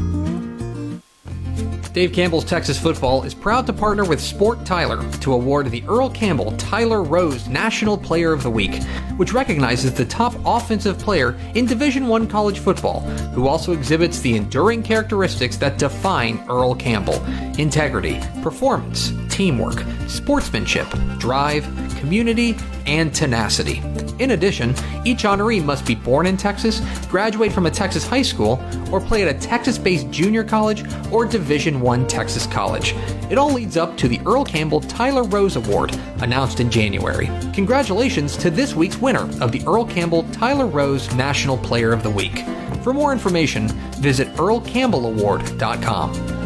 Dave 1.95 2.13
Campbell's 2.13 2.45
Texas 2.45 2.77
Football 2.77 3.23
is 3.23 3.35
proud 3.35 3.69
to 3.69 3.73
partner 3.73 4.05
with 4.05 4.21
Sport 4.21 4.67
Tyler 4.67 5.09
to 5.21 5.33
award 5.33 5.71
the 5.71 5.85
Earl 5.87 6.11
Campbell 6.11 6.51
Tyler 6.57 7.05
Rose 7.05 7.47
National 7.47 7.97
Player 7.97 8.33
of 8.33 8.43
the 8.43 8.51
Week, 8.51 8.83
which 9.17 9.33
recognizes 9.33 9.95
the 9.95 10.05
top 10.05 10.35
offensive 10.45 10.99
player 10.99 11.39
in 11.55 11.67
Division 11.67 12.11
I 12.11 12.27
college 12.27 12.59
football, 12.59 13.03
who 13.33 13.47
also 13.47 13.71
exhibits 13.71 14.19
the 14.19 14.35
enduring 14.35 14.83
characteristics 14.83 15.57
that 15.59 15.79
define 15.79 16.45
Earl 16.49 16.75
Campbell. 16.75 17.25
Integrity, 17.59 18.21
performance, 18.43 19.13
teamwork, 19.29 19.85
sportsmanship, 20.09 20.89
drive, 21.19 21.65
community, 22.01 22.57
and 22.87 23.15
tenacity. 23.15 23.83
In 24.19 24.33
addition, 24.33 24.75
each 25.05 25.25
honoree 25.25 25.65
must 25.65 25.87
be 25.87 25.95
born 25.95 26.27
in 26.27 26.37
Texas, 26.37 26.81
graduate 27.09 27.53
from 27.53 27.67
a 27.67 27.71
Texas 27.71 28.07
high 28.07 28.23
school, 28.23 28.63
or 28.93 29.01
play 29.01 29.23
at 29.23 29.35
a 29.35 29.39
Texas-based 29.39 30.11
junior 30.11 30.45
college 30.45 30.85
or 31.11 31.25
Division 31.25 31.85
I 31.87 32.05
Texas 32.05 32.47
college. 32.47 32.95
It 33.31 33.39
all 33.39 33.53
leads 33.53 33.77
up 33.77 33.97
to 33.99 34.09
the 34.09 34.21
Earl 34.27 34.45
Campbell 34.45 34.81
Tyler 34.81 35.25
Rose 35.25 35.57
Award, 35.57 35.99
announced 36.21 36.61
in 36.61 36.71
January. 36.71 37.29
Congratulations 37.53 38.37
to 38.37 38.51
this 38.51 38.75
week's 38.75 38.99
winner 38.99 39.29
of 39.43 39.51
the 39.51 39.63
Earl 39.67 39.87
Campbell 39.87 40.25
Tyler 40.33 40.67
Rose 40.67 41.13
National 41.15 41.57
Player 41.59 41.93
of 41.93 42.03
the 42.03 42.11
Week. 42.11 42.45
For 42.83 42.93
more 42.93 43.13
information, 43.13 43.69
visit 43.99 44.29
earlcampbellaward.com. 44.35 46.44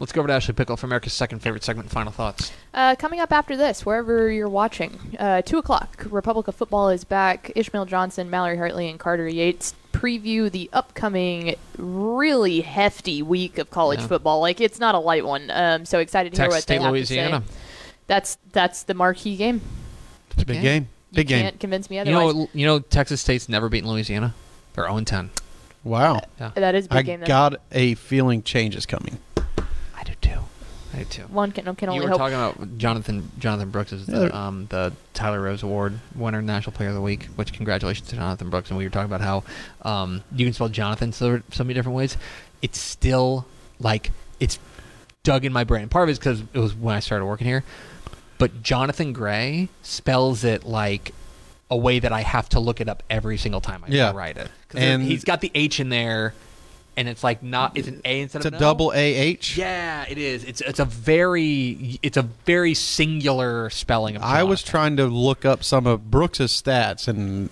Let's 0.00 0.12
go 0.12 0.20
over 0.20 0.28
to 0.28 0.34
Ashley 0.34 0.54
Pickle 0.54 0.76
for 0.76 0.86
America's 0.86 1.12
second 1.12 1.40
favorite 1.40 1.64
segment, 1.64 1.90
Final 1.90 2.12
Thoughts. 2.12 2.52
Uh, 2.72 2.94
coming 2.94 3.18
up 3.18 3.32
after 3.32 3.56
this, 3.56 3.84
wherever 3.84 4.30
you're 4.30 4.48
watching, 4.48 5.16
uh, 5.18 5.42
2 5.42 5.58
o'clock, 5.58 6.06
Republic 6.08 6.46
of 6.46 6.54
Football 6.54 6.90
is 6.90 7.02
back. 7.02 7.50
Ishmael 7.56 7.84
Johnson, 7.86 8.30
Mallory 8.30 8.56
Hartley, 8.58 8.88
and 8.88 9.00
Carter 9.00 9.26
Yates 9.28 9.74
preview 9.92 10.48
the 10.52 10.70
upcoming 10.72 11.56
really 11.76 12.60
hefty 12.60 13.22
week 13.22 13.58
of 13.58 13.70
college 13.72 13.98
Yeah. 14.00 14.06
football. 14.06 14.40
Like, 14.40 14.60
it's 14.60 14.78
not 14.78 14.94
a 14.94 14.98
light 15.00 15.24
one. 15.26 15.50
Um, 15.50 15.84
so 15.84 15.98
excited 15.98 16.32
to 16.34 16.42
hear 16.42 16.48
Texas 16.50 16.62
what 16.62 16.66
they 16.68 16.74
State, 16.76 16.82
have 16.84 16.92
Louisiana. 16.92 17.40
to 17.40 17.46
say. 17.52 17.58
That's, 18.06 18.38
that's 18.52 18.82
the 18.84 18.94
marquee 18.94 19.36
game. 19.36 19.60
it's 20.30 20.44
a 20.44 20.46
big 20.46 20.62
game 20.62 20.88
You 21.10 21.16
Big 21.16 21.26
game. 21.26 21.38
You 21.38 21.42
can't 21.44 21.58
convince 21.60 21.90
me 21.90 21.98
otherwise. 21.98 22.12
You 22.22 22.28
otherwise. 22.28 22.36
know, 22.54 22.60
you 22.60 22.66
know, 22.66 22.78
Texas 22.78 23.20
State's 23.20 23.48
never 23.48 23.68
beaten 23.68 23.90
Louisiana. 23.90 24.32
They're 24.74 24.84
0 24.86 25.00
10. 25.00 25.30
Wow. 25.82 26.20
Yeah. 26.38 26.50
that 26.54 26.74
is 26.76 26.86
a 26.86 26.88
big 26.88 26.98
I 26.98 27.02
game. 27.02 27.20
Then. 27.20 27.26
got 27.26 27.54
a 27.72 27.94
feeling 27.94 28.44
change 28.44 28.76
is 28.76 28.86
coming. 28.86 29.18
I 30.98 31.02
do 31.02 31.08
too. 31.08 31.22
I 31.22 31.24
do 31.24 31.28
too. 31.28 31.34
One 31.34 31.52
can, 31.52 31.64
can 31.76 31.88
only 31.88 31.96
You 31.96 32.02
only 32.02 32.06
were 32.06 32.08
hope. 32.10 32.18
talking 32.30 32.34
about 32.64 32.78
Jonathon 32.78 33.30
Jonathon 33.38 33.70
Brooks 33.70 33.92
is 33.92 34.06
the 34.06 34.34
um, 34.36 34.66
the 34.70 34.92
Tyler 35.14 35.40
Rose 35.40 35.62
Award 35.62 35.98
winner, 36.14 36.42
National 36.42 36.72
Player 36.72 36.88
of 36.90 36.94
the 36.94 37.00
Week. 37.00 37.24
Which 37.36 37.52
congratulations 37.52 38.08
to 38.08 38.16
Jonathon 38.16 38.50
Brooks. 38.50 38.70
And 38.70 38.78
we 38.78 38.84
were 38.84 38.90
talking 38.90 39.12
about 39.12 39.20
how 39.20 39.44
um, 39.82 40.22
you 40.34 40.44
can 40.46 40.52
spell 40.52 40.68
Jonathan 40.68 41.12
so 41.12 41.40
so 41.52 41.64
many 41.64 41.74
different 41.74 41.96
ways. 41.96 42.16
It's 42.62 42.78
still 42.80 43.46
like 43.78 44.10
it's 44.40 44.58
dug 45.22 45.44
in 45.44 45.52
my 45.52 45.64
brain. 45.64 45.88
Part 45.88 46.04
of 46.04 46.08
it 46.08 46.12
is 46.12 46.18
because 46.18 46.40
it 46.52 46.58
was 46.58 46.74
when 46.74 46.94
I 46.94 47.00
started 47.00 47.24
working 47.26 47.46
here. 47.46 47.64
But 48.38 48.62
Johnathan 48.62 49.12
Gray 49.14 49.68
spells 49.82 50.44
it 50.44 50.64
like 50.64 51.12
a 51.70 51.76
way 51.76 51.98
that 51.98 52.12
I 52.12 52.22
have 52.22 52.48
to 52.50 52.60
look 52.60 52.80
it 52.80 52.88
up 52.88 53.02
every 53.10 53.36
single 53.36 53.60
time 53.60 53.82
I 53.84 53.88
Yeah. 53.90 54.12
write 54.12 54.36
it. 54.38 54.48
'Cause 54.68 54.80
And- 54.80 55.02
he's 55.02 55.24
got 55.24 55.40
the 55.40 55.50
H 55.54 55.80
in 55.80 55.88
there, 55.90 56.34
and 56.98 57.08
it's 57.08 57.22
like 57.22 57.42
not. 57.44 57.76
It's 57.78 57.86
an 57.86 58.02
A 58.04 58.20
instead 58.22 58.40
It's 58.40 58.44
a 58.46 58.48
of 58.48 58.54
L. 58.54 58.60
double 58.60 58.88
AH. 58.90 59.54
Yeah, 59.56 60.04
it 60.08 60.18
is. 60.18 60.42
It's 60.44 60.60
it's 60.60 60.80
a 60.80 60.84
very 60.84 61.98
it's 62.02 62.16
a 62.16 62.22
very 62.22 62.74
singular 62.74 63.70
spelling 63.70 64.16
of. 64.16 64.22
I 64.22 64.42
was 64.42 64.62
trying 64.64 64.96
to 64.96 65.06
look 65.06 65.44
up 65.44 65.62
some 65.62 65.86
of 65.86 66.10
Brooks's 66.10 66.50
stats 66.50 67.06
and 67.06 67.48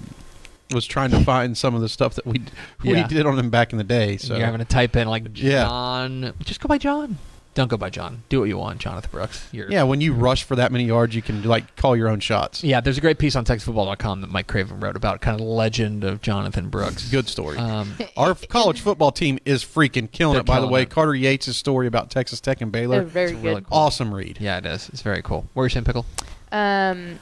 was 0.75 0.85
trying 0.85 1.13
to 1.13 1.23
find 1.23 1.57
some 1.57 1.77
of 1.77 1.81
the 1.81 1.89
stuff 1.89 2.15
that 2.17 2.27
we 2.27 2.43
we 2.83 2.95
Yeah. 2.95 3.07
did 3.07 3.25
on 3.25 3.39
him 3.39 3.51
back 3.51 3.71
in 3.73 3.79
the 3.79 3.85
day. 3.85 4.17
So 4.17 4.35
You're 4.37 4.47
having 4.47 4.59
to 4.59 4.65
type 4.65 4.97
in 4.97 5.07
like 5.09 5.25
Yeah. 5.37 5.63
John. 5.65 6.35
Just 6.43 6.61
go 6.61 6.67
by 6.67 6.79
John. 6.79 7.19
Don't 7.57 7.69
go 7.69 7.77
by 7.79 7.89
John. 7.89 8.23
Do 8.29 8.41
what 8.41 8.49
you 8.51 8.59
want, 8.59 8.79
Jonathon 8.81 9.11
Brooks. 9.11 9.49
You're, 9.51 9.71
yeah, 9.71 9.83
when 9.83 10.01
you 10.03 10.13
rush 10.13 10.45
for 10.45 10.55
that 10.57 10.71
many 10.71 10.85
yards, 10.85 11.15
you 11.17 11.23
can 11.23 11.43
like 11.43 11.75
call 11.75 11.97
your 11.97 12.09
own 12.09 12.21
shots. 12.21 12.63
Yeah, 12.63 12.81
there's 12.83 12.99
a 12.99 13.01
great 13.01 13.19
piece 13.19 13.35
on 13.35 13.47
TexasFootball.com 13.47 14.21
that 14.21 14.31
Mike 14.31 14.47
Craven 14.47 14.79
wrote 14.79 14.95
about 14.95 15.23
kind 15.23 15.41
of 15.41 15.45
the 15.47 15.51
legend 15.51 16.05
of 16.05 16.21
Jonathon 16.21 16.69
Brooks. 16.69 17.11
Good 17.11 17.29
story. 17.29 17.57
Um, 17.57 17.95
Our 18.17 18.35
college 18.35 18.81
football 18.83 19.11
team 19.11 19.39
is 19.47 19.65
freaking 19.65 20.13
killing 20.13 20.39
it. 20.39 20.45
By 20.45 20.61
the 20.61 20.69
way, 20.69 20.83
it. 20.83 20.91
Carter 20.91 21.15
Yates' 21.15 21.57
story 21.57 21.87
about 21.87 22.11
Texas 22.11 22.41
Tech 22.43 22.61
and 22.61 22.71
Baylor, 22.71 22.99
They're 22.99 23.05
very 23.07 23.33
It's 23.33 23.41
really 23.43 23.55
good. 23.63 23.69
cool. 23.71 23.79
awesome 23.79 24.13
read. 24.15 24.37
yeah, 24.39 24.59
it 24.59 24.67
is. 24.67 24.91
It's 24.91 25.01
very 25.03 25.23
cool. 25.23 25.47
Where's 25.55 25.73
Sam 25.73 25.83
Pickle? 25.85 26.05
um, 26.53 27.19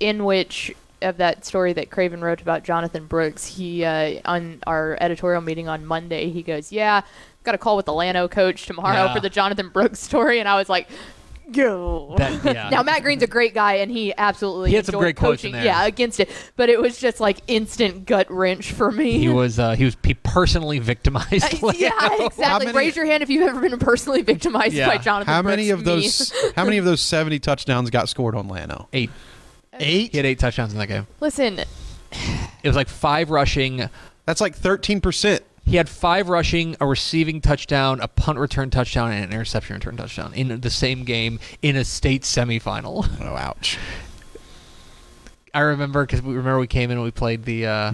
in 0.00 0.24
which 0.24 0.72
of 1.02 1.16
that 1.18 1.44
story 1.44 1.72
that 1.74 1.90
Craven 1.90 2.20
wrote 2.22 2.40
about 2.40 2.64
Jonathon 2.64 3.06
Brooks, 3.06 3.46
he 3.46 3.84
uh, 3.84 4.20
on 4.24 4.60
our 4.66 4.96
editorial 5.00 5.40
meeting 5.42 5.68
on 5.68 5.86
Monday, 5.86 6.30
he 6.30 6.42
goes, 6.42 6.72
"Yeah, 6.72 7.02
got 7.48 7.54
a 7.54 7.58
call 7.58 7.76
with 7.76 7.86
the 7.86 7.92
Llano 7.94 8.28
coach 8.28 8.66
tomorrow 8.66 9.04
Yeah. 9.06 9.14
for 9.14 9.20
the 9.20 9.30
Jonathon 9.30 9.70
Brooks 9.70 9.98
story," 10.00 10.38
and 10.40 10.48
I 10.48 10.56
was 10.56 10.68
like. 10.68 10.88
Go. 11.50 12.14
That- 12.18 12.44
yeah. 12.44 12.68
now 12.72 12.82
Matt 12.82 13.00
Green's 13.02 13.22
a 13.22 13.26
great 13.26 13.54
guy, 13.54 13.76
and 13.76 13.90
he 13.90 14.12
absolutely 14.18 14.68
He 14.68 14.76
had 14.76 14.84
some 14.84 14.98
great 15.00 15.16
coaching. 15.16 15.52
there. 15.52 15.64
Yeah, 15.64 15.86
against 15.86 16.20
it, 16.20 16.28
but 16.56 16.68
it 16.68 16.78
was 16.78 16.98
just 17.00 17.20
like 17.20 17.38
instant 17.46 18.04
gut 18.04 18.30
wrench 18.30 18.72
for 18.72 18.92
me. 18.92 19.18
He 19.18 19.30
was 19.30 19.58
uh, 19.58 19.72
he 19.74 19.86
was 19.86 19.96
he 20.04 20.12
personally 20.12 20.78
victimized. 20.78 21.64
Uh, 21.64 21.72
yeah, 21.74 21.90
exactly. 22.26 22.66
many- 22.66 22.76
Raise 22.76 22.96
your 22.96 23.06
hand 23.06 23.22
if 23.22 23.30
you've 23.30 23.48
ever 23.48 23.62
been 23.62 23.78
personally 23.78 24.20
victimized 24.20 24.74
Yeah. 24.74 24.88
by 24.88 24.98
Jonathon. 24.98 25.32
How 25.32 25.40
many 25.40 25.68
Brooks. 25.68 25.80
of 25.80 25.86
Me. 25.86 25.92
those? 25.94 26.32
how 26.56 26.64
many 26.66 26.76
of 26.76 26.84
those 26.84 27.00
seventy 27.00 27.38
touchdowns 27.38 27.88
got 27.88 28.10
scored 28.10 28.34
on 28.34 28.46
Llano? 28.46 28.86
Eight. 28.92 29.08
Eight. 29.80 30.10
He 30.12 30.18
had 30.18 30.26
eight 30.26 30.38
touchdowns 30.38 30.74
in 30.74 30.78
that 30.80 30.88
game. 30.88 31.06
Listen, 31.20 31.60
It 31.60 32.66
was 32.66 32.76
like 32.76 32.88
five 32.88 33.30
rushing. 33.30 33.88
That's 34.26 34.42
like 34.42 34.54
thirteen 34.54 35.00
percent. 35.00 35.42
He 35.68 35.76
had 35.76 35.88
five 35.88 36.28
rushing, 36.28 36.76
a 36.80 36.86
receiving 36.86 37.40
touchdown, 37.40 38.00
a 38.00 38.08
punt 38.08 38.38
return 38.38 38.70
touchdown, 38.70 39.12
and 39.12 39.24
an 39.24 39.32
interception 39.32 39.74
return 39.74 39.96
touchdown 39.96 40.32
in 40.34 40.60
the 40.60 40.70
same 40.70 41.04
game 41.04 41.38
in 41.62 41.76
a 41.76 41.84
state 41.84 42.22
semifinal. 42.22 43.06
Oh, 43.20 43.36
ouch. 43.36 43.76
I 45.54 45.60
remember 45.60 46.04
because 46.06 46.22
we 46.22 46.34
remember 46.34 46.58
we 46.58 46.66
came 46.66 46.90
in 46.90 46.96
and 46.98 47.04
we 47.04 47.10
played 47.10 47.44
the 47.44 47.66
uh, 47.66 47.92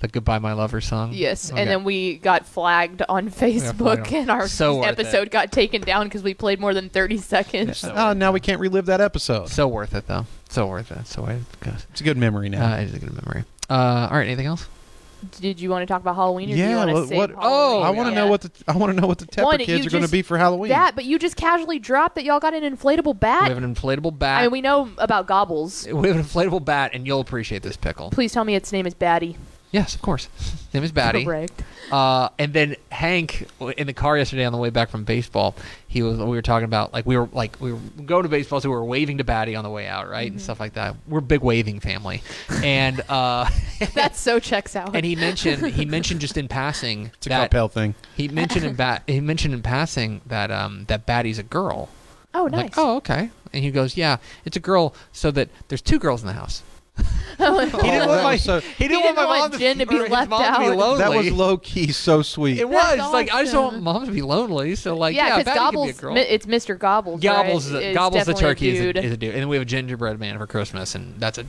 the 0.00 0.08
"Goodbye 0.08 0.38
My 0.38 0.52
Lover" 0.52 0.80
song. 0.80 1.10
Yes, 1.14 1.50
Okay. 1.50 1.60
and 1.62 1.70
then 1.70 1.82
we 1.84 2.16
got 2.18 2.46
flagged 2.46 3.02
on 3.08 3.30
Facebook, 3.30 3.76
flagged. 3.78 4.12
and 4.12 4.30
our 4.30 4.48
So 4.48 4.78
worth 4.78 4.86
episode 4.88 5.30
got 5.30 5.50
taken 5.52 5.80
down 5.82 6.06
because 6.06 6.22
we 6.22 6.34
played 6.34 6.60
more 6.60 6.74
than 6.74 6.88
thirty 6.90 7.16
seconds. 7.18 7.78
So- 7.78 7.92
Oh, 7.96 8.12
now 8.12 8.32
we 8.32 8.40
can't 8.40 8.60
relive 8.60 8.86
that 8.86 9.00
episode. 9.00 9.48
so 9.48 9.66
worth 9.68 9.94
it 9.94 10.06
though. 10.06 10.26
So 10.48 10.66
worth 10.66 10.90
it. 10.92 11.06
So 11.06 11.24
it 11.26 11.40
goes. 11.60 11.86
It's 11.90 12.00
a 12.00 12.04
good 12.04 12.16
memory 12.18 12.48
now. 12.48 12.72
Uh, 12.74 12.76
it 12.78 12.84
is 12.84 12.94
a 12.94 12.98
good 12.98 13.14
memory. 13.14 13.44
Uh, 13.70 14.08
all 14.10 14.16
right. 14.16 14.26
Anything 14.26 14.46
else? 14.46 14.68
Did 15.40 15.60
you 15.60 15.70
want 15.70 15.82
to 15.82 15.86
talk 15.86 16.02
about 16.02 16.14
Halloween, 16.14 16.50
or 16.50 16.52
do 16.52 16.58
you 16.58 16.64
yeah. 16.68 16.76
want 16.76 16.90
to 16.90 16.94
What? 16.94 17.08
save 17.08 17.16
what 17.18 17.30
Halloween? 17.30 17.48
Oh, 17.50 17.80
I 17.82 17.90
want 17.90 18.08
to 18.08 18.14
Yeah. 18.14 18.20
know 18.24 18.26
what 18.30 18.40
the 18.42 18.50
I 18.68 18.76
want 18.76 18.94
to 18.94 19.00
know 19.00 19.06
what 19.06 19.18
the 19.18 19.26
Tepper 19.26 19.44
One, 19.44 19.58
kids 19.58 19.86
are 19.86 19.90
going 19.90 20.00
to 20.02 20.06
just- 20.06 20.12
be 20.12 20.22
for 20.22 20.36
Halloween. 20.38 20.68
that, 20.70 20.94
but 20.94 21.04
you 21.04 21.18
just 21.18 21.36
casually 21.36 21.78
dropped 21.78 22.14
that 22.16 22.24
y'all 22.24 22.38
got 22.40 22.54
an 22.54 22.62
inflatable 22.62 23.18
bat. 23.18 23.44
We 23.44 23.48
have 23.48 23.62
an 23.62 23.74
inflatable 23.74 24.18
bat. 24.18 24.40
I 24.40 24.42
mean, 24.42 24.50
we 24.52 24.60
know 24.60 24.90
about 24.98 25.26
gobbles. 25.26 25.86
we 25.90 26.08
have 26.08 26.16
an 26.16 26.22
inflatable 26.24 26.64
bat, 26.64 26.90
and 26.94 27.06
you'll 27.06 27.20
appreciate 27.20 27.62
this 27.62 27.76
pickle. 27.76 28.10
Please 28.10 28.32
tell 28.32 28.44
me 28.44 28.54
its 28.54 28.72
name 28.72 28.86
is 28.86 28.94
Batty. 28.94 29.36
Yes, 29.76 29.94
of 29.94 30.02
course. 30.02 30.28
His 30.38 30.74
name 30.74 30.84
is 30.84 30.92
Batty. 30.92 31.24
Correct. 31.24 31.62
Uh, 31.92 32.28
and 32.38 32.52
then 32.52 32.76
Hank 32.90 33.46
in 33.76 33.86
the 33.86 33.92
car 33.92 34.16
yesterday 34.18 34.44
on 34.44 34.52
the 34.52 34.58
way 34.58 34.70
back 34.70 34.88
from 34.88 35.04
baseball, 35.04 35.54
he 35.86 36.02
was 36.02 36.18
we 36.18 36.24
were 36.24 36.42
talking 36.42 36.64
about 36.64 36.92
like 36.92 37.04
we 37.06 37.16
were 37.16 37.28
like 37.32 37.56
we 37.60 37.72
were 37.72 37.78
going 38.04 38.22
to 38.22 38.28
baseball, 38.28 38.60
so 38.60 38.68
we 38.70 38.74
were 38.74 38.84
waving 38.84 39.18
to 39.18 39.24
Batty 39.24 39.54
on 39.54 39.64
the 39.64 39.70
way 39.70 39.86
out, 39.86 40.08
right, 40.08 40.26
Mm-hmm. 40.26 40.34
and 40.36 40.40
stuff 40.40 40.58
like 40.60 40.72
that. 40.74 40.96
We're 41.06 41.18
a 41.18 41.22
big 41.22 41.42
waving 41.42 41.80
family, 41.80 42.22
and 42.62 43.00
uh, 43.08 43.48
That 43.94 44.16
so 44.16 44.38
checks 44.40 44.74
out. 44.74 44.96
and 44.96 45.04
he 45.04 45.14
mentioned 45.16 45.66
he 45.66 45.84
mentioned 45.96 46.20
just 46.20 46.36
in 46.36 46.48
passing 46.48 47.10
it's 47.14 47.26
a 47.26 47.28
that 47.28 47.50
Coppell 47.50 47.70
thing. 47.70 47.94
he 48.16 48.28
mentioned 48.28 48.64
in 48.64 48.74
bat 48.74 49.02
he 49.06 49.20
mentioned 49.20 49.52
in 49.54 49.62
passing 49.62 50.20
that 50.26 50.50
um 50.50 50.84
that 50.88 51.06
Batty's 51.06 51.38
a 51.38 51.42
girl. 51.44 51.88
oh, 52.34 52.46
I'm 52.46 52.52
nice. 52.52 52.62
Like, 52.62 52.78
oh, 52.78 52.96
okay. 52.96 53.30
And 53.52 53.62
he 53.64 53.70
goes, 53.70 53.96
yeah, 53.96 54.16
it's 54.44 54.56
a 54.56 54.60
girl, 54.60 54.94
so 55.12 55.30
that 55.30 55.48
there's 55.68 55.80
two 55.82 55.98
girls 55.98 56.20
in 56.22 56.26
the 56.26 56.32
house. 56.34 56.62
He 57.36 57.42
didn't 57.44 57.72
that 57.78 58.08
want 58.08 58.22
my 58.22 58.32
was 58.32 58.42
so- 58.42 58.60
he 58.60 58.88
didn't, 58.88 58.90
He 58.90 58.96
want 58.96 59.04
didn't 59.04 59.16
my 59.16 59.24
want 59.26 59.40
mom 59.40 59.50
to 59.52 59.58
Jen 59.58 59.78
to 59.80 59.86
be 59.86 59.98
left 60.08 60.30
mom 60.30 60.42
to 60.54 60.58
be 60.58 60.66
out. 60.68 60.76
lonely. 60.78 60.98
That 60.98 61.10
was 61.14 61.30
low 61.32 61.58
key 61.58 61.92
so 61.92 62.22
sweet. 62.22 62.58
It 62.58 62.66
was 62.66 62.96
That's 62.96 63.12
like 63.12 63.30
I 63.30 63.42
just 63.42 63.52
don't 63.52 63.72
want 63.74 63.82
mom 63.82 64.06
to 64.06 64.12
be 64.12 64.22
lonely. 64.22 64.74
So 64.74 64.96
like 64.96 65.14
yeah, 65.14 65.28
yeah, 65.28 65.38
because 65.38 65.54
Batty 65.54 65.58
could 65.58 65.70
be 65.72 65.76
a 65.76 65.92
Gobbles, 65.92 66.00
girl. 66.00 66.14
mi- 66.14 66.20
it's 66.22 66.46
Mr. 66.46 66.78
Gobbles. 66.78 67.20
Gobbles, 67.20 67.70
right? 67.70 67.82
is 67.82 67.90
a, 67.90 67.94
Gobbles 67.94 68.24
the 68.24 68.32
definitely 68.32 68.44
a 68.44 68.48
turkey 68.54 68.68
is 68.70 68.78
dude. 68.80 68.96
a, 68.96 69.02
is 69.04 69.12
a 69.12 69.16
dude, 69.18 69.34
and 69.34 69.42
then 69.42 69.48
we 69.50 69.56
have 69.56 69.62
a 69.62 69.66
gingerbread 69.66 70.18
man 70.18 70.38
for 70.38 70.46
Christmas, 70.46 70.94
and 70.94 71.20
that's 71.20 71.36
a 71.36 71.44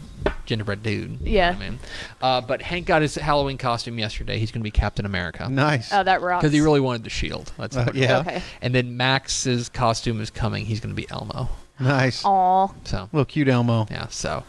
gingerbread 0.46 0.84
dude. 0.84 1.22
Yeah. 1.22 1.56
I 1.56 1.60
mean, 1.60 1.80
uh, 2.22 2.42
but 2.42 2.62
Hank 2.62 2.86
got 2.86 3.02
his 3.02 3.16
Halloween 3.16 3.58
costume 3.58 3.98
yesterday. 3.98 4.40
He's 4.40 4.52
going 4.52 4.60
to 4.60 4.66
be 4.66 4.72
Captain 4.72 5.06
America 5.06 5.48
Nice. 5.50 5.94
Oh, 5.94 6.04
that 6.04 6.22
rocks. 6.22 6.42
because 6.42 6.54
he 6.54 6.60
really 6.60 6.82
wanted 6.82 7.06
the 7.06 7.10
shield. 7.10 7.54
That's 7.58 7.78
Uh, 7.78 7.92
yeah. 7.94 8.20
Okay. 8.20 8.42
And 8.62 8.76
then 8.76 8.98
Max's 8.98 9.70
costume 9.70 10.20
is 10.20 10.30
coming. 10.30 10.66
He's 10.66 10.82
going 10.82 10.94
to 10.94 11.02
be 11.02 11.10
Elmo. 11.10 11.48
Nice. 11.80 12.24
Aw. 12.26 12.68
So 12.86 13.10
Little 13.14 13.26
cute 13.26 13.48
Elmo. 13.48 13.86
yeah, 13.92 14.08
so 14.08 14.44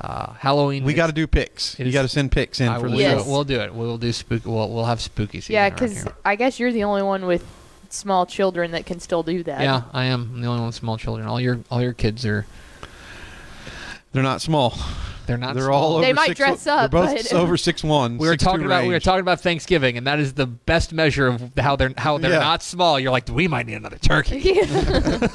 uh, 0.00 0.32
Halloween. 0.34 0.84
We 0.84 0.92
is- 0.92 0.96
got 0.96 1.06
to 1.06 1.12
do 1.12 1.26
picks. 1.26 1.74
it 1.74 1.80
You 1.84 1.86
is- 1.88 1.94
got 1.94 2.02
to 2.02 2.08
send 2.08 2.30
picks 2.32 2.60
in 2.60 2.68
I 2.68 2.76
for 2.78 2.84
will 2.84 2.90
the 2.92 2.96
Yes. 2.98 3.24
show. 3.24 3.30
We'll 3.30 3.44
do 3.44 3.60
it. 3.60 3.74
We'll 3.74 3.96
do 3.98 4.12
spook. 4.12 4.44
We'll 4.44 4.68
we'll 4.70 4.84
have 4.84 5.00
spooky 5.00 5.40
season. 5.40 5.54
Yeah, 5.54 5.62
around 5.64 5.72
because 5.74 6.02
here. 6.02 6.14
I 6.24 6.36
guess 6.36 6.60
you're 6.60 6.72
the 6.72 6.84
only 6.84 7.02
one 7.02 7.24
with 7.26 7.44
small 7.88 8.26
children 8.26 8.72
that 8.72 8.84
can 8.86 9.00
still 9.00 9.22
do 9.22 9.42
that. 9.44 9.60
yeah, 9.62 9.82
I 9.92 10.04
am 10.06 10.30
I'm 10.34 10.40
the 10.42 10.46
only 10.48 10.58
one 10.60 10.66
with 10.66 10.74
small 10.74 10.98
children. 10.98 11.26
All 11.26 11.40
your 11.40 11.60
all 11.70 11.80
your 11.80 11.92
kids 11.94 12.26
are 12.26 12.44
They're 14.12 14.22
not 14.22 14.42
small. 14.42 14.76
They're 15.26 15.36
not. 15.38 15.54
They're 15.54 15.64
small. 15.64 15.82
all 15.82 15.92
over 15.94 16.02
They 16.04 16.12
might 16.12 16.28
six, 16.28 16.38
dress 16.38 16.64
They're 16.64 16.74
up, 16.74 16.90
both 16.90 17.14
but- 17.30 17.32
over 17.32 17.56
six 17.56 17.82
one. 17.84 18.18
We 18.18 18.28
were 18.28 18.36
talking 18.36 18.64
about 18.66 18.84
we 18.86 18.92
were 18.94 19.00
talking 19.00 19.20
about 19.20 19.40
Thanksgiving, 19.40 19.96
and 19.96 20.06
that 20.06 20.18
is 20.20 20.34
the 20.34 20.46
best 20.46 20.92
measure 20.92 21.26
of 21.26 21.52
how 21.58 21.76
they're 21.76 21.92
how 21.96 22.18
they're 22.18 22.32
Yeah. 22.32 22.38
not 22.40 22.62
small. 22.62 22.98
You're 23.00 23.12
like, 23.12 23.28
we 23.28 23.48
might 23.48 23.66
need 23.66 23.74
another 23.74 23.98
turkey. 23.98 24.60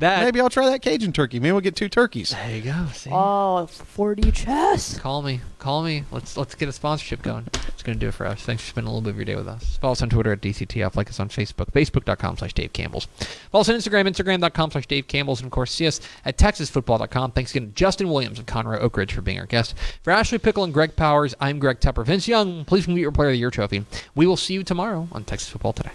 That 0.00 0.24
Maybe 0.24 0.40
I'll 0.40 0.48
try 0.48 0.66
that 0.70 0.80
Cajun 0.80 1.12
turkey. 1.12 1.38
Maybe 1.40 1.52
we'll 1.52 1.60
get 1.60 1.76
two 1.76 1.90
turkeys. 1.90 2.30
there 2.30 2.56
you 2.56 2.62
go. 2.62 2.86
See, 2.94 3.10
oh, 3.12 3.68
4D 3.70 4.32
chess. 4.32 4.98
call 4.98 5.20
me, 5.20 5.42
call 5.58 5.82
me. 5.82 6.04
Let's 6.10 6.38
let's 6.38 6.54
get 6.54 6.70
a 6.70 6.72
sponsorship 6.72 7.20
going. 7.20 7.46
It's 7.80 7.86
gonna 7.86 7.98
do 7.98 8.08
it 8.08 8.14
for 8.14 8.26
us. 8.26 8.42
Thanks 8.42 8.62
for 8.62 8.68
spending 8.68 8.88
a 8.88 8.94
little 8.94 9.00
bit 9.00 9.10
of 9.10 9.16
your 9.16 9.24
day 9.24 9.36
with 9.36 9.48
us. 9.48 9.78
Follow 9.78 9.92
us 9.92 10.02
on 10.02 10.10
Twitter 10.10 10.32
at 10.32 10.42
DCTF. 10.42 10.96
Like 10.96 11.08
us 11.08 11.18
on 11.18 11.30
Facebook, 11.30 11.72
Facebook.com 11.72 12.36
slash 12.36 12.52
Dave 12.52 12.74
Campbell's. 12.74 13.06
Follow 13.50 13.62
us 13.62 13.70
on 13.70 13.74
Instagram, 13.74 14.06
Instagram.com 14.06 14.70
slash 14.70 14.86
Dave 14.86 15.06
Campbell's, 15.06 15.40
and 15.40 15.46
of 15.46 15.50
course 15.50 15.72
see 15.72 15.86
us 15.86 15.98
at 16.26 16.36
TexasFootball.com. 16.36 17.32
Thanks 17.32 17.52
again 17.52 17.68
to 17.68 17.74
Justin 17.74 18.10
Williams 18.10 18.38
and 18.38 18.46
Conroe 18.46 18.78
Oak 18.78 18.98
Ridge 18.98 19.14
for 19.14 19.22
being 19.22 19.38
our 19.38 19.46
guest. 19.46 19.74
For 20.02 20.10
Ashley 20.10 20.36
Pickle 20.36 20.62
and 20.62 20.74
Greg 20.74 20.94
Powers, 20.94 21.34
I'm 21.40 21.58
Greg 21.58 21.80
Tepper. 21.80 22.04
Vince 22.04 22.28
Young, 22.28 22.66
please 22.66 22.84
complete 22.84 23.00
your 23.00 23.12
Player 23.12 23.30
of 23.30 23.32
the 23.32 23.38
Year 23.38 23.50
trophy. 23.50 23.86
We 24.14 24.26
will 24.26 24.36
see 24.36 24.52
you 24.52 24.62
tomorrow 24.62 25.08
on 25.10 25.24
Texas 25.24 25.48
Football 25.48 25.72
Today. 25.72 25.92